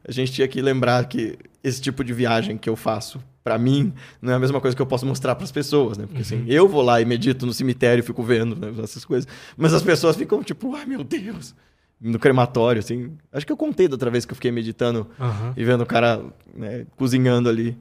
[0.05, 3.93] A gente tinha que lembrar que esse tipo de viagem que eu faço para mim,
[4.21, 6.05] não é a mesma coisa que eu posso mostrar para as pessoas, né?
[6.05, 6.47] Porque assim, uhum.
[6.49, 9.25] eu vou lá e medito no cemitério, fico vendo né, essas coisas,
[9.55, 11.55] mas as pessoas ficam tipo, ai meu Deus,
[11.99, 13.13] no crematório, assim.
[13.31, 15.53] Acho que eu contei da outra vez que eu fiquei meditando uhum.
[15.55, 16.21] e vendo o cara
[16.53, 17.77] né, cozinhando ali.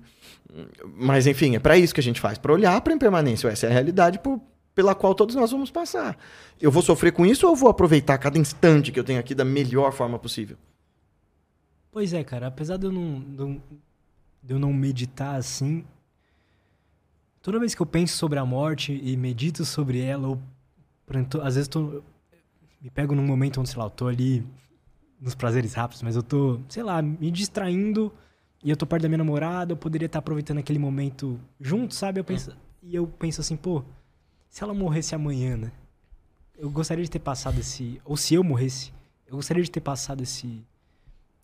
[0.96, 3.48] Mas enfim, é para isso que a gente faz, para olhar para a impermanência.
[3.48, 4.40] Essa é a realidade por,
[4.72, 6.16] pela qual todos nós vamos passar.
[6.60, 9.34] Eu vou sofrer com isso ou eu vou aproveitar cada instante que eu tenho aqui
[9.34, 10.56] da melhor forma possível?
[11.90, 12.46] Pois é, cara.
[12.46, 13.60] Apesar de eu não,
[14.46, 15.84] de eu não meditar assim,
[17.42, 20.40] toda vez que eu penso sobre a morte e medito sobre ela, ou
[21.42, 22.02] às vezes tô,
[22.80, 24.46] me pego num momento onde, sei lá, eu tô ali
[25.20, 28.12] nos prazeres rápidos, mas eu tô, sei lá, me distraindo
[28.62, 32.20] e eu tô perto da minha namorada, eu poderia estar aproveitando aquele momento junto, sabe?
[32.20, 32.54] Eu penso, hum.
[32.82, 33.82] E eu penso assim, pô,
[34.48, 35.72] se ela morresse amanhã, né?
[36.56, 38.00] Eu gostaria de ter passado esse.
[38.04, 38.92] Ou se eu morresse,
[39.26, 40.64] eu gostaria de ter passado esse.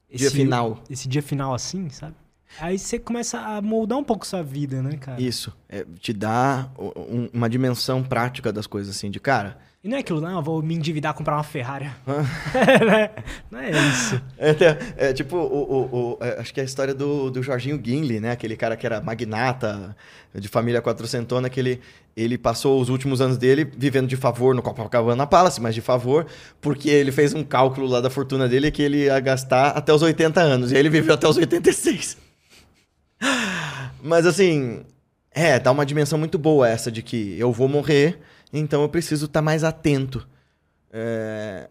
[0.09, 0.83] esse dia final.
[0.89, 2.15] Esse dia final assim, sabe?
[2.61, 5.20] Aí você começa a moldar um pouco sua vida, né, cara?
[5.20, 5.53] Isso.
[5.69, 9.59] É, te dá um, uma dimensão prática das coisas, assim, de cara.
[9.85, 11.91] E não é aquilo, não, vou me endividar comprar uma Ferrari.
[13.51, 14.23] não é isso.
[14.39, 17.81] É, é tipo, o, o, o, é, acho que é a história do, do Jorginho
[17.83, 18.31] Gimli, né?
[18.31, 19.97] Aquele cara que era magnata
[20.33, 21.81] de família quatrocentona, que ele,
[22.16, 26.27] ele passou os últimos anos dele vivendo de favor no Copacabana Palace, mas de favor,
[26.61, 30.01] porque ele fez um cálculo lá da fortuna dele que ele ia gastar até os
[30.01, 30.70] 80 anos.
[30.70, 32.16] E aí ele viveu até os 86.
[34.03, 34.85] Mas assim,
[35.31, 38.20] é, dá uma dimensão muito boa essa de que eu vou morrer,
[38.53, 40.27] então eu preciso estar tá mais atento.
[40.93, 41.69] É,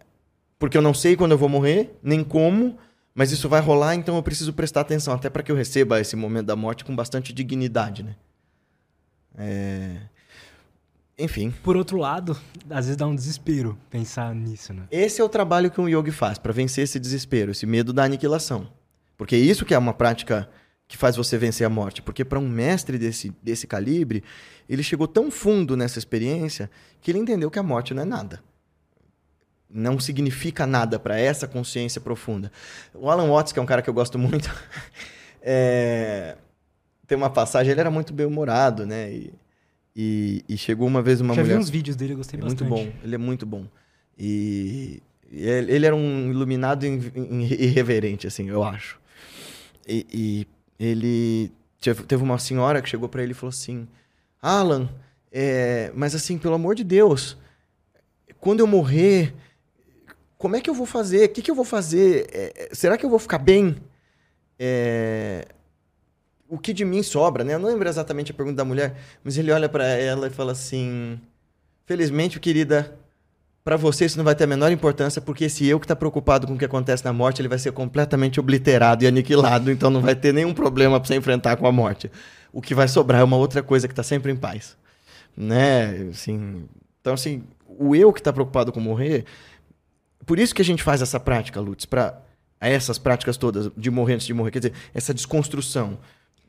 [0.58, 2.78] porque eu não sei quando eu vou morrer, nem como,
[3.14, 6.16] Mas isso vai rolar, então eu preciso prestar atenção, até para que eu receba esse
[6.16, 8.16] momento da morte com bastante dignidade, né?
[9.38, 9.98] É...
[11.20, 11.54] Enfim.
[11.62, 12.38] Por outro lado,
[12.70, 14.84] às vezes dá um desespero pensar nisso, né?
[14.90, 18.04] Esse é o trabalho que um yogi faz para vencer esse desespero, esse medo da
[18.04, 18.68] aniquilação.
[19.18, 20.50] Porque isso que é uma prática
[20.92, 22.02] que faz você vencer a morte.
[22.02, 24.22] Porque para um mestre desse, desse calibre,
[24.68, 26.70] ele chegou tão fundo nessa experiência
[27.00, 28.44] que ele entendeu que a morte não é nada.
[29.70, 32.52] Não significa nada para essa consciência profunda.
[32.94, 34.54] O Alan Watts, que é um cara que eu gosto muito,
[35.42, 36.36] é...
[37.08, 39.14] tem uma passagem, ele era muito bem-humorado, né?
[39.14, 39.34] E
[39.96, 41.56] e, e chegou uma vez uma Já mulher.
[41.56, 42.64] vi uns vídeos dele, eu gostei é bastante.
[42.64, 43.66] Muito bom, ele é muito bom.
[44.18, 48.98] E, e ele era um iluminado irreverente, assim, eu acho.
[49.86, 50.48] E, e
[50.84, 51.52] ele
[52.08, 53.88] teve uma senhora que chegou para ele e falou assim:
[54.42, 54.90] Alan,
[55.32, 57.38] é, mas assim, pelo amor de Deus,
[58.40, 59.36] quando eu morrer,
[60.40, 61.26] como é que eu vou fazer?
[61.26, 62.28] O que, que eu vou fazer?
[62.34, 63.78] É, será que eu vou ficar bem?
[64.58, 65.48] É,
[66.50, 67.54] o que de mim sobra, né?
[67.54, 70.52] Eu não lembro exatamente a pergunta da mulher, mas ele olha para ela e fala
[70.52, 71.20] assim:
[71.86, 72.98] Felizmente, querida,
[73.64, 76.48] para você isso não vai ter a menor importância, porque esse eu que está preocupado
[76.48, 80.02] com o que acontece na morte, ele vai ser completamente obliterado e aniquilado, então não
[80.02, 82.12] vai ter nenhum problema para você enfrentar com a morte.
[82.52, 84.78] O que vai sobrar é uma outra coisa que está sempre em paz,
[85.38, 86.10] né?
[86.10, 86.66] Assim,
[87.00, 89.26] então assim, o eu que está preocupado com morrer,
[90.26, 92.20] por isso que a gente faz essa prática, Lutz, para
[92.60, 95.98] essas práticas todas de morrer antes de morrer, quer dizer, essa desconstrução.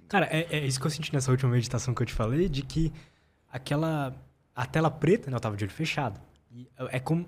[0.08, 2.62] Cara, é, é, isso que eu senti nessa última meditação que eu te falei, de
[2.62, 2.92] que
[3.50, 4.14] aquela.
[4.54, 5.36] A tela preta, né?
[5.36, 6.20] Eu tava de olho fechado.
[6.90, 7.26] É como.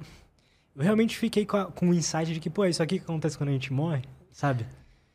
[0.76, 3.04] Eu realmente fiquei com, a, com o insight de que, pô, é isso aqui que
[3.04, 4.02] acontece quando a gente morre,
[4.32, 4.66] sabe?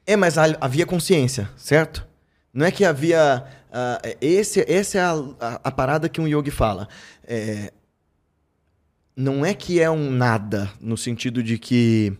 [0.06, 2.08] É, mas havia consciência, certo?
[2.54, 3.46] Não é que havia.
[3.70, 6.88] Uh, esse, essa é a, a, a, parada que um yogi fala.
[7.24, 7.72] É,
[9.16, 12.14] não é que é um nada, no sentido de que,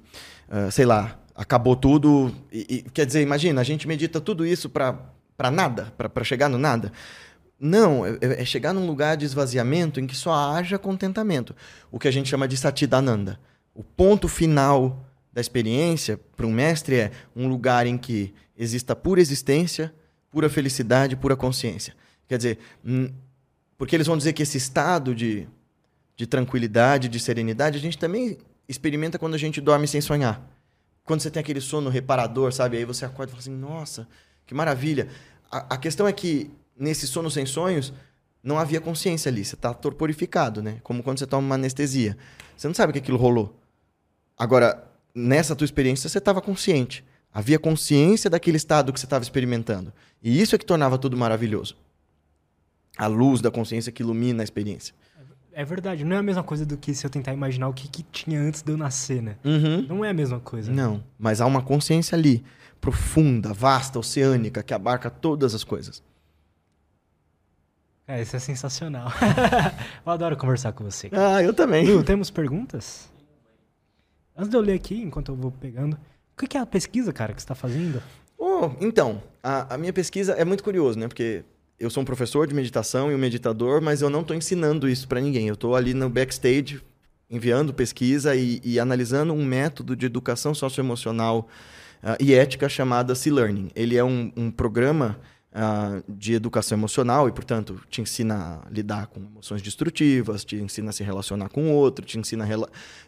[0.50, 2.32] uh, sei lá, acabou tudo.
[2.52, 6.58] E, e, quer dizer, imagina, a gente medita tudo isso para nada, para chegar no
[6.58, 6.92] nada.
[7.60, 11.54] Não, é, é, é, chegar num lugar de esvaziamento em que só haja contentamento.
[11.92, 13.40] O que a gente chama de satidananda.
[13.76, 19.20] O ponto final da experiência para um mestre é um lugar em que exista pura
[19.20, 19.94] existência,
[20.32, 21.94] pura felicidade, pura consciência.
[22.28, 22.60] Quer dizer,
[23.78, 25.48] porque eles vão dizer que esse estado de,
[26.16, 28.38] de tranquilidade, de serenidade, a gente também
[28.68, 30.42] experimenta quando a gente dorme sem sonhar.
[31.04, 32.78] Quando você tem aquele sono reparador, sabe?
[32.78, 34.08] Aí você acorda e fala assim: nossa,
[34.46, 35.08] que maravilha.
[35.50, 37.94] A, a questão é que nesse sono sem sonhos
[38.42, 39.44] não havia consciência ali.
[39.44, 40.78] Você está torporificado, né?
[40.82, 42.18] Como quando você toma uma anestesia.
[42.56, 43.60] Você não sabe que aquilo rolou.
[44.38, 47.04] Agora, nessa tua experiência, você estava consciente.
[47.34, 49.94] Havia consciência daquele estado que você estava experimentando.
[50.24, 51.76] E isso é que tornava tudo maravilhoso.
[52.98, 54.96] A luz da consciência que ilumina a experiência.
[55.52, 57.88] É verdade, não é a mesma coisa do que se eu tentar imaginar o que,
[57.88, 59.36] que tinha antes de eu nascer, né?
[59.44, 59.82] Uhum.
[59.82, 60.72] Não é a mesma coisa.
[60.72, 62.44] Não, mas há uma consciência ali
[62.80, 66.02] profunda, vasta, oceânica, que abarca todas as coisas.
[68.10, 69.08] É, isso é sensacional.
[70.04, 71.12] eu adoro conversar com você.
[71.12, 71.86] Ah, eu também.
[71.86, 73.08] Lu, temos perguntas?
[74.36, 77.34] Antes de eu ler aqui, enquanto eu vou pegando, o que é a pesquisa, cara,
[77.34, 78.02] que você está fazendo?
[78.36, 81.08] Oh, então, a, a, minha pesquisa é muito curioso, né?
[81.08, 81.44] Porque
[81.80, 85.08] eu sou um professor de meditação e um meditador, mas eu não estou ensinando isso
[85.08, 85.48] para ninguém.
[85.48, 86.82] Eu estou ali no backstage
[87.30, 91.48] enviando pesquisa e, e analisando um método de educação socioemocional
[92.02, 93.70] uh, e ética chamada C-Learning.
[93.76, 95.20] Ele é um, um programa
[95.54, 100.90] uh, de educação emocional e, portanto, te ensina a lidar com emoções destrutivas, te ensina
[100.90, 102.48] a se relacionar com o outro, te ensina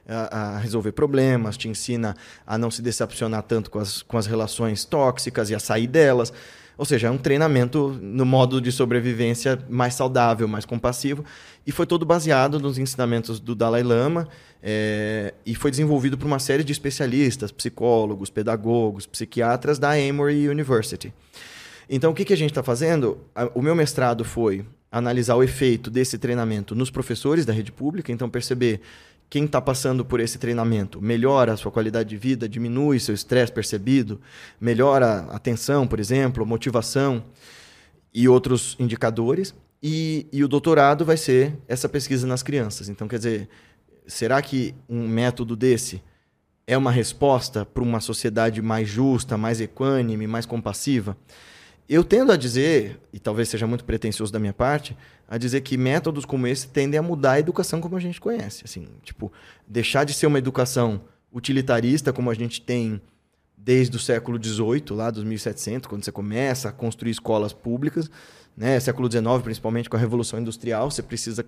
[0.08, 2.16] a, a, resolver problemas, te ensina
[2.46, 6.34] a não se decepcionar tanto com as, com as relações tóxicas e a sair delas.
[6.78, 11.24] Ou seja, é um treinamento no modo de sobrevivência mais saudável, mais compassivo.
[11.68, 14.28] E foi todo baseado nos ensinamentos do Dalai Lama
[14.64, 21.14] é, e foi desenvolvido por uma série de especialistas, psicólogos, pedagogos, psiquiatras da Emory University.
[21.94, 23.18] Então, o que, que a gente está fazendo?
[23.54, 28.30] O meu mestrado foi analisar o efeito desse treinamento nos professores da rede pública, então
[28.30, 28.80] perceber
[29.30, 33.52] quem está passando por esse treinamento melhora a sua qualidade de vida, diminui seu estresse
[33.52, 34.22] percebido,
[34.60, 37.26] melhora a atenção, por exemplo, motivação
[38.14, 39.54] e outros indicadores.
[39.84, 42.88] E, e o doutorado vai ser essa pesquisa nas crianças.
[42.88, 43.50] Então, quer dizer,
[44.08, 46.02] será que um método desse
[46.66, 51.18] é uma resposta para uma sociedade mais justa, mais equânime, mais compassiva?
[51.88, 54.96] Eu tendo a dizer, e talvez seja muito pretensioso da minha parte,
[55.28, 58.64] a dizer que métodos como esse tendem a mudar a educação como a gente conhece.
[58.66, 59.32] Assim, tipo,
[59.68, 61.02] deixar de ser uma educação
[61.32, 63.02] utilitarista como a gente tem
[63.58, 68.10] desde o século XVIII, lá dos 1700, quando você começa a construir escolas públicas,
[68.58, 68.80] né?
[68.80, 71.46] século XIX, principalmente com a Revolução Industrial, você precisa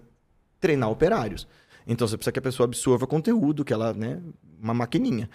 [0.60, 1.48] treinar operários.
[1.86, 4.22] Então você precisa que a pessoa absorva conteúdo, que ela, né,
[4.62, 5.30] uma maquininha.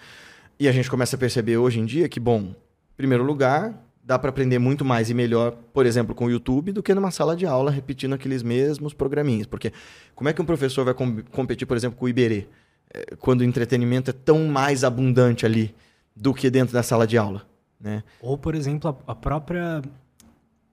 [0.59, 2.55] E a gente começa a perceber hoje em dia que, bom, em
[2.97, 3.77] primeiro lugar,
[4.09, 7.11] dá para aprender muito mais e melhor, por exemplo, com o YouTube, do que numa
[7.11, 9.45] sala de aula repetindo aqueles mesmos programinhas.
[9.45, 9.71] Porque
[10.15, 12.47] como é que um professor vai com competir, por exemplo, com o Iberê,
[12.91, 15.75] eh, quando o entretenimento é tão mais abundante ali
[16.15, 17.45] do que dentro da sala de aula?
[17.79, 18.01] Né?
[18.19, 19.79] Ou, por exemplo, a, a própria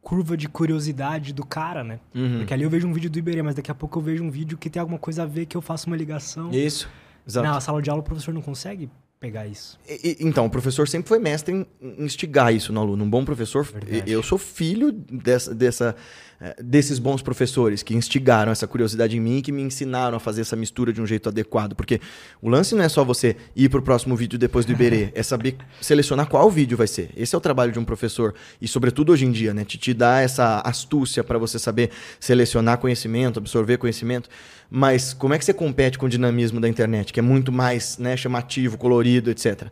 [0.01, 2.01] curva de curiosidade do cara, né?
[2.15, 2.39] Uhum.
[2.39, 4.31] Porque ali eu vejo um vídeo do Iberê, mas daqui a pouco eu vejo um
[4.31, 6.51] vídeo que tem alguma coisa a ver que eu faço uma ligação.
[6.53, 6.89] Isso.
[7.29, 7.47] Exato.
[7.47, 8.89] Na sala de aula o professor não consegue
[9.21, 9.79] pegar isso.
[9.89, 11.67] E- então, o professor sempre foi mestre em,
[11.99, 13.05] instigar isso no aluno.
[13.05, 14.11] Um bom professor, Verdade.
[14.11, 15.97] eu sou filho dessa, dessa,
[16.63, 20.43] desses bons professores que instigaram essa curiosidade em mim e que me ensinaram a fazer
[20.43, 21.75] essa mistura de um jeito adequado.
[21.75, 22.01] Porque
[22.43, 25.57] o lance não é só você ir pro próximo vídeo depois do Iberê, é saber
[25.81, 27.11] selecionar qual vídeo vai ser.
[27.17, 28.35] Esse é o trabalho de um professor.
[28.61, 29.65] E, sobretudo, hoje em dia, né?
[29.65, 31.91] Te, te dá essa astúcia para você saber
[32.21, 34.29] selecionar conhecimento, absorver conhecimento.
[34.71, 37.99] Mas como é que você compete com o dinamismo da internet, que é muito mais
[37.99, 39.69] né, chamativo, colorido, etc.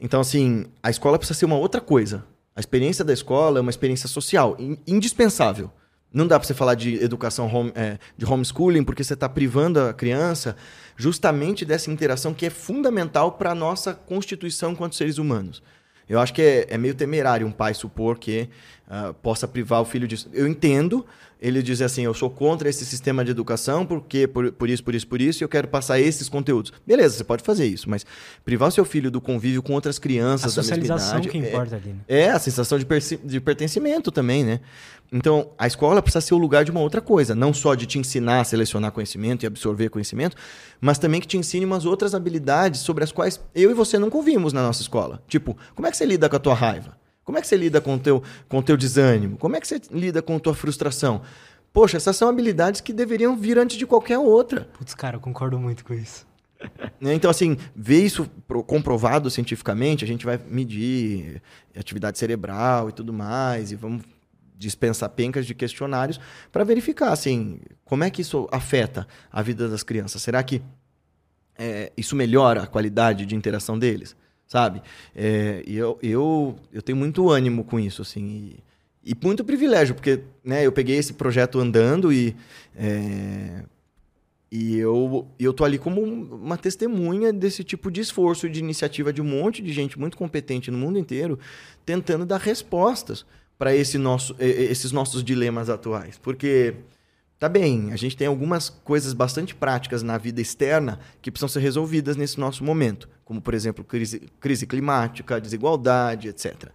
[0.00, 2.24] Então, assim, a escola precisa ser uma outra coisa.
[2.56, 5.70] A experiência da escola é uma experiência social, in- indispensável.
[6.12, 9.80] Não dá para você falar de educação home, é, de homeschooling porque você está privando
[9.80, 10.56] a criança
[10.96, 15.62] justamente dessa interação que é fundamental para a nossa constituição enquanto seres humanos.
[16.08, 18.48] Eu acho que é, é meio temerário um pai supor que
[18.88, 20.28] ah, possa privar o filho disso.
[20.32, 21.06] Eu entendo
[21.40, 24.94] ele dizer assim, eu sou contra esse sistema de educação porque por, por isso, por
[24.94, 26.72] isso, por isso, e eu quero passar esses conteúdos.
[26.84, 28.04] Beleza, você pode fazer isso, mas
[28.44, 31.28] privar o seu filho do convívio com outras A crianças da mesma socialização idade...
[31.28, 32.00] que é- importa ali, né?
[32.08, 32.86] é, a sensação de,
[33.24, 34.60] de pertencimento também, né?
[35.12, 37.34] Então, a escola precisa ser o lugar de uma outra coisa.
[37.34, 40.36] Não só de te ensinar a selecionar conhecimento e absorver conhecimento,
[40.80, 44.16] mas também que te ensine umas outras habilidades sobre as quais eu e você nunca
[44.16, 45.20] ouvimos na nossa escola.
[45.26, 46.96] Tipo, como é que você lida com a tua raiva?
[47.24, 49.36] Como é que você lida com o teu, com o teu desânimo?
[49.36, 51.22] Como é que você lida com a tua frustração?
[51.72, 54.68] Poxa, essas são habilidades que deveriam vir antes de qualquer outra.
[54.78, 56.26] Putz, cara, eu concordo muito com isso.
[57.00, 57.14] Né?
[57.14, 61.40] Então, assim, ver isso pro- comprovado cientificamente, a gente vai medir
[61.74, 64.02] atividade cerebral e tudo mais, e vamos
[64.60, 66.20] dispensar pencas de questionários
[66.52, 70.20] para verificar, assim, como é que isso afeta a vida das crianças.
[70.22, 70.60] Será que
[71.58, 74.14] é, isso melhora a qualidade de interação deles,
[74.46, 74.82] sabe?
[75.16, 78.26] É, eu, eu, eu tenho muito ânimo com isso, assim,
[79.02, 82.36] e, e muito privilégio, porque né, eu peguei esse projeto andando e...
[82.76, 83.64] é,
[84.52, 89.12] e eu, eu tô ali como um- uma testemunha desse tipo de esforço, de iniciativa
[89.12, 91.38] de um monte de gente muito competente no mundo inteiro,
[91.86, 93.24] tentando dar respostas
[93.60, 96.16] para esse nosso, esses nossos dilemas atuais.
[96.16, 96.76] Porque,
[97.38, 101.60] tá bem, a gente tem algumas coisas bastante práticas na vida externa que precisam ser
[101.60, 106.70] resolvidas nesse nosso momento, como, por exemplo, crise, crise climática, desigualdade, etc.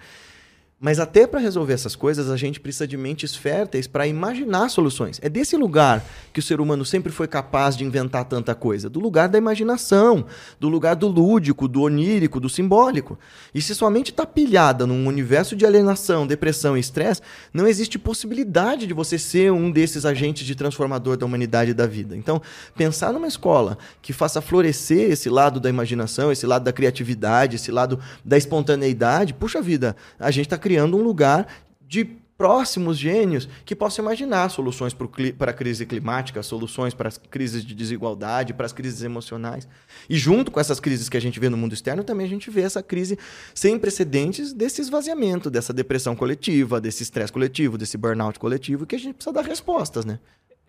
[0.77, 5.19] Mas até para resolver essas coisas, a gente precisa de mentes férteis para imaginar soluções.
[5.23, 6.03] É desse lugar
[6.33, 10.25] que o ser humano sempre foi capaz de inventar tanta coisa, do lugar da imaginação,
[10.59, 13.17] do lugar do lúdico, do onírico, do simbólico.
[13.53, 17.21] E se sua mente está pilhada num universo de alienação, depressão e estresse,
[17.53, 21.87] não existe possibilidade de você ser um desses agentes de transformador da humanidade e da
[21.87, 22.17] vida.
[22.17, 22.41] Então,
[22.75, 27.71] pensar numa escola que faça florescer esse lado da imaginação, esse lado da criatividade, esse
[27.71, 31.47] lado da espontaneidade, puxa vida, a gente está criando um lugar
[31.79, 32.03] de
[32.35, 34.95] próximos gênios que possam imaginar soluções
[35.37, 39.67] para a crise climática, soluções para as crises de desigualdade, para as crises emocionais.
[40.09, 42.49] E junto com essas crises que a gente vê no mundo externo, também a gente
[42.49, 43.15] vê essa crise
[43.53, 48.99] sem precedentes desse esvaziamento, dessa depressão coletiva, desse estresse coletivo, desse burnout coletivo, que a
[48.99, 50.17] gente precisa dar respostas, né?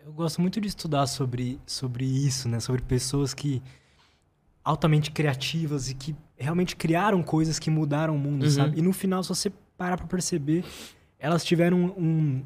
[0.05, 2.61] Eu gosto muito de estudar sobre, sobre isso, né?
[2.61, 3.63] Sobre pessoas que
[4.63, 8.51] altamente criativas e que realmente criaram coisas que mudaram o mundo, Uhum.
[8.51, 8.79] sabe?
[8.79, 10.65] E no final, se você parar pra perceber,
[11.19, 12.43] elas tiveram um,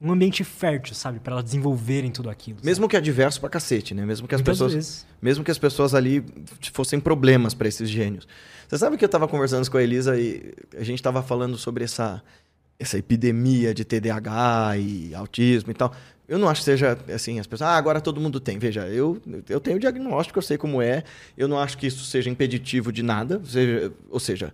[0.00, 1.18] um ambiente fértil, sabe?
[1.18, 2.58] Pra elas desenvolverem tudo aquilo.
[2.58, 2.66] sabe?
[2.66, 4.04] Mesmo que adverso pra cacete, né?
[4.04, 5.06] Mesmo que as Muitas pessoas vezes.
[5.20, 6.24] Mesmo que as pessoas ali
[6.72, 8.26] fossem problemas para esses gênios.
[8.68, 11.84] Você sabe que eu estava conversando com a Elisa e a gente estava falando sobre
[11.84, 12.22] essa,
[12.78, 15.94] essa epidemia de TDAH e autismo e tal.
[16.26, 18.58] Eu não acho que seja assim, as pessoas, ah, agora todo mundo tem.
[18.58, 21.04] Veja, eu, eu tenho diagnóstico, eu sei como é.
[21.36, 23.40] Eu não acho que isso seja impeditivo de nada.
[23.44, 24.52] Seja, ou seja,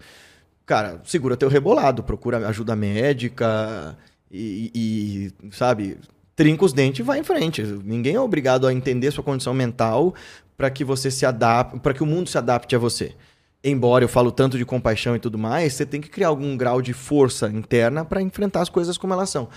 [0.71, 3.99] cara, segura teu rebolado, procura ajuda médica
[4.31, 5.99] e, e, sabe,
[6.37, 7.61] trinca os dentes e vai em frente.
[7.61, 10.15] Ninguém é obrigado a entender sua condição mental
[10.57, 13.17] para que você se adapte, para que o mundo se adapte a você.
[13.65, 16.81] Embora eu falo tanto de compaixão e tudo mais, você tem que criar algum grau
[16.81, 19.49] de força interna para enfrentar as coisas como elas são.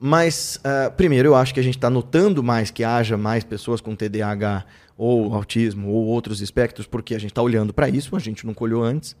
[0.00, 3.80] Mas, ah, primeiro, eu acho que a gente está notando mais que haja mais pessoas
[3.80, 4.64] com TDAH
[4.98, 8.64] ou autismo ou outros espectros, porque a gente está olhando para isso, a gente nunca
[8.64, 9.14] olhou antes.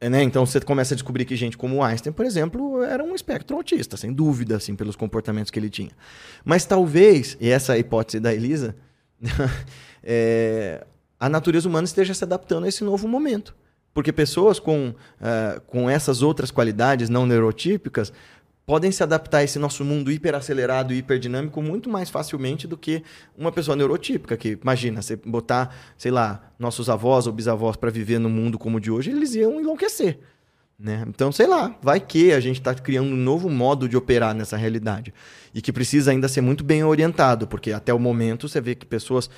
[0.00, 0.22] Né?
[0.22, 3.98] Então você começa a descobrir que gente como Einstein, por exemplo, era um espectro autista,
[3.98, 5.90] sem dúvida, assim, pelos comportamentos que ele tinha.
[6.42, 8.74] Mas talvez, e essa é a hipótese da Elisa,
[10.02, 10.86] é,
[11.18, 13.54] a natureza humana esteja se adaptando a esse novo momento.
[13.92, 18.12] Porque pessoas com, uh, com essas outras qualidades não neurotípicas
[18.70, 23.02] podem se adaptar a esse nosso mundo hiperacelerado e hiperdinâmico muito mais facilmente do que
[23.36, 28.20] uma pessoa neurotípica, que imagina, você botar, sei lá, nossos avós ou bisavós para viver
[28.20, 30.20] no mundo como o de hoje, eles iam enlouquecer.
[30.78, 31.04] Né?
[31.08, 34.56] Então, sei lá, vai que a gente está criando um novo modo de operar nessa
[34.56, 35.12] realidade.
[35.52, 38.86] E que precisa ainda ser muito bem orientado, porque até o momento você vê que
[38.86, 39.28] pessoas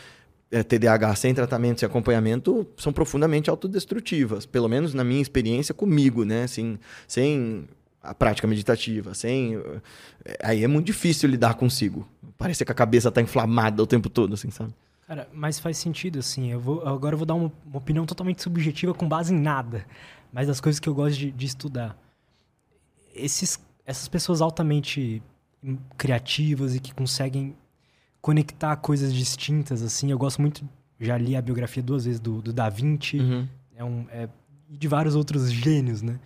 [0.50, 4.44] é, TDAH sem tratamento, sem acompanhamento, são profundamente autodestrutivas.
[4.44, 6.42] Pelo menos na minha experiência comigo, né?
[6.42, 6.78] Assim,
[7.08, 7.66] sem
[8.02, 9.54] a prática meditativa, sem.
[9.54, 12.08] Eh, aí é muito difícil lidar consigo.
[12.36, 14.74] Parece que a cabeça está inflamada o tempo todo, assim, sabe?
[15.06, 16.50] Cara, mas faz sentido, assim.
[16.50, 19.86] Eu vou, agora eu vou dar uma, uma opinião totalmente subjetiva com base em nada,
[20.32, 21.96] mas das coisas que eu gosto de, de estudar.
[23.14, 25.22] Esses, essas pessoas altamente
[25.96, 27.54] criativas e que conseguem
[28.20, 30.10] conectar coisas distintas, assim.
[30.10, 30.68] Eu gosto muito,
[30.98, 33.48] já li a biografia duas vezes do, do Da Vinci, uhum.
[33.76, 34.28] é um, é,
[34.68, 36.18] e de vários outros gênios, né?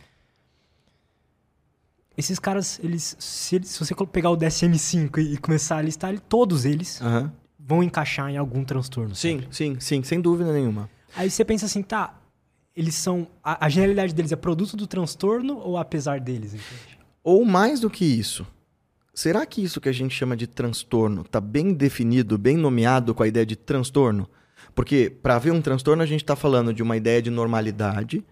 [2.16, 6.64] Esses caras, eles se, se você pegar o DSM-5 e, e, começar a listar, todos
[6.64, 7.30] eles uhum.
[7.58, 9.14] vão encaixar em algum transtorno.
[9.14, 9.54] Sim, sabe?
[9.54, 10.88] sim, sim, sem dúvida nenhuma.
[11.14, 12.18] Aí você pensa assim, tá,
[12.74, 13.26] eles são.
[13.44, 16.54] A, a genialidade deles é produto do transtorno ou apesar deles?
[16.54, 16.98] Entende?
[17.22, 18.46] Ou mais do que isso.
[19.12, 23.22] Será que isso que a gente chama de transtorno está bem definido, bem nomeado com
[23.22, 24.28] a ideia de transtorno?
[24.74, 28.22] Porque para haver um transtorno, a gente está falando de uma ideia de normalidade,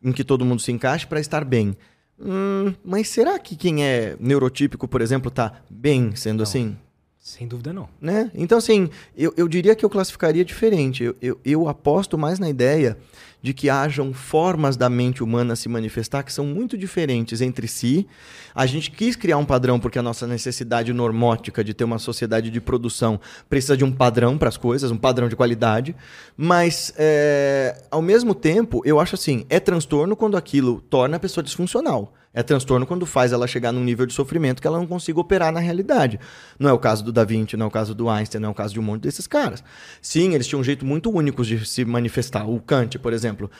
[0.00, 1.76] em que todo mundo se encaixe para estar bem.
[2.20, 6.76] Hum, mas será que quem é neurotípico, por exemplo, está bem sendo não, assim?
[7.18, 7.88] Sem dúvida não.
[8.00, 8.30] Né?
[8.34, 11.04] Então, assim, eu, eu diria que eu classificaria diferente.
[11.04, 12.98] Eu, eu, eu aposto mais na ideia
[13.42, 18.06] de que hajam formas da mente humana se manifestar que são muito diferentes entre si.
[18.54, 22.50] A gente quis criar um padrão porque a nossa necessidade normótica de ter uma sociedade
[22.50, 25.94] de produção precisa de um padrão para as coisas, um padrão de qualidade.
[26.36, 31.42] Mas, é, ao mesmo tempo, eu acho assim: é transtorno quando aquilo torna a pessoa
[31.42, 32.12] disfuncional.
[32.32, 35.50] É transtorno quando faz ela chegar num nível de sofrimento que ela não consiga operar
[35.50, 36.20] na realidade.
[36.60, 38.52] Não é o caso do Da Vinci, não é o caso do Einstein, não é
[38.52, 39.64] o caso de um monte desses caras.
[40.00, 42.48] Sim, eles tinham um jeito muito único de se manifestar.
[42.48, 43.50] O Kant, por exemplo.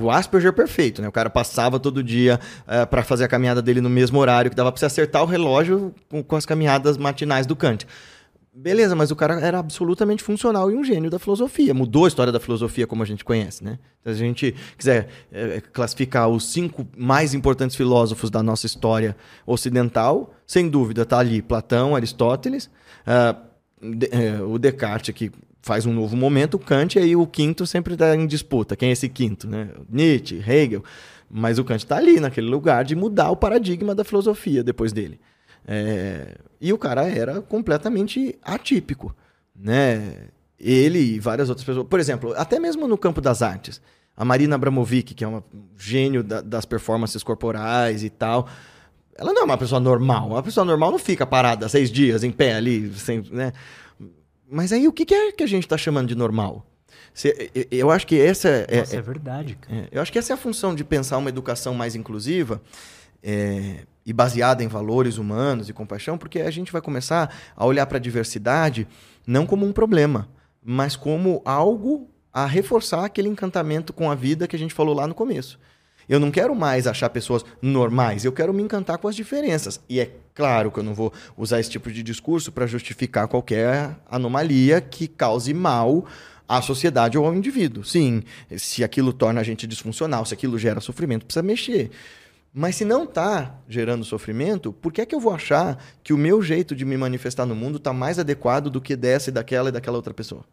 [0.00, 1.08] O Asperger é perfeito, né?
[1.08, 2.38] O cara passava todo dia
[2.68, 5.26] é, para fazer a caminhada dele no mesmo horário, que dava para você acertar o
[5.26, 7.86] relógio com, com as caminhadas matinais do Kant.
[8.54, 11.72] Beleza, mas o cara era absolutamente funcional e um gênio da filosofia.
[11.72, 13.78] Mudou a história da filosofia como a gente conhece, né?
[14.04, 19.16] Se a gente quiser é, classificar os cinco mais importantes filósofos da nossa história
[19.46, 22.70] ocidental, sem dúvida tá ali Platão, Aristóteles,
[23.06, 23.40] uh,
[23.96, 27.94] de, uh, o Descartes que faz um novo momento, Kant, e aí o quinto sempre
[27.94, 28.76] está em disputa.
[28.76, 29.70] Quem é esse quinto, né?
[29.88, 30.84] Nietzsche, Hegel.
[31.30, 35.18] Mas o Kant está ali, naquele lugar de mudar o paradigma da filosofia depois dele.
[35.66, 39.14] É, e o cara era completamente atípico,
[39.54, 40.28] né?
[40.58, 41.86] Ele e várias outras pessoas.
[41.88, 43.80] Por exemplo, até mesmo no campo das artes.
[44.16, 45.42] A Marina Abramovic, que é um
[45.76, 48.46] gênio da, das performances corporais e tal,
[49.16, 50.28] ela não é uma pessoa normal.
[50.28, 53.52] Uma pessoa normal não fica parada seis dias em pé ali, sem, né?
[54.50, 56.66] Mas aí o que é que a gente está chamando de normal?
[57.70, 59.58] eu acho que essa é, Nossa, é, é verdade.
[59.68, 62.60] É, eu acho que essa é a função de pensar uma educação mais inclusiva.
[63.22, 67.86] É, e baseada em valores humanos e compaixão, porque a gente vai começar a olhar
[67.86, 68.86] para a diversidade
[69.26, 70.28] não como um problema,
[70.64, 75.06] mas como algo a reforçar aquele encantamento com a vida que a gente falou lá
[75.06, 75.58] no começo.
[76.08, 79.80] Eu não quero mais achar pessoas normais, eu quero me encantar com as diferenças.
[79.88, 83.96] E é claro que eu não vou usar esse tipo de discurso para justificar qualquer
[84.10, 86.04] anomalia que cause mal
[86.48, 87.84] à sociedade ou ao indivíduo.
[87.84, 88.22] Sim,
[88.56, 91.90] se aquilo torna a gente disfuncional, se aquilo gera sofrimento, precisa mexer.
[92.54, 96.18] Mas se não está gerando sofrimento, por que é que eu vou achar que o
[96.18, 99.70] meu jeito de me manifestar no mundo está mais adequado do que dessa e daquela
[99.70, 100.44] e daquela outra pessoa?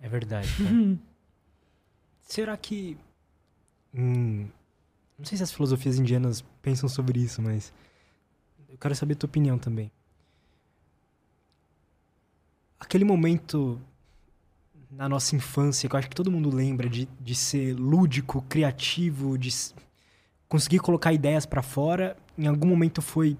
[0.00, 0.48] É verdade.
[2.22, 2.96] Será que.
[3.94, 4.48] Hum,
[5.18, 7.74] não sei se as filosofias indianas pensam sobre isso, mas.
[8.70, 9.92] Eu quero saber a tua opinião também.
[12.78, 13.78] Aquele momento
[14.90, 19.38] na nossa infância, que eu acho que todo mundo lembra de, de ser lúdico, criativo,
[19.38, 19.50] de
[20.48, 23.36] conseguir colocar ideias para fora, em algum momento foi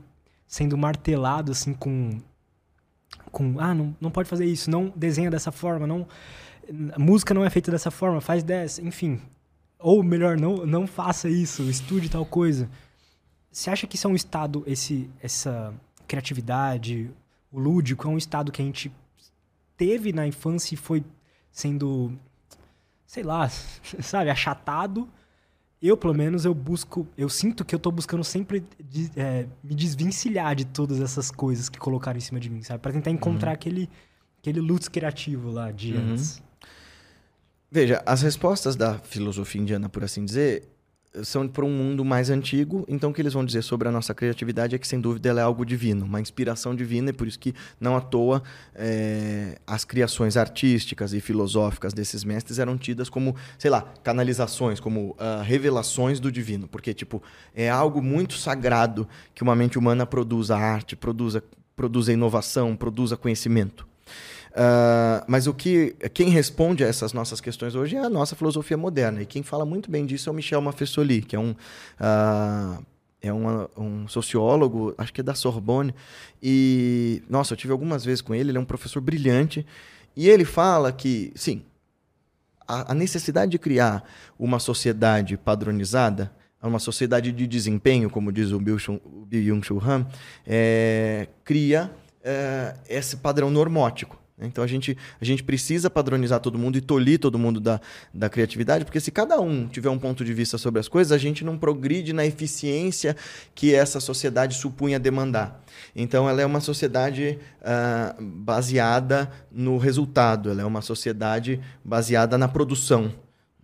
[0.46, 2.20] sendo martelado assim com
[3.32, 6.06] com ah, não, não pode fazer isso, não desenha dessa forma, não
[6.96, 9.20] música não é feita dessa forma, faz dessa, enfim.
[9.78, 12.68] Ou melhor, não não faça isso, estude tal coisa.
[13.50, 15.74] Você acha que isso é um estado esse essa
[16.06, 17.10] criatividade,
[17.50, 18.92] o lúdico é um estado que a gente
[19.76, 21.02] teve na infância e foi
[21.50, 22.12] sendo,
[23.06, 23.48] sei lá,
[24.00, 25.08] sabe, achatado.
[25.82, 29.74] Eu, pelo menos, eu busco, eu sinto que eu tô buscando sempre de, é, me
[29.74, 32.80] desvencilhar de todas essas coisas que colocaram em cima de mim, sabe?
[32.80, 33.54] Pra tentar encontrar uhum.
[33.54, 33.90] aquele,
[34.38, 36.12] aquele lutz criativo lá de uhum.
[36.12, 36.42] antes.
[37.70, 40.68] Veja, as respostas da filosofia indiana, por assim dizer,
[41.22, 42.84] são para um mundo mais antigo.
[42.88, 45.40] Então, o que eles vão dizer sobre a nossa criatividade é que, sem dúvida, ela
[45.40, 48.42] é algo divino, uma inspiração divina, e por isso que, não à toa,
[48.74, 55.10] é, as criações artísticas e filosóficas desses mestres eram tidas como, sei lá, canalizações, como
[55.10, 56.68] uh, revelações do divino.
[56.68, 57.22] Porque, tipo,
[57.54, 61.42] é algo muito sagrado que uma mente humana produza arte, produza,
[61.74, 63.89] produza inovação, produza conhecimento.
[64.50, 68.76] Uh, mas o que quem responde a essas nossas questões hoje é a nossa filosofia
[68.76, 69.22] moderna.
[69.22, 72.84] E quem fala muito bem disso é o Michel Maffesoli, que é um, uh,
[73.22, 75.94] é um, sociólogo, acho que é da Sorbonne.
[76.42, 79.64] E, nossa, eu tive algumas vezes com ele, ele é um professor brilhante.
[80.16, 81.62] E ele fala que, sim,
[82.66, 84.04] a, a necessidade de criar
[84.38, 86.32] uma sociedade padronizada,
[86.62, 90.06] uma sociedade de desempenho, como diz o Byung-Chul Han,
[90.46, 91.90] é, cria
[92.22, 94.19] é, esse padrão normótico.
[94.46, 97.80] Então a gente, a gente precisa padronizar todo mundo e tolir todo mundo da,
[98.12, 101.18] da criatividade, porque se cada um tiver um ponto de vista sobre as coisas, a
[101.18, 103.16] gente não progride na eficiência
[103.54, 105.64] que essa sociedade supunha demandar.
[105.94, 112.48] Então ela é uma sociedade uh, baseada no resultado, ela é uma sociedade baseada na
[112.48, 113.12] produção.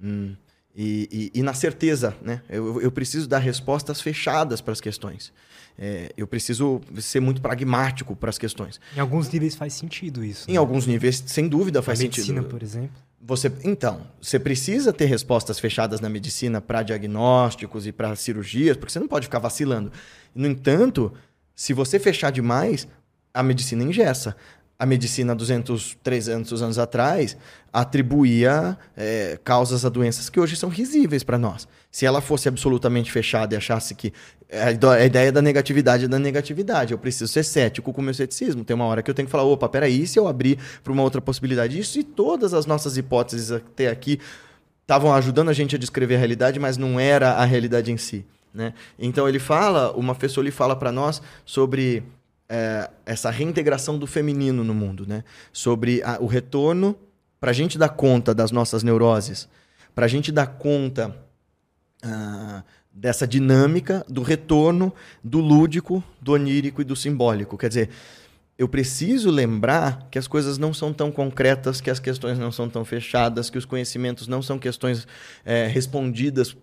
[0.03, 0.35] Hum.
[0.79, 2.43] E, e, e, na certeza, né?
[2.51, 5.33] Eu, eu preciso dar respostas fechadas para as questões.
[5.79, 8.81] É, eu preciso ser muito pragmático para as questões.
[8.97, 10.49] Em alguns níveis faz sentido isso.
[10.49, 10.59] Em né?
[10.59, 12.35] alguns níveis, sem dúvida, faz na sentido.
[12.35, 12.97] medicina, por exemplo.
[13.21, 18.93] Você, então, você precisa ter respostas fechadas na medicina para diagnósticos e para cirurgias, porque
[18.93, 19.91] você não pode ficar vacilando.
[20.35, 21.13] No entanto,
[21.55, 22.87] se você fechar demais,
[23.35, 24.37] a medicina engessa
[24.79, 27.37] a medicina 200, 300 anos atrás
[27.73, 31.67] atribuía é, causas a doenças que hoje são risíveis para nós.
[31.91, 34.13] Se ela fosse absolutamente fechada e achasse que
[34.53, 38.65] a ideia da negatividade é da negatividade, eu preciso ser cético com o meu ceticismo.
[38.65, 41.03] Tem uma hora que eu tenho que falar, opa, peraí, se eu abrir para uma
[41.03, 41.79] outra possibilidade?
[41.79, 44.21] Isso e todas as nossas hipóteses até aqui
[44.83, 48.25] estavam ajudando a gente a descrever a realidade, mas não era a realidade em si.
[48.55, 48.73] Né?
[48.99, 52.03] Então ele fala, uma pessoa ele fala para nós sobre
[52.49, 55.25] é, essa reintegração do feminino no mundo, né?
[55.53, 56.97] Sobre a, o retorno
[57.41, 59.49] para a gente dar conta das nossas neuroses,
[59.95, 61.17] para a gente dar conta
[62.05, 62.63] uh,
[62.93, 64.93] dessa dinâmica do retorno
[65.23, 67.59] do lúdico, do onírico e do simbólico.
[67.59, 67.91] Quer dizer,
[68.59, 72.71] eu preciso lembrar que as coisas não são tão concretas, que as questões não são
[72.71, 75.07] tão fechadas, que os conhecimentos não são questões
[75.45, 76.57] é, respondidas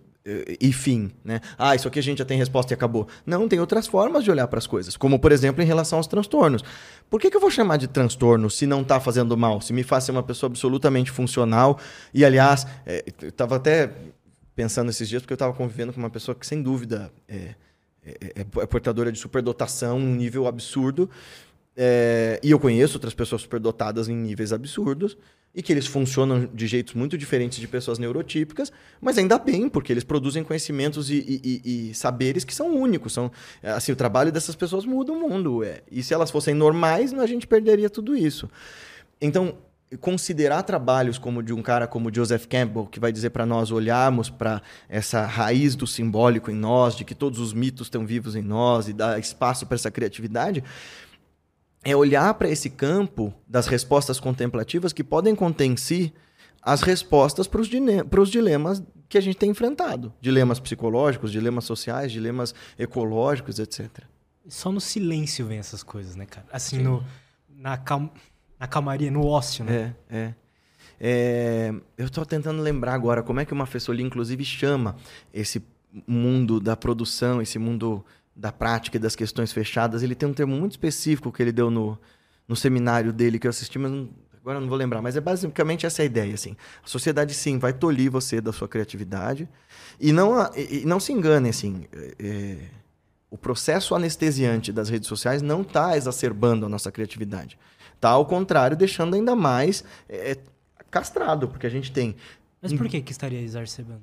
[0.60, 1.40] e fim, né?
[1.58, 3.06] Ah, isso aqui a gente já tem resposta e acabou.
[3.26, 6.06] Não, tem outras formas de olhar para as coisas, como por exemplo em relação aos
[6.06, 6.64] transtornos.
[7.10, 9.60] Por que, que eu vou chamar de transtorno se não está fazendo mal?
[9.60, 11.78] Se me faz ser uma pessoa absolutamente funcional
[12.12, 13.92] e, aliás, é, eu estava até
[14.56, 17.54] pensando esses dias porque eu estava convivendo com uma pessoa que sem dúvida é,
[18.04, 21.10] é, é, é portadora de superdotação, um nível absurdo,
[21.76, 25.16] é, e eu conheço outras pessoas superdotadas em níveis absurdos
[25.54, 29.92] e que eles funcionam de jeitos muito diferentes de pessoas neurotípicas, mas ainda bem, porque
[29.92, 31.14] eles produzem conhecimentos e,
[31.44, 33.12] e, e, saberes que são únicos.
[33.12, 33.30] São,
[33.62, 35.62] assim, o trabalho dessas pessoas muda o mundo.
[35.62, 35.82] É.
[35.90, 38.50] E se elas fossem normais, a gente perderia tudo isso.
[39.20, 39.56] Então,
[40.00, 44.28] considerar trabalhos como de um cara como Joseph Campbell, que vai dizer para nós olharmos
[44.28, 48.42] para essa raiz do simbólico em nós, de que todos os mitos estão vivos em
[48.42, 50.64] nós e dar espaço para essa criatividade,
[51.84, 56.12] é olhar para esse campo das respostas contemplativas que podem conter em si
[56.62, 60.12] as respostas para os dilemas que a gente tem enfrentado.
[60.20, 64.04] Dilemas psicológicos, dilemas sociais, dilemas ecológicos, etc.
[64.48, 66.46] Só no silêncio vem essas coisas, né, cara?
[66.50, 67.04] Assim, no,
[67.48, 68.12] na, cal,
[68.58, 69.94] na calmaria, no ócio, né?
[70.08, 70.34] É, é.
[71.00, 74.96] é eu estou tentando lembrar agora como é que uma Fessoli, inclusive, chama
[75.32, 75.62] esse
[76.06, 78.04] mundo da produção, esse mundo
[78.34, 81.70] da prática e das questões fechadas, ele tem um termo muito específico que ele deu
[81.70, 81.98] no,
[82.48, 85.00] no seminário dele que eu assisti, mas não, agora eu não vou lembrar.
[85.00, 86.34] Mas é basicamente essa a ideia.
[86.34, 86.56] Assim.
[86.84, 89.48] A sociedade, sim, vai tolir você da sua criatividade.
[90.00, 91.86] E não, e não se engane, assim.
[92.18, 92.58] É,
[93.30, 97.58] o processo anestesiante das redes sociais não está exacerbando a nossa criatividade.
[97.94, 100.36] Está, ao contrário, deixando ainda mais é,
[100.90, 102.16] castrado, porque a gente tem.
[102.60, 104.02] Mas por que, que estaria exacerbando?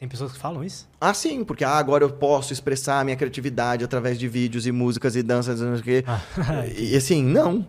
[0.00, 0.88] Tem pessoas que falam isso?
[0.98, 4.72] Ah, sim, porque ah, agora eu posso expressar a minha criatividade através de vídeos e
[4.72, 6.04] músicas e danças, não sei o quê.
[6.08, 7.66] Ah, e assim, não.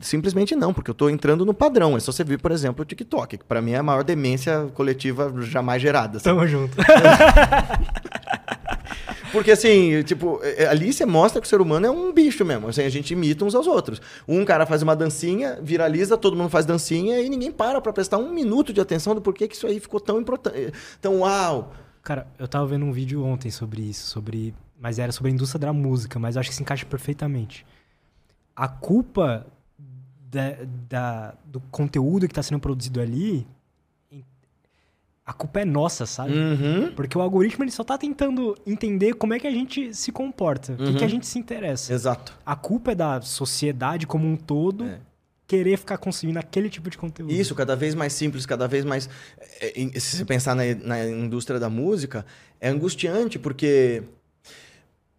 [0.00, 1.96] Simplesmente não, porque eu estou entrando no padrão.
[1.96, 4.70] É só você ver, por exemplo, o TikTok, que para mim é a maior demência
[4.74, 6.18] coletiva jamais gerada.
[6.18, 6.24] Assim.
[6.24, 6.76] Tamo junto.
[9.32, 12.44] Porque, assim, tipo, é, é, ali você mostra que o ser humano é um bicho
[12.44, 12.68] mesmo.
[12.68, 14.00] Assim, a gente imita uns aos outros.
[14.28, 18.18] Um cara faz uma dancinha, viraliza, todo mundo faz dancinha e ninguém para pra prestar
[18.18, 20.72] um minuto de atenção do porquê que isso aí ficou tão importante.
[21.00, 21.72] Tão uau.
[22.02, 24.54] Cara, eu tava vendo um vídeo ontem sobre isso, sobre.
[24.78, 27.64] Mas era sobre a indústria da música, mas eu acho que se encaixa perfeitamente.
[28.54, 29.46] A culpa
[30.30, 30.56] da,
[30.88, 33.46] da do conteúdo que está sendo produzido ali
[35.24, 36.32] a culpa é nossa, sabe?
[36.32, 36.92] Uhum.
[36.96, 40.72] Porque o algoritmo ele só tá tentando entender como é que a gente se comporta,
[40.72, 40.96] o que, Uhum.
[40.96, 41.92] que a gente se interessa.
[41.92, 42.36] Exato.
[42.44, 44.98] A culpa é da sociedade como um todo É.
[45.46, 47.32] querer ficar consumindo aquele tipo de conteúdo.
[47.32, 49.08] Isso, cada vez mais simples, cada vez mais.
[49.60, 52.24] é, Se você pensar na, na indústria da música,
[52.60, 54.02] é angustiante, porque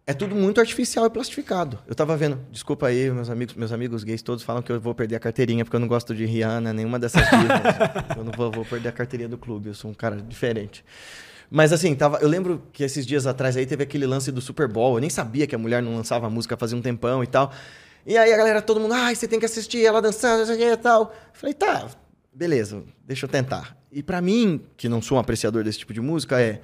[0.06, 1.78] é tudo muito artificial e plastificado.
[1.86, 4.94] Eu tava vendo, desculpa aí, meus amigos, meus amigos gays todos falam que eu vou
[4.94, 7.60] perder a carteirinha porque eu não gosto de Rihanna, nenhuma dessas divas.
[8.16, 10.84] eu não vou, vou perder a carteirinha do clube, eu sou um cara diferente.
[11.50, 14.68] Mas assim, tava, eu lembro que esses dias atrás aí teve aquele lance do Super
[14.68, 14.96] Bowl.
[14.96, 17.52] Eu nem sabia que a mulher não lançava música fazia um tempão e tal.
[18.06, 20.56] E aí a galera, todo mundo, ai, você tem que assistir ela dançando, não sei
[20.56, 21.02] o que e tal.
[21.02, 21.88] Eu falei, tá,
[22.32, 23.76] beleza, deixa eu tentar.
[23.90, 26.60] E pra mim, que não sou um apreciador desse tipo de música, é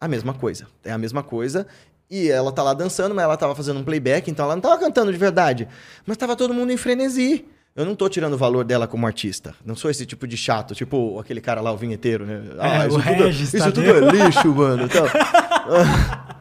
[0.00, 0.68] a mesma coisa.
[0.84, 1.66] É a mesma coisa.
[2.10, 4.78] E ela tá lá dançando, mas ela tava fazendo um playback, então ela não tava
[4.78, 5.68] cantando de verdade.
[6.06, 7.44] Mas tava todo mundo em frenesi.
[7.74, 9.52] Eu não tô tirando o valor dela como artista.
[9.64, 12.42] Não sou esse tipo de chato, tipo aquele cara lá, o vinheteiro, né?
[12.58, 14.84] É, o isso, tudo, isso tá tudo é lixo, mano.
[14.84, 15.04] Então,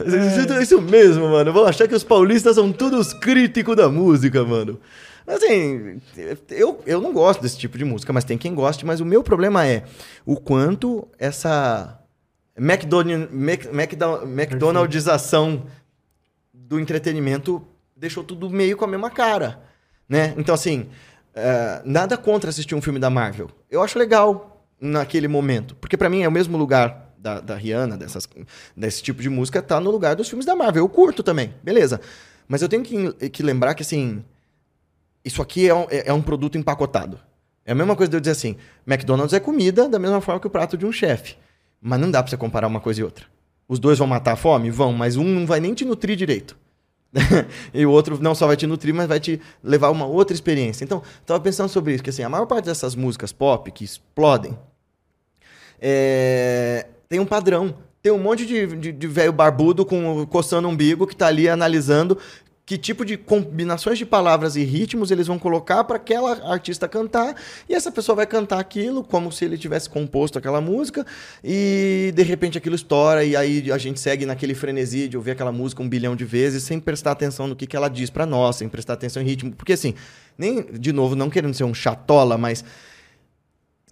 [0.58, 1.52] é isso mesmo, mano.
[1.52, 4.78] Vão achar que os paulistas são todos críticos da música, mano.
[5.26, 6.00] Assim,
[6.50, 8.86] eu, eu não gosto desse tipo de música, mas tem quem goste.
[8.86, 9.84] Mas o meu problema é
[10.24, 11.99] o quanto essa
[12.56, 13.28] McDonald,
[14.24, 15.66] McDonaldização
[16.52, 17.64] do entretenimento
[17.96, 19.60] deixou tudo meio com a mesma cara,
[20.08, 20.34] né?
[20.36, 20.88] Então, assim,
[21.34, 23.50] é, nada contra assistir um filme da Marvel.
[23.70, 27.96] Eu acho legal naquele momento, porque pra mim é o mesmo lugar da, da Rihanna,
[27.98, 28.28] dessas,
[28.76, 30.82] desse tipo de música, tá no lugar dos filmes da Marvel.
[30.84, 32.00] Eu curto também, beleza.
[32.48, 34.24] Mas eu tenho que, que lembrar que, assim,
[35.24, 37.20] isso aqui é um, é- é um produto empacotado.
[37.64, 38.56] É a mesma coisa de eu dizer assim,
[38.86, 41.36] McDonald's é comida da mesma forma que o prato de um chefe.
[41.80, 43.26] Mas não dá pra você comparar uma coisa e outra.
[43.68, 44.70] Os dois vão matar a fome?
[44.70, 46.56] Vão, mas um não vai nem te nutrir direito.
[47.74, 50.34] e o outro não só vai te nutrir, mas vai te levar a uma outra
[50.34, 50.84] experiência.
[50.84, 54.56] Então, tava pensando sobre isso, que assim, a maior parte dessas músicas pop que explodem
[55.80, 57.74] é, tem um padrão.
[58.02, 58.66] Tem um monte de,
[59.06, 62.16] velho barbudo com, coçando o umbigo que tá ali analisando
[62.70, 67.34] que tipo de combinações de palavras e ritmos eles vão colocar para aquela artista cantar
[67.68, 71.04] e essa pessoa vai cantar aquilo como se ele tivesse composto aquela música
[71.42, 75.50] e de repente aquilo estoura e aí a gente segue naquele frenesi de ouvir aquela
[75.50, 78.54] música um bilhão de vezes sem prestar atenção no que, que ela diz para nós,
[78.54, 79.96] sem prestar atenção em ritmo, porque assim,
[80.38, 82.64] nem de novo não querendo ser um chatola, mas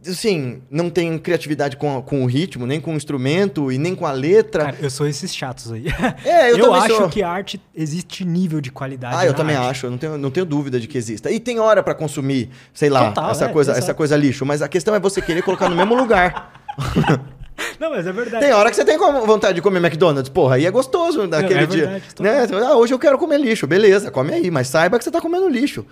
[0.06, 4.06] assim, não tem criatividade com, com o ritmo, nem com o instrumento e nem com
[4.06, 4.66] a letra.
[4.66, 5.86] Cara, eu sou esses chatos aí.
[6.24, 7.08] É, eu eu também acho sou.
[7.08, 9.16] que arte existe nível de qualidade.
[9.16, 9.70] Ah, eu também arte.
[9.70, 11.30] acho, eu não tenho, não tenho dúvida de que exista.
[11.30, 13.84] E tem hora pra consumir, sei lá, Total, essa, é, coisa, exato.
[13.84, 16.52] essa coisa lixo, mas a questão é você querer colocar no mesmo lugar.
[17.80, 18.44] Não, mas é verdade.
[18.44, 21.66] Tem hora que você tem vontade de comer McDonald's, porra, aí é gostoso daquele é
[21.66, 22.00] dia.
[22.18, 22.62] verdade, né?
[22.64, 25.48] Ah, hoje eu quero comer lixo, beleza, come aí, mas saiba que você tá comendo
[25.48, 25.84] lixo.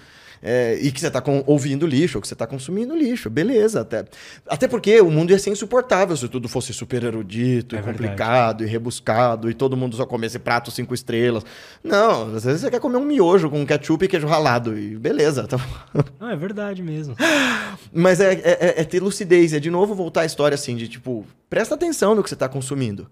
[0.42, 3.80] É, e que você tá com- ouvindo lixo, ou que você tá consumindo lixo, beleza.
[3.80, 4.04] Até,
[4.46, 8.62] até porque o mundo ia ser insuportável se tudo fosse super erudito, É e complicado,
[8.62, 11.44] e rebuscado, e todo mundo só comesse prato cinco estrelas.
[11.82, 15.46] Não, às vezes você quer comer um miojo com ketchup e queijo ralado, e beleza.
[15.46, 15.56] Tá...
[16.20, 17.14] Não, é verdade mesmo.
[17.92, 20.88] Mas é, é- é- é ter lucidez, é de novo voltar à história assim, de
[20.88, 23.08] tipo, presta atenção no que você tá consumindo.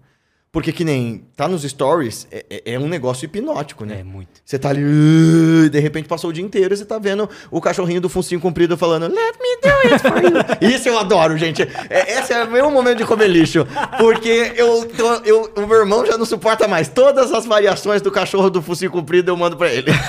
[0.55, 3.97] Porque que nem tá nos stories, é, é- é um negócio hipnótico, né?
[3.99, 4.29] É muito.
[4.45, 7.59] Você tá ali, "Uh", de repente passou o dia inteiro e você tá vendo o
[7.59, 10.31] cachorrinho do focinho comprido falando, let me do it for you.
[10.73, 11.61] Isso eu adoro, gente.
[11.89, 13.67] É, esse é o meu momento de comer lixo.
[13.97, 16.87] Porque eu, tô- eu, o meu irmão já não suporta mais.
[16.87, 19.91] Todas as variações do cachorro do focinho comprido eu mando pra ele.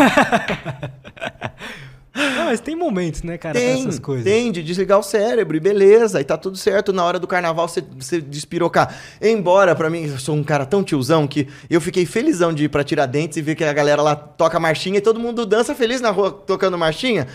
[2.17, 4.25] Não, mas tem momentos, né, cara, Tem, essas coisas.
[4.25, 7.69] tem, de desligar o cérebro e beleza, e tá tudo certo na hora do carnaval
[7.69, 8.95] você, você despirocar.
[9.21, 12.69] Embora, pra mim, eu sou um cara tão tiozão que eu fiquei felizão de ir
[12.69, 16.01] pra Tiradentes e ver que a galera lá toca marchinha e todo mundo dança feliz
[16.01, 17.27] na rua tocando marchinha.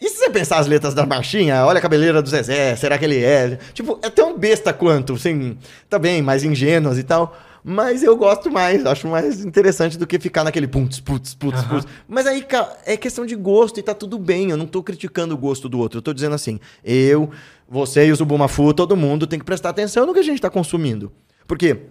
[0.00, 3.04] E se você pensar as letras da marchinha, olha a cabeleira do Zezé, será que
[3.04, 3.58] ele é?
[3.74, 5.58] Tipo, é tão besta quanto, assim,
[5.90, 7.36] tá bem, mais ingênuas e tal.
[7.64, 11.68] Mas eu gosto mais, acho mais interessante do que ficar naquele putz, putz, putz, Aham.
[11.68, 11.86] putz.
[12.06, 14.50] Mas aí, cara, é questão de gosto e tá tudo bem.
[14.50, 15.98] Eu não tô criticando o gosto do outro.
[15.98, 17.30] Eu tô dizendo assim, eu,
[17.68, 20.50] você e o Zubumafu, todo mundo tem que prestar atenção no que a gente tá
[20.50, 21.12] consumindo.
[21.46, 21.86] Por quê?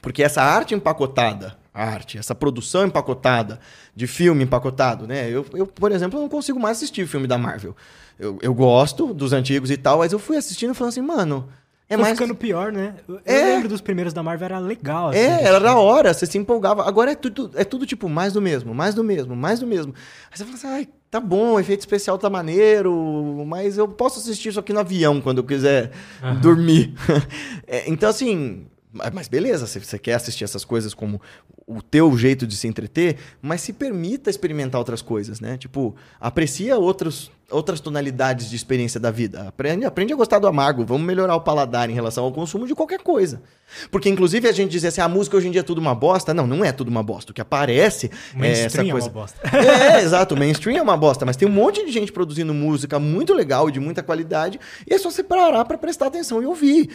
[0.00, 3.58] Porque essa arte empacotada, a arte, essa produção empacotada,
[3.94, 5.28] de filme empacotado, né?
[5.28, 7.74] Eu, eu por exemplo, não consigo mais assistir filme da Marvel.
[8.18, 11.48] Eu, eu gosto dos antigos e tal, mas eu fui assistindo e falando assim, mano,
[11.88, 12.18] é Foi mais.
[12.18, 12.94] ficando pior, né?
[13.08, 13.44] Eu, É.
[13.54, 15.08] lembro dos primeiros da Marvel, era legal.
[15.08, 16.86] assim, É, era da hora, você se empolgava.
[16.86, 19.94] Agora é tudo, é tudo tipo mais do mesmo, mais do mesmo, mais do mesmo.
[20.30, 24.18] Aí você fala assim, ai, tá bom, o efeito especial tá maneiro, mas eu posso
[24.18, 25.92] assistir isso aqui no avião quando eu quiser
[26.22, 26.40] Aham.
[26.40, 26.94] dormir.
[27.70, 28.66] É, então, assim,
[29.12, 31.20] Mas beleza, se você quer assistir essas coisas como
[31.68, 35.58] o teu jeito de se entreter, mas se permita experimentar outras coisas, né?
[35.58, 39.46] Tipo, aprecia outros, outras tonalidades de experiência da vida.
[39.46, 40.82] Aprende, aprende a gostar do amargo.
[40.86, 43.42] Vamos melhorar o paladar em relação ao consumo de qualquer coisa.
[43.90, 46.32] Porque, inclusive, a gente dizer assim, a música hoje em dia é tudo uma bosta.
[46.32, 47.32] Não, não é tudo uma bosta.
[47.32, 48.10] O que aparece
[48.40, 49.08] é essa coisa.
[49.08, 49.38] É, uma bosta.
[49.56, 50.34] é, exato.
[50.34, 51.26] O mainstream é uma bosta.
[51.26, 54.58] Mas tem um monte de gente produzindo música muito legal e de muita qualidade.
[54.86, 56.88] E é só você parar pra prestar atenção e ouvir.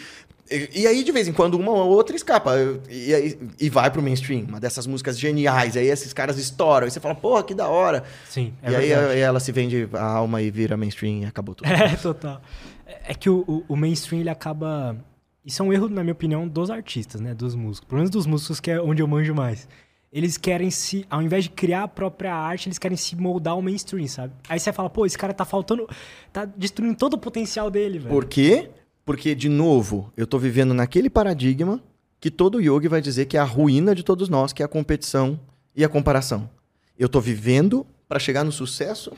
[0.53, 2.53] E, e, aí, de vez em quando, uma ou outra escapa.
[2.87, 4.45] E, e, vai pro mainstream.
[4.47, 5.75] Uma dessas músicas geniais.
[5.75, 6.85] Aí esses caras estouram.
[6.85, 8.03] E você fala, porra, que da hora.
[8.29, 8.53] Sim.
[8.61, 11.67] É e aí, aí ela se vende a alma e vira mainstream e acabou tudo.
[11.73, 12.39] É, total.
[12.85, 14.95] É que o, o, o, mainstream, ele acaba.
[15.43, 17.33] Isso é um erro, na minha opinião, dos artistas, né?
[17.33, 17.89] Dos músicos.
[17.89, 19.67] Pelo menos dos músicos, que é onde eu manjo mais.
[20.11, 21.05] Eles querem se.
[21.09, 24.33] Ao invés de criar a própria arte, eles querem se moldar ao mainstream, sabe?
[24.47, 25.89] Aí você fala, pô, esse cara tá faltando.
[26.31, 28.13] Tá destruindo todo o potencial dele, velho.
[28.13, 28.69] Por quê?
[29.05, 31.81] Porque, de novo, eu estou vivendo naquele paradigma
[32.19, 34.69] que todo yogi vai dizer que é a ruína de todos nós, que é a
[34.69, 35.39] competição
[35.75, 36.49] e a comparação.
[36.97, 39.11] Eu estou vivendo para chegar no sucesso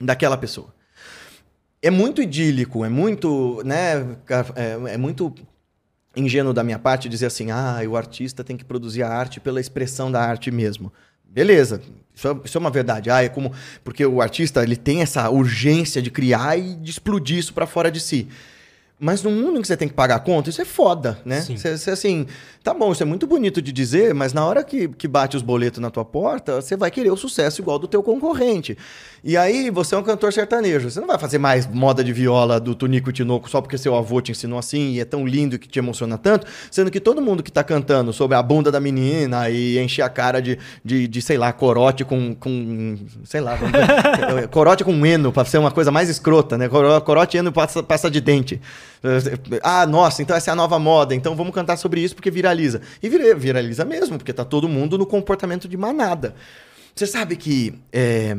[0.00, 0.74] daquela pessoa.
[1.82, 4.16] É muito idílico, é muito, né,
[4.56, 5.34] é, é muito
[6.16, 9.60] ingênuo da minha parte dizer assim, ah, o artista tem que produzir a arte pela
[9.60, 10.92] expressão da arte mesmo.
[11.24, 11.80] Beleza,
[12.14, 13.10] isso é, isso é, uma verdade.
[13.10, 13.52] Ah, é como
[13.84, 17.90] porque o artista ele tem essa urgência de criar e de explodir isso para fora
[17.90, 18.28] de si.
[19.02, 21.40] Mas no mundo em que você tem que pagar a conta, isso é foda, né?
[21.40, 22.26] Você, você, assim,
[22.62, 25.42] tá bom, isso é muito bonito de dizer, mas na hora que, que bate os
[25.42, 28.76] boletos na tua porta, você vai querer o sucesso igual do teu concorrente.
[29.22, 30.90] E aí, você é um cantor sertanejo.
[30.90, 34.20] Você não vai fazer mais moda de viola do Tunico Tinoco só porque seu avô
[34.20, 37.42] te ensinou assim e é tão lindo que te emociona tanto, sendo que todo mundo
[37.42, 41.22] que tá cantando sobre a bunda da menina e encher a cara de, de, de
[41.22, 43.58] sei lá, corote com, com sei lá,
[44.50, 46.68] corote com eno, pra ser uma coisa mais escrota, né?
[46.68, 48.60] Corote eno passa, passa de dente.
[49.62, 52.80] Ah, nossa, então essa é a nova moda, então vamos cantar sobre isso porque viraliza.
[53.02, 56.34] E viraliza mesmo, porque tá todo mundo no comportamento de manada.
[56.94, 58.36] Você sabe que é,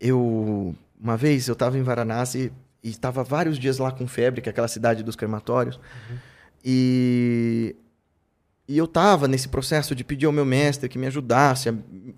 [0.00, 0.74] eu.
[0.98, 2.52] Uma vez eu estava em Varanasi
[2.82, 5.76] e estava vários dias lá com febre, que é aquela cidade dos crematórios.
[5.76, 6.16] Uhum.
[6.64, 7.76] E,
[8.66, 11.74] e eu estava nesse processo de pedir ao meu mestre que me ajudasse a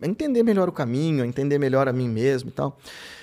[0.06, 2.78] entender melhor o caminho, a entender melhor a mim mesmo e tal.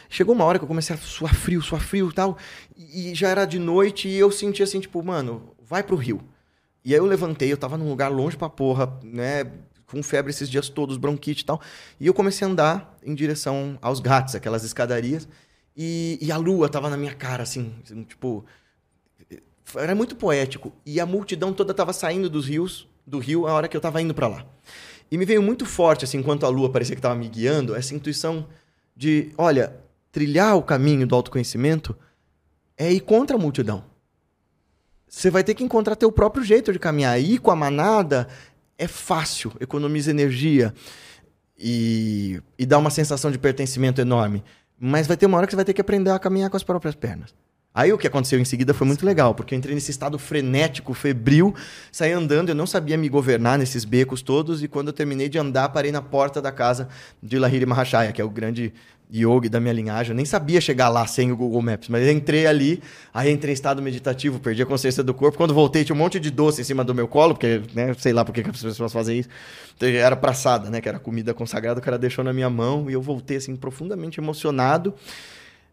[0.09, 2.37] Chegou uma hora que eu comecei a suar frio, suar frio e tal.
[2.77, 6.21] E já era de noite e eu senti assim, tipo, mano, vai pro rio.
[6.83, 9.45] E aí eu levantei, eu tava num lugar longe pra porra, né?
[9.87, 11.61] Com febre esses dias todos, bronquite e tal.
[11.99, 15.27] E eu comecei a andar em direção aos gatos, aquelas escadarias.
[15.77, 17.73] E, e a lua tava na minha cara, assim,
[18.07, 18.45] tipo.
[19.75, 20.71] Era muito poético.
[20.85, 24.01] E a multidão toda tava saindo dos rios, do rio, a hora que eu tava
[24.01, 24.45] indo para lá.
[25.11, 27.93] E me veio muito forte, assim, enquanto a lua parecia que tava me guiando, essa
[27.93, 28.47] intuição
[28.95, 29.75] de: olha,
[30.11, 31.95] trilhar o caminho do autoconhecimento
[32.77, 33.83] é ir contra a multidão.
[35.07, 37.19] Você vai ter que encontrar teu próprio jeito de caminhar.
[37.19, 38.27] Ir com a manada
[38.77, 40.73] é fácil, economiza energia
[41.57, 44.43] e, e dá uma sensação de pertencimento enorme.
[44.79, 46.63] Mas vai ter uma hora que você vai ter que aprender a caminhar com as
[46.63, 47.33] próprias pernas.
[47.73, 50.93] Aí o que aconteceu em seguida foi muito legal, porque eu entrei nesse estado frenético,
[50.93, 51.53] febril,
[51.91, 55.37] saí andando, eu não sabia me governar nesses becos todos, e quando eu terminei de
[55.37, 56.87] andar, parei na porta da casa
[57.21, 58.73] de Lahiri Mahachaya, que é o grande
[59.13, 60.11] yogi da minha linhagem.
[60.11, 62.81] Eu nem sabia chegar lá sem o Google Maps, mas entrei ali,
[63.13, 65.37] aí entrei em estado meditativo, perdi a consciência do corpo.
[65.37, 68.13] Quando voltei, tinha um monte de doce em cima do meu colo, porque, né, sei
[68.13, 69.29] lá por que as pessoas fazem isso.
[69.75, 72.93] Então, era praçada, né, que era comida consagrada, o cara deixou na minha mão e
[72.93, 74.93] eu voltei, assim, profundamente emocionado.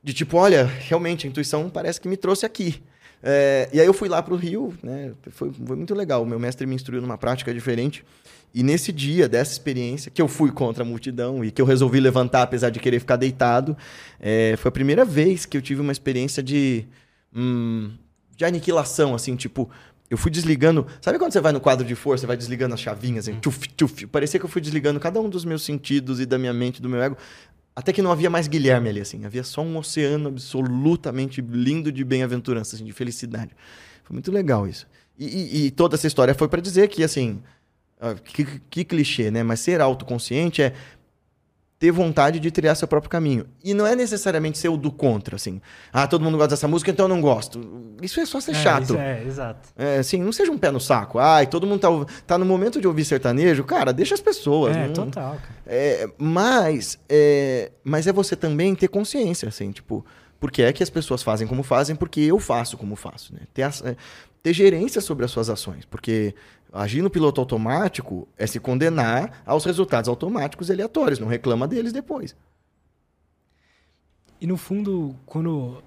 [0.05, 2.83] De tipo, olha, realmente, a intuição parece que me trouxe aqui.
[3.23, 6.25] É, e aí eu fui lá para o Rio, né, foi, foi muito legal.
[6.27, 8.05] Meu mestre me instruiu numa prática diferente.
[8.55, 12.01] E nesse dia dessa experiência, que eu fui contra a multidão e que eu resolvi
[12.01, 13.77] levantar apesar de querer ficar deitado,
[14.21, 16.85] é, foi a primeira vez que eu tive uma experiência de,
[17.35, 17.91] hum,
[18.37, 19.71] de aniquilação, assim, tipo,
[20.11, 20.87] eu fui desligando.
[21.01, 23.67] Sabe quando você vai no quadro de força, você vai desligando as chavinhas, assim, tchuf,
[23.75, 26.83] tchuf, parecia que eu fui desligando cada um dos meus sentidos e da minha mente,
[26.83, 27.17] do meu ego,
[27.75, 32.05] até que não havia mais Guilherme ali, assim, havia só um oceano absolutamente lindo de
[32.05, 33.51] bem-aventurança, assim, de felicidade.
[34.05, 34.87] Foi muito legal isso.
[35.19, 37.41] E, e, e toda essa história foi para dizer que, assim,
[38.01, 39.43] ah, que, que clichê, né?
[39.43, 40.75] Mas ser autoconsciente é
[41.83, 43.45] ter vontade de trilhar seu próprio caminho.
[43.65, 45.61] E não é necessariamente ser o do contra, assim.
[45.93, 47.97] Ah, todo mundo gosta dessa música, então eu não gosto.
[48.01, 48.97] Isso é só ser é, chato.
[48.97, 49.69] é, exato.
[49.77, 51.19] É, assim, não seja um pé no saco.
[51.19, 51.89] Ai, todo mundo tá,
[52.25, 53.65] tá no momento de ouvir sertanejo.
[53.65, 54.77] Cara, deixa as pessoas.
[54.77, 55.33] É, não, total.
[55.33, 55.55] Cara.
[55.67, 60.05] É, mas, é, mas é você também ter consciência, assim, tipo...
[60.41, 63.43] Porque é que as pessoas fazem como fazem, porque eu faço como faço, né?
[63.55, 63.97] Ter, é,
[64.43, 65.85] ter gerência sobre as suas ações.
[65.85, 66.35] Porque
[66.73, 71.93] Agir no piloto automático é se condenar aos resultados automáticos e aleatórios, não reclama deles
[71.93, 72.35] depois.
[74.41, 75.83] E no fundo, quando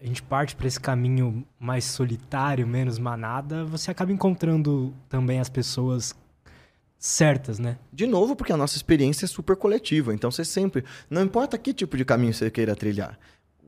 [0.00, 5.48] a gente parte para esse caminho mais solitário, menos manada, você acaba encontrando também as
[5.48, 6.16] pessoas
[6.98, 7.78] certas, né?
[7.92, 10.12] De novo, porque a nossa experiência é super coletiva.
[10.12, 10.84] Então você sempre.
[11.08, 13.18] Não importa que tipo de caminho você queira trilhar.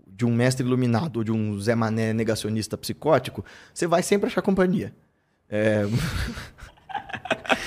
[0.07, 4.43] De um mestre iluminado ou de um Zé Mané negacionista psicótico, você vai sempre achar
[4.43, 4.93] companhia.
[5.49, 5.83] É...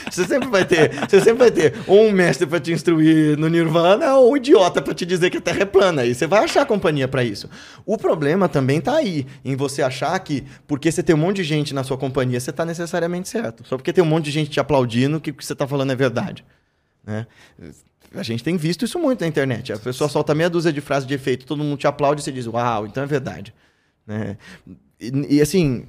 [0.09, 4.15] Você sempre vai ter, você sempre vai ter um mestre para te instruir no Nirvana
[4.15, 6.05] ou um idiota para te dizer que a Terra é plana.
[6.05, 7.49] E você vai achar companhia para isso.
[7.85, 11.43] O problema também tá aí, em você achar que porque você tem um monte de
[11.43, 13.65] gente na sua companhia, você tá necessariamente certo.
[13.67, 15.91] Só porque tem um monte de gente te aplaudindo que o que você tá falando
[15.91, 16.45] é verdade.
[17.03, 17.25] Né?
[18.13, 19.73] A gente tem visto isso muito na internet.
[19.73, 22.31] A pessoa solta meia dúzia de frases de efeito, todo mundo te aplaude e você
[22.31, 23.53] diz, uau, então é verdade.
[24.05, 24.37] Né?
[24.99, 25.85] E, e assim,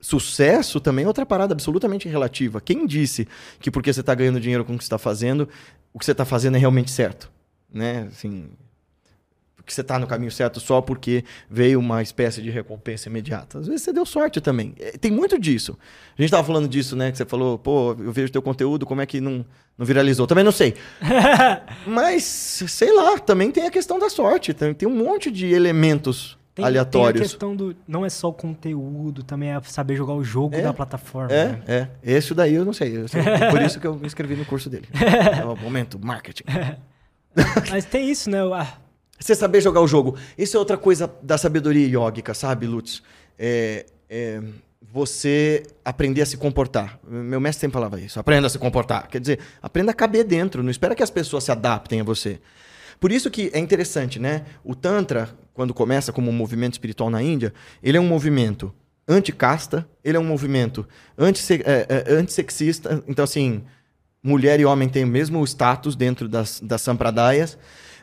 [0.00, 2.60] Sucesso também é outra parada absolutamente relativa.
[2.60, 3.26] Quem disse
[3.58, 5.48] que porque você está ganhando dinheiro com o que você está fazendo,
[5.92, 7.30] o que você está fazendo é realmente certo?
[7.72, 8.08] Né?
[8.10, 8.50] Assim,
[9.66, 13.58] que você está no caminho certo só porque veio uma espécie de recompensa imediata.
[13.58, 14.72] Às vezes você deu sorte também.
[14.78, 15.76] É, tem muito disso.
[16.16, 17.10] A gente estava falando disso, né?
[17.10, 19.44] Que você falou, pô, eu vejo teu conteúdo, como é que não,
[19.76, 20.26] não viralizou?
[20.26, 20.74] Também não sei.
[21.84, 24.54] Mas, sei lá, também tem a questão da sorte.
[24.54, 27.20] Tem, tem um monte de elementos tem, aleatórios.
[27.20, 27.76] Tem a questão do.
[27.86, 31.30] Não é só o conteúdo, também é saber jogar o jogo é, da plataforma.
[31.30, 31.62] É, né?
[31.68, 31.88] é.
[32.02, 32.96] Esse daí eu não sei.
[32.96, 33.20] Eu sei
[33.52, 34.88] por isso que eu me inscrevi no curso dele.
[35.38, 36.44] É o momento, marketing.
[37.70, 38.38] Mas tem isso, né?
[38.54, 38.72] Ah.
[39.20, 40.16] Você saber jogar o jogo.
[40.36, 43.02] Isso é outra coisa da sabedoria yógica, sabe, Lutz?
[43.38, 44.40] É, é,
[44.80, 46.98] você aprender a se comportar.
[47.06, 48.18] Meu mestre sempre falava isso.
[48.18, 49.08] Aprenda a se comportar.
[49.08, 50.62] Quer dizer, aprenda a caber dentro.
[50.62, 52.40] Não espera que as pessoas se adaptem a você.
[53.00, 54.44] Por isso que é interessante, né?
[54.64, 57.52] O Tantra, quando começa como um movimento espiritual na Índia,
[57.82, 58.72] ele é um movimento
[59.08, 60.86] anticasta, ele é um movimento
[61.16, 63.02] anti é, é, antissexista.
[63.06, 63.62] Então, assim,
[64.22, 67.56] mulher e homem têm o mesmo status dentro das, das sampradayas.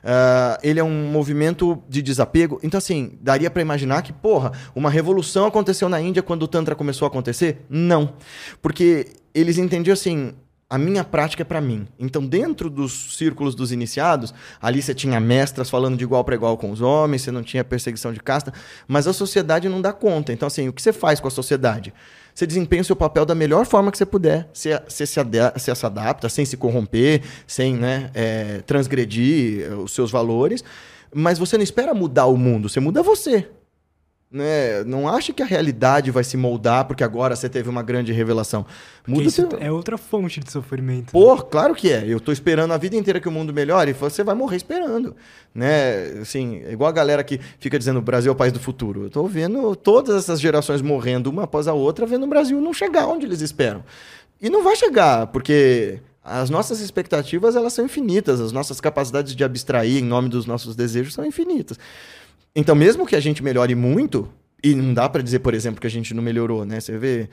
[0.04, 2.60] Uh, ele é um movimento de desapego.
[2.62, 6.76] Então, assim, daria para imaginar que, porra, uma revolução aconteceu na Índia quando o Tantra
[6.76, 7.66] começou a acontecer?
[7.70, 8.14] Não.
[8.62, 10.34] Porque eles entendiam assim:
[10.74, 11.88] a minha prática é para mim.
[12.00, 16.58] Então, dentro dos círculos dos iniciados, ali você tinha mestras falando de igual para igual
[16.58, 18.52] com os homens, você não tinha perseguição de casta,
[18.88, 20.34] mas a sociedade não dá conta.
[20.34, 21.94] Então, assim, o que você faz com a sociedade?
[22.34, 24.50] Você desempenha o seu papel da melhor forma que você puder.
[24.52, 25.20] Você, você, se,
[25.54, 30.64] você se adapta sem se corromper, sem né, é, transgredir os seus valores,
[31.14, 33.48] mas você não espera mudar o mundo, você muda você.
[34.34, 34.84] Né?
[34.86, 38.66] Não acha que a realidade vai se moldar porque agora você teve uma grande revelação.
[39.08, 39.60] Muda isso seu...
[39.60, 41.12] é outra fonte de sofrimento.
[41.12, 41.44] Pô, né?
[41.52, 42.04] claro que é.
[42.08, 45.16] Eu tô esperando a vida inteira que o mundo melhore e você vai morrer esperando.
[45.54, 46.20] Né?
[46.20, 49.04] Assim, igual a galera que fica dizendo o Brasil é o país do futuro.
[49.04, 52.74] Eu tô vendo todas essas gerações morrendo uma após a outra, vendo o Brasil não
[52.74, 53.84] chegar onde eles esperam.
[54.42, 59.44] E não vai chegar, porque as nossas expectativas elas são infinitas, as nossas capacidades de
[59.44, 61.78] abstrair em nome dos nossos desejos são infinitas.
[62.56, 64.32] Então, mesmo que a gente melhore muito,
[64.64, 66.80] e não dá para dizer, por exemplo, que a gente não melhorou, né?
[66.80, 67.30] Você vê,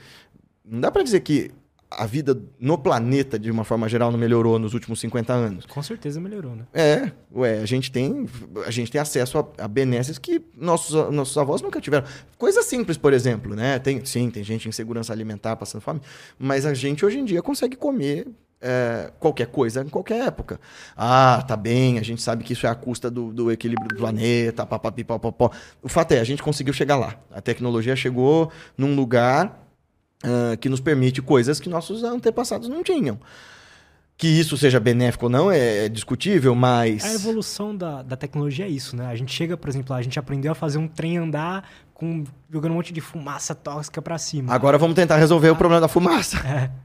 [0.65, 1.51] não dá para dizer que
[1.91, 5.65] a vida no planeta, de uma forma geral, não melhorou nos últimos 50 anos.
[5.65, 6.65] Com certeza melhorou, né?
[6.73, 8.25] É, ué, a gente tem,
[8.65, 12.07] a gente tem acesso a, a benesses que nossos, nossos avós nunca tiveram.
[12.37, 13.77] Coisa simples, por exemplo, né?
[13.77, 16.01] Tem, sim, tem gente em segurança alimentar passando fome,
[16.39, 18.27] mas a gente hoje em dia consegue comer
[18.61, 20.59] é, qualquer coisa em qualquer época.
[20.95, 23.95] Ah, tá bem, a gente sabe que isso é a custa do, do equilíbrio do
[23.95, 25.51] planeta, papapi, papapó.
[25.81, 27.15] O fato é, a gente conseguiu chegar lá.
[27.31, 29.60] A tecnologia chegou num lugar
[30.23, 33.19] uh, que nos permite coisas que nossos antepassados não tinham.
[34.17, 37.03] Que isso seja benéfico ou não é, é discutível, mas.
[37.03, 39.07] A evolução da, da tecnologia é isso, né?
[39.07, 42.71] A gente chega, por exemplo, a gente aprendeu a fazer um trem andar com, jogando
[42.71, 44.53] um monte de fumaça tóxica para cima.
[44.53, 45.53] Agora vamos tentar resolver ah.
[45.53, 46.37] o problema da fumaça.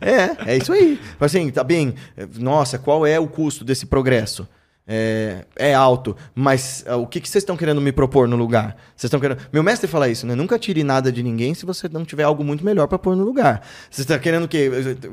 [0.00, 0.10] É.
[0.10, 1.00] é, é isso aí.
[1.20, 1.94] Assim, tá bem.
[2.40, 4.48] Nossa, qual é o custo desse progresso?
[4.92, 8.76] É, é alto, mas uh, o que, que vocês estão querendo me propor no lugar?
[8.96, 9.38] Vocês estão querendo.
[9.52, 10.34] Meu mestre fala isso, né?
[10.34, 13.22] Nunca tire nada de ninguém se você não tiver algo muito melhor para pôr no
[13.22, 13.62] lugar.
[13.88, 14.68] Você está querendo que.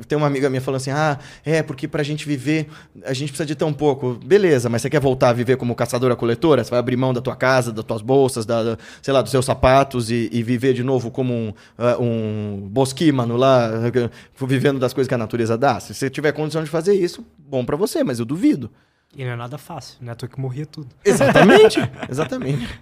[0.08, 2.66] Tem uma amiga minha falando assim: ah, é, porque pra gente viver,
[3.04, 4.14] a gente precisa de tão pouco.
[4.14, 6.64] Beleza, mas você quer voltar a viver como caçadora-coletora?
[6.64, 9.30] Você vai abrir mão da tua casa, das tuas bolsas, da, da sei lá, dos
[9.30, 13.70] seus sapatos e, e viver de novo como um, uh, um bosquímano lá,
[14.44, 15.78] vivendo das coisas que a natureza dá?
[15.78, 18.68] Se você tiver condição de fazer isso, bom para você, mas eu duvido.
[19.16, 20.14] E não é nada fácil, né?
[20.14, 20.88] Tô que morria tudo.
[21.04, 22.80] Exatamente, exatamente.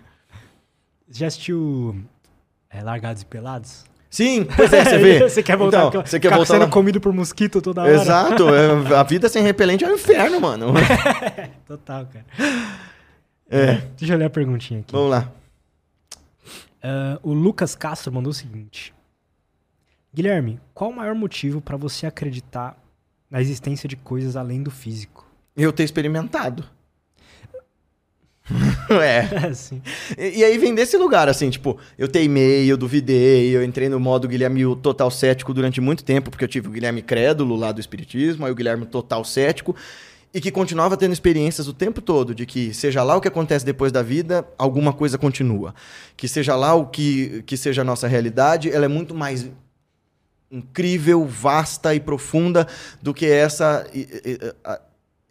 [1.08, 1.96] Já assistiu
[2.68, 3.84] é, Largados e Pelados?
[4.10, 5.18] Sim, pois é, você vê.
[5.28, 6.70] você quer voltar, então, você quer voltar sendo lá...
[6.70, 7.92] comido por mosquito toda hora.
[7.92, 10.74] Exato, é, a vida sem repelente é um inferno, mano.
[11.66, 12.24] Total, cara.
[13.48, 13.74] É.
[13.96, 14.92] Deixa eu ler a perguntinha aqui.
[14.92, 15.32] Vamos lá.
[16.86, 18.94] Uh, o Lucas Castro mandou o seguinte:
[20.14, 22.76] Guilherme, qual o maior motivo para você acreditar
[23.30, 25.25] na existência de coisas além do físico?
[25.56, 26.64] Eu ter experimentado.
[29.02, 29.46] é.
[29.48, 29.82] Assim.
[30.16, 33.98] E, e aí vem desse lugar, assim, tipo, eu teimei, eu duvidei, eu entrei no
[33.98, 37.72] modo Guilherme o total cético durante muito tempo, porque eu tive o Guilherme crédulo lá
[37.72, 39.74] do Espiritismo, aí o Guilherme total cético,
[40.32, 43.64] e que continuava tendo experiências o tempo todo de que, seja lá o que acontece
[43.64, 45.74] depois da vida, alguma coisa continua.
[46.16, 49.48] Que seja lá o que, que seja a nossa realidade, ela é muito mais
[50.50, 52.66] incrível, vasta e profunda
[53.02, 53.86] do que essa,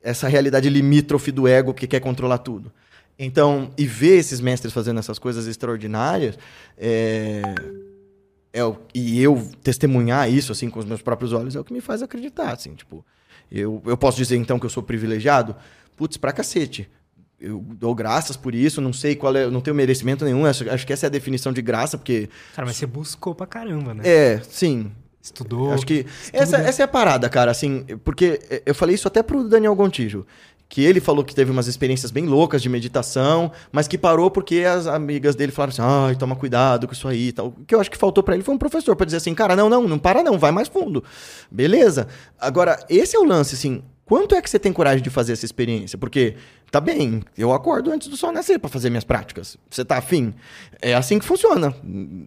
[0.06, 2.72] essa realidade limítrofe do ego que quer controlar tudo.
[3.18, 6.38] Então, e ver esses mestres fazendo essas coisas extraordinárias,
[6.77, 7.41] é,
[8.53, 8.61] é
[8.94, 12.03] e eu testemunhar isso assim com os meus próprios olhos é o que me faz
[12.03, 13.03] acreditar, assim, tipo,
[13.52, 15.56] eu, eu posso dizer então que eu sou privilegiado?
[15.95, 16.88] Putz, pra cacete.
[17.40, 20.86] Eu dou graças por isso, não sei qual é, não tenho merecimento nenhum, acho, acho
[20.86, 22.30] que essa é a definição de graça, porque...
[22.56, 24.03] Cara, mas você buscou pra caramba, né?
[24.06, 24.91] É, sim,
[25.26, 25.74] Estudou.
[25.74, 29.50] Acho que essa, essa é a parada, cara, assim, porque eu falei isso até pro
[29.50, 30.24] Daniel Gontijo,
[30.70, 34.60] que ele falou que teve umas experiências bem loucas de meditação, mas que parou porque
[34.60, 37.48] as amigas dele falaram assim: "Ai, toma cuidado com isso aí", tal.
[37.48, 39.56] O que eu acho que faltou para ele foi um professor para dizer assim: "Cara,
[39.56, 41.04] não, não, não para não, vai mais fundo".
[41.50, 42.08] Beleza?
[42.40, 45.45] Agora, esse é o lance assim, Quanto é que você tem coragem de fazer essa
[45.45, 45.98] experiência?
[45.98, 46.36] Porque,
[46.69, 49.57] tá bem, eu acordo antes do sol nascer para fazer minhas práticas.
[49.68, 50.32] Você tá afim?
[50.80, 51.73] É assim que funciona.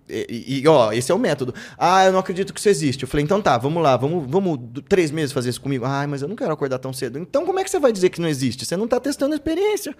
[0.09, 1.55] E, e, ó, esse é o método.
[1.79, 3.05] Ah, eu não acredito que isso existe.
[3.05, 5.85] Eu falei, então tá, vamos lá, vamos, vamos três meses fazer isso comigo.
[5.85, 7.17] Ah, mas eu não quero acordar tão cedo.
[7.17, 8.67] Então como é que você vai dizer que não existe?
[8.67, 9.95] Você não tá testando a experiência.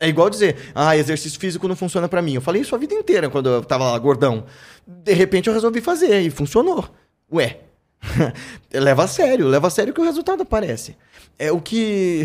[0.00, 2.34] É igual dizer, ah, exercício físico não funciona para mim.
[2.34, 4.44] Eu falei isso a vida inteira quando eu tava lá gordão.
[4.86, 6.88] De repente eu resolvi fazer e funcionou.
[7.30, 7.65] Ué,
[8.72, 10.96] leva a sério, leva a sério que o resultado aparece.
[11.38, 12.24] É o que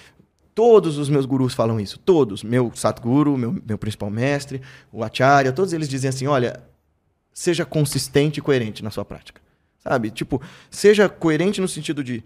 [0.54, 4.60] todos os meus gurus falam isso, todos, meu Satguru, meu, meu principal mestre,
[4.92, 6.62] o Acharya, todos eles dizem assim, olha,
[7.32, 9.40] seja consistente e coerente na sua prática.
[9.78, 10.10] Sabe?
[10.10, 10.40] Tipo,
[10.70, 12.22] seja coerente no sentido de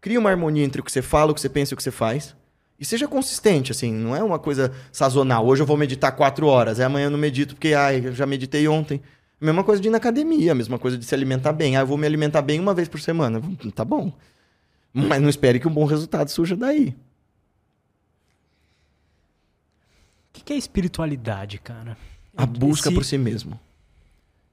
[0.00, 1.82] cria uma harmonia entre o que você fala, o que você pensa e o que
[1.82, 2.36] você faz.
[2.78, 5.46] E seja consistente, assim, não é uma coisa sazonal.
[5.46, 8.66] Hoje eu vou meditar quatro horas, amanhã eu não medito porque, ai, eu já meditei
[8.66, 9.00] ontem.
[9.42, 11.76] Mesma coisa de ir na academia, mesma coisa de se alimentar bem.
[11.76, 13.42] Ah, eu vou me alimentar bem uma vez por semana.
[13.74, 14.12] Tá bom.
[14.94, 16.94] Mas não espere que um bom resultado surja daí.
[20.28, 21.98] O que, que é espiritualidade, cara?
[22.36, 22.94] A busca Esse...
[22.94, 23.58] por si mesmo.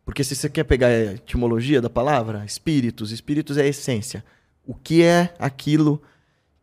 [0.03, 4.25] Porque se você quer pegar a etimologia da palavra, espíritos, espíritos é a essência.
[4.65, 6.01] O que é aquilo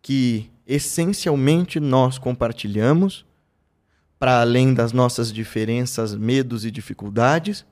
[0.03, 3.25] que essencialmente nós compartilhamos
[4.19, 7.65] para além das nossas diferenças, medos e dificuldades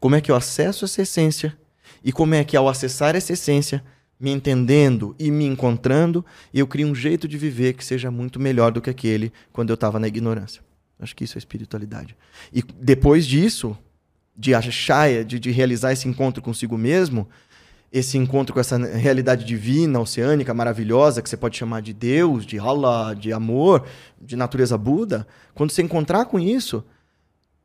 [0.00, 1.56] como é que eu acesso essa essência
[2.02, 3.82] e como é que ao acessar essa essência,
[4.18, 8.72] me entendendo e me encontrando, eu crio um jeito de viver que seja muito melhor
[8.72, 10.62] do que aquele quando eu estava na ignorância.
[10.98, 12.16] Acho que isso é espiritualidade.
[12.52, 13.76] E depois disso,
[14.36, 17.28] de achar, de, de realizar esse encontro consigo mesmo,
[17.92, 22.58] esse encontro com essa realidade divina, oceânica, maravilhosa, que você pode chamar de Deus, de
[22.58, 23.86] Allah, de amor,
[24.20, 26.84] de natureza Buda, quando você encontrar com isso,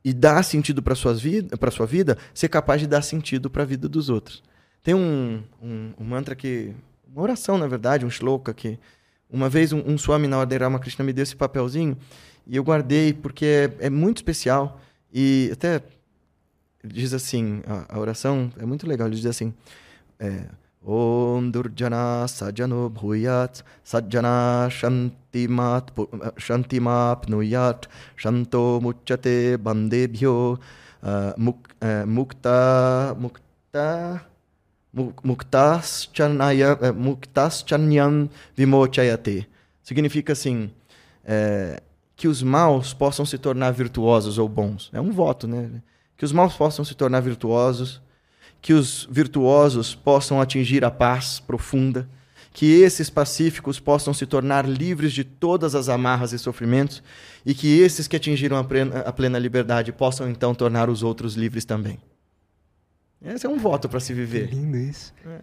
[0.04, 3.62] e dar sentido para sua vida, para sua vida, ser capaz de dar sentido para
[3.62, 4.42] a vida dos outros.
[4.82, 6.74] Tem um, um, um, mantra que,
[7.08, 8.78] uma oração na verdade, um shloka que
[9.30, 11.96] uma vez um, um Swami na Ordem Ramakrishna me deu esse papelzinho
[12.46, 13.46] e eu guardei porque
[13.80, 14.78] é, é muito especial
[15.10, 15.80] e até
[16.84, 19.54] diz assim, a, a, oração é muito legal, ele diz assim,
[20.18, 20.44] é,
[20.86, 25.90] Om Durjana Sajano Bhuyat Sajjana Shantimat
[26.36, 27.86] Shantimapnuyat
[28.16, 30.58] Shanto Muchate Bandebhyo
[31.02, 34.20] uh, muk, uh, Mukta Mukta
[36.92, 39.46] Muktaschanyam Vimochayate
[39.82, 40.70] Significa assim
[42.16, 44.90] que os maus possam se tornar virtuosos ou bons.
[44.92, 45.82] É um voto, né?
[46.16, 48.00] Que os maus possam se tornar virtuosos
[48.64, 52.08] que os virtuosos possam atingir a paz profunda,
[52.50, 57.02] que esses pacíficos possam se tornar livres de todas as amarras e sofrimentos,
[57.44, 61.34] e que esses que atingiram a plena, a plena liberdade possam então tornar os outros
[61.34, 62.00] livres também.
[63.20, 64.48] Esse é um voto para se viver.
[64.48, 65.12] Que lindo isso.
[65.26, 65.42] É.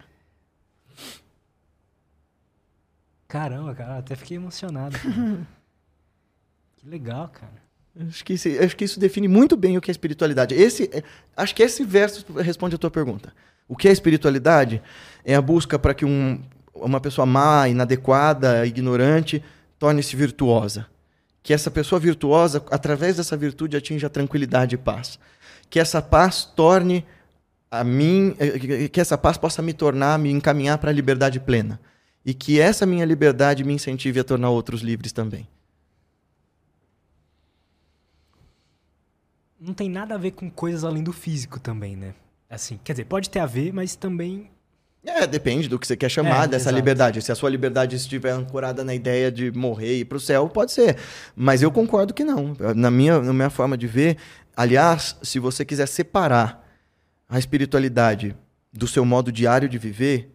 [3.28, 4.98] Caramba, cara, até fiquei emocionado.
[6.76, 7.61] que legal, cara.
[8.08, 10.56] Acho que, esse, acho que isso define muito bem o que é espiritualidade.
[10.56, 11.04] Esse, é,
[11.36, 13.34] acho que esse verso responde a tua pergunta.
[13.68, 14.82] O que é espiritualidade?
[15.26, 16.42] É a busca para que um,
[16.74, 19.44] uma pessoa má, inadequada, ignorante,
[19.78, 20.88] torne-se virtuosa.
[21.44, 25.20] Que essa pessoa virtuosa, através dessa virtude, atinja tranquilidade e paz.
[25.70, 27.06] Que essa paz torne
[27.70, 31.80] a mim, eh, que essa paz possa me tornar, me encaminhar para a liberdade plena.
[32.26, 35.48] E que essa minha liberdade me incentive a tornar outros livres também.
[39.62, 42.14] Não tem nada a ver com coisas além do físico também, né?
[42.50, 44.50] Assim, quer dizer, pode ter a ver, mas também
[45.06, 46.76] É, depende do que você quer chamar É, dessa exato.
[46.76, 47.22] liberdade.
[47.22, 50.72] Se a sua liberdade estiver ancorada na ideia de morrer e ir pro céu, pode
[50.72, 50.98] ser.
[51.36, 52.56] Mas eu concordo que não.
[52.76, 54.18] Na minha, na minha forma de ver,
[54.56, 56.68] aliás, se você quiser separar
[57.30, 58.36] a espiritualidade
[58.74, 60.30] do seu modo diário de viver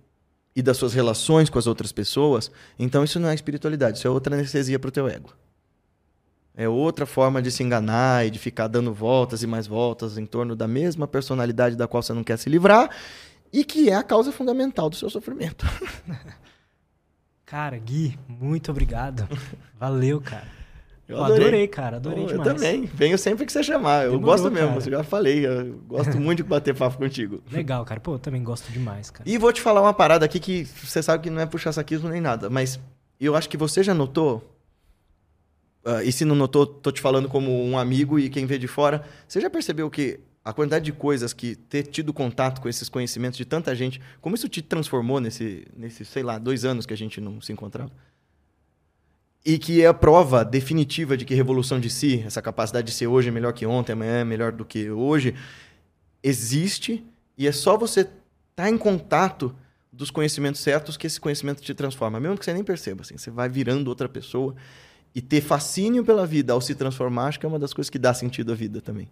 [0.55, 4.11] e das suas relações com as outras pessoas, então isso não é espiritualidade, isso é
[4.11, 5.33] outra anestesia pro teu ego.
[6.57, 10.25] É outra forma de se enganar e de ficar dando voltas e mais voltas em
[10.25, 12.89] torno da mesma personalidade da qual você não quer se livrar
[13.53, 15.67] e que é a causa fundamental do seu sofrimento.
[17.45, 19.29] Cara, Gui, muito obrigado.
[19.79, 20.49] Valeu, cara.
[21.09, 21.99] Eu Pô, adorei, cara.
[21.99, 22.53] Adorei Eu demais.
[22.55, 22.85] também.
[22.87, 24.07] Venho sempre que você chamar.
[24.07, 24.69] Eu Demorou, gosto mesmo.
[24.71, 24.81] cara.
[24.85, 25.47] Eu já falei.
[25.47, 27.41] Eu gosto muito de bater papo contigo.
[27.53, 28.01] Legal, cara.
[28.01, 29.29] Pô, eu também gosto demais, cara.
[29.29, 32.09] E vou te falar uma parada aqui que você sabe que não é puxar saquismo
[32.09, 32.81] nem nada, mas
[33.21, 34.56] eu acho que você já notou.
[35.87, 38.67] Ah, e se não notou, tô te falando como um amigo e quem vê de
[38.67, 39.05] fora.
[39.29, 43.39] Você já percebeu que a quantidade de coisas que ter tido contato com esses conhecimentos
[43.39, 46.97] de tanta gente, como isso te transformou nesse, nesse sei lá, dois anos que a
[46.97, 47.93] gente não se encontrava?
[49.45, 53.07] E que é a prova definitiva de que revolução de si, essa capacidade de ser
[53.07, 55.37] hoje melhor que ontem, amanhã é melhor do que hoje,
[56.21, 57.07] existe
[57.39, 58.09] e é só você
[58.51, 59.55] estar em contato
[59.93, 63.31] dos conhecimentos certos que esse conhecimento te transforma, mesmo que você nem perceba, assim, você
[63.31, 64.57] vai virando outra pessoa
[65.17, 67.99] e ter fascínio pela vida ao se transformar, acho que é uma das coisas que
[67.99, 69.09] dá sentido à vida também.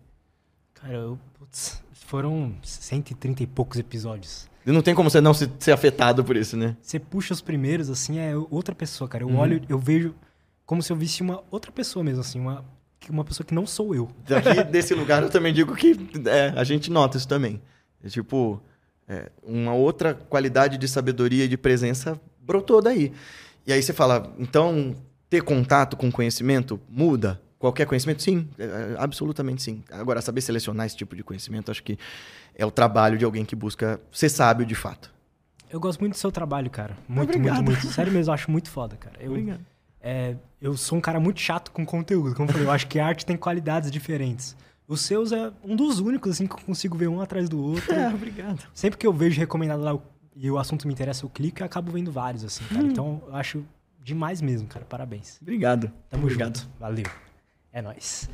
[0.74, 4.46] Cara, eu, putz, foram 130 e poucos episódios.
[4.66, 6.76] E não tem como você não se, ser afetado por isso, né?
[6.82, 9.24] Você puxa os primeiros, assim, é outra pessoa, cara.
[9.24, 9.38] Eu Uhum.
[9.38, 10.14] olho, eu vejo
[10.66, 12.62] como se eu visse uma outra pessoa mesmo, assim, uma,
[13.08, 14.10] uma pessoa que não sou eu.
[14.28, 17.62] Daqui desse lugar eu também digo que é, a gente nota isso também.
[18.02, 18.60] É tipo,
[19.08, 23.10] é, uma outra qualidade de sabedoria e de presença brotou daí.
[23.66, 24.94] E aí você fala, então,
[25.34, 27.40] ter contato com conhecimento muda?
[27.58, 28.22] Qualquer conhecimento?
[28.22, 29.82] Sim, é, é, absolutamente sim.
[29.90, 31.98] Agora, saber selecionar esse tipo de conhecimento, acho que
[32.54, 35.12] é o trabalho de alguém que busca ser sábio de fato.
[35.70, 36.96] Eu gosto muito do seu trabalho, cara.
[37.08, 37.62] Muito, Obrigado.
[37.64, 37.86] muito, muito.
[37.92, 39.16] Sério mesmo, eu acho muito foda, cara.
[39.18, 39.34] Eu,
[40.00, 42.34] é, eu sou um cara muito chato com conteúdo.
[42.36, 44.54] Como eu falei, eu acho que a arte tem qualidades diferentes.
[44.86, 47.92] Os seus é um dos únicos, assim, que eu consigo ver um atrás do outro.
[47.92, 48.62] É, obrigado.
[48.72, 49.98] Sempre que eu vejo recomendado lá
[50.36, 52.74] e o assunto me interessa, eu clico e acabo vendo vários, assim, Hum.
[52.74, 52.86] cara.
[52.86, 53.64] Então, eu acho
[54.04, 54.84] demais mesmo, cara.
[54.84, 55.38] Parabéns.
[55.40, 55.90] Obrigado.
[56.10, 56.58] Tamo obrigado.
[56.58, 56.70] junto.
[56.78, 57.06] Valeu.
[57.72, 58.28] É nóis.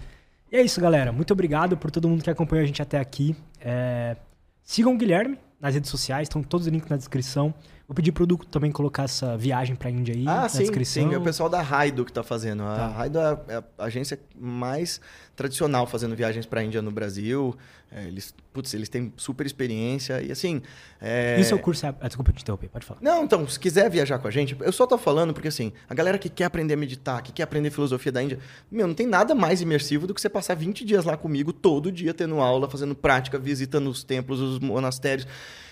[0.50, 1.12] E é isso, galera.
[1.12, 3.36] Muito obrigado por todo mundo que acompanhou a gente até aqui.
[3.60, 4.16] É,
[4.64, 7.54] Sigam o Guilherme nas redes sociais, estão todos os links na descrição.
[7.90, 11.08] Vou pedir pro Duco também colocar essa viagem pra Índia aí Ah, na sim, descrição.
[11.08, 11.12] sim.
[11.12, 12.62] É o pessoal da Raido que está fazendo.
[12.62, 12.86] A Tá.
[12.86, 15.00] Raido é a- é a agência mais
[15.34, 17.52] tradicional fazendo viagens para a Índia no Brasil.
[17.90, 20.22] É, eles, putz, eles têm super experiência.
[20.22, 20.62] E assim.
[21.00, 21.88] é- E o seu curso é...
[22.00, 23.00] Ah, desculpa te interromper, pode falar.
[23.02, 25.94] Não, então, se quiser viajar com a gente, eu só tô falando porque, assim, a
[25.94, 28.38] galera que quer aprender a meditar, que quer aprender filosofia da Índia,
[28.70, 31.90] meu, não tem nada mais imersivo do que você passar 20 dias lá comigo, todo
[31.90, 35.26] dia tendo aula, fazendo prática, visitando os templos, os monastérios.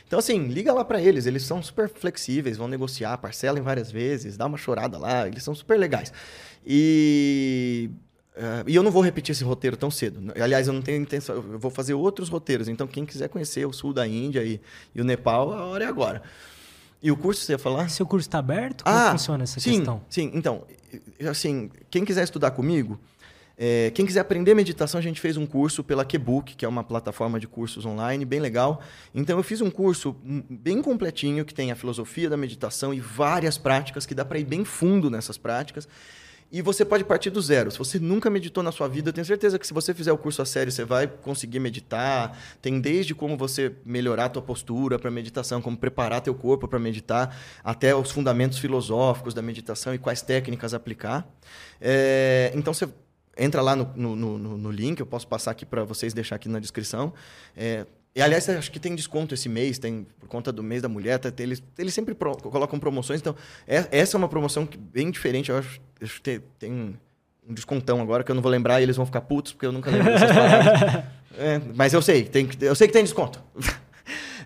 [0.08, 4.36] Então, assim, liga lá pra eles, eles são super flexíveis, vão negociar, parcelem várias vezes,
[4.36, 6.12] dá uma chorada lá, eles são super legais.
[6.66, 7.90] E.
[8.34, 10.32] eh, e eu não vou repetir esse roteiro tão cedo.
[10.40, 11.36] Aliás, eu não tenho intenção.
[11.36, 12.68] Eu vou fazer outros roteiros.
[12.68, 14.60] Então, quem quiser conhecer o sul da Índia e,
[14.94, 16.22] e o Nepal, a hora é agora.
[17.02, 17.88] E o curso, você ia falar?
[17.90, 18.84] Seu curso está aberto?
[18.84, 20.00] Como Ah, funciona essa sim, questão?
[20.10, 20.64] Sim, então,
[21.30, 22.98] assim, quem quiser estudar comigo,
[23.60, 26.84] é, quem quiser aprender meditação, a gente fez um curso pela Kebook, que é uma
[26.84, 28.80] plataforma de cursos online, bem legal.
[29.12, 33.00] Então, eu fiz um curso hum, bem completinho, que tem a filosofia da meditação e
[33.00, 35.88] várias práticas, que dá para ir bem fundo nessas práticas.
[36.52, 37.70] E você pode partir do zero.
[37.72, 40.16] Se você nunca meditou na sua vida, eu tenho certeza que se você fizer o
[40.16, 42.38] curso a sério, você vai conseguir meditar.
[42.62, 46.78] Tem desde como você melhorar a tua postura para meditação, como preparar teu corpo para
[46.78, 51.28] meditar, até os fundamentos filosóficos da meditação e quais técnicas aplicar.
[51.80, 52.88] É, então você
[53.38, 56.48] entra lá no, no, no- no link, eu posso passar aqui para vocês, deixar aqui
[56.48, 57.12] na descrição.
[57.56, 60.88] É, e, aliás, acho que tem desconto esse mês, tem por conta do mês da
[60.88, 63.20] mulher, tá, eles, eles sempre pro- colocam promoções.
[63.20, 63.34] Então,
[63.66, 65.50] é- essa é uma promoção que- bem diferente.
[65.50, 66.94] Eu acho, acho que tem, um,
[67.50, 69.90] descontão agora que eu não vou lembrar e eles vão ficar putos, porque eu nunca
[69.90, 71.04] lembro dessas palavras.
[71.40, 73.40] É, mas eu sei, tem, eu sei que tem desconto.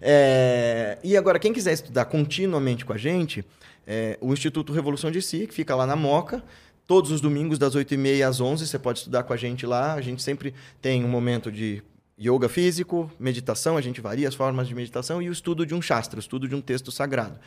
[0.05, 3.45] É, e agora, quem quiser estudar continuamente com a gente,
[3.87, 6.43] é, o Instituto Revolução de Si, que fica lá na Moca,
[6.87, 9.95] todos os domingos das 8h30 às 11 você pode estudar com a gente lá.
[9.95, 11.83] A gente sempre tem um momento de
[12.21, 15.83] yoga físico, meditação, a gente varia as formas de meditação e o estudo de um
[15.83, 17.39] shastra, o estudo de um texto sagrado.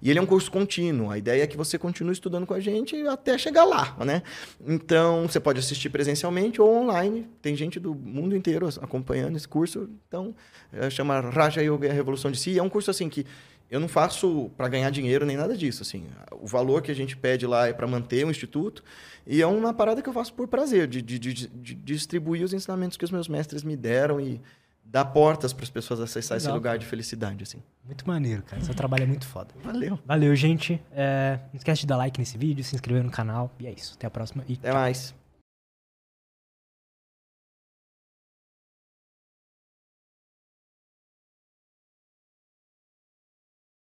[0.00, 1.10] E ele é um curso contínuo.
[1.12, 4.24] A ideia é que você continue estudando com a gente até chegar lá, né?
[4.66, 7.28] Então, você pode assistir presencialmente ou online.
[7.40, 9.88] Tem gente do mundo inteiro acompanhando esse curso.
[10.08, 10.34] Então,
[10.72, 12.58] é, chama Raja Yoga e a Revolução de Si.
[12.58, 13.24] É um curso assim que
[13.72, 16.04] eu não faço para ganhar dinheiro nem nada disso, assim.
[16.30, 18.84] O valor que a gente pede lá é para manter o instituto
[19.26, 22.52] e é uma parada que eu faço por prazer, de, de, de, de distribuir os
[22.52, 24.42] ensinamentos que os meus mestres me deram e
[24.84, 27.62] dar portas para as pessoas acessar esse lugar de felicidade, assim.
[27.82, 28.62] Muito maneiro, cara.
[28.62, 29.54] Seu trabalho é muito foda.
[29.64, 29.98] Valeu.
[30.04, 30.78] Valeu, gente.
[30.92, 33.50] É, não esquece de dar like nesse vídeo, se inscrever no canal.
[33.58, 33.94] E é isso.
[33.96, 35.14] Até a próxima e Até mais.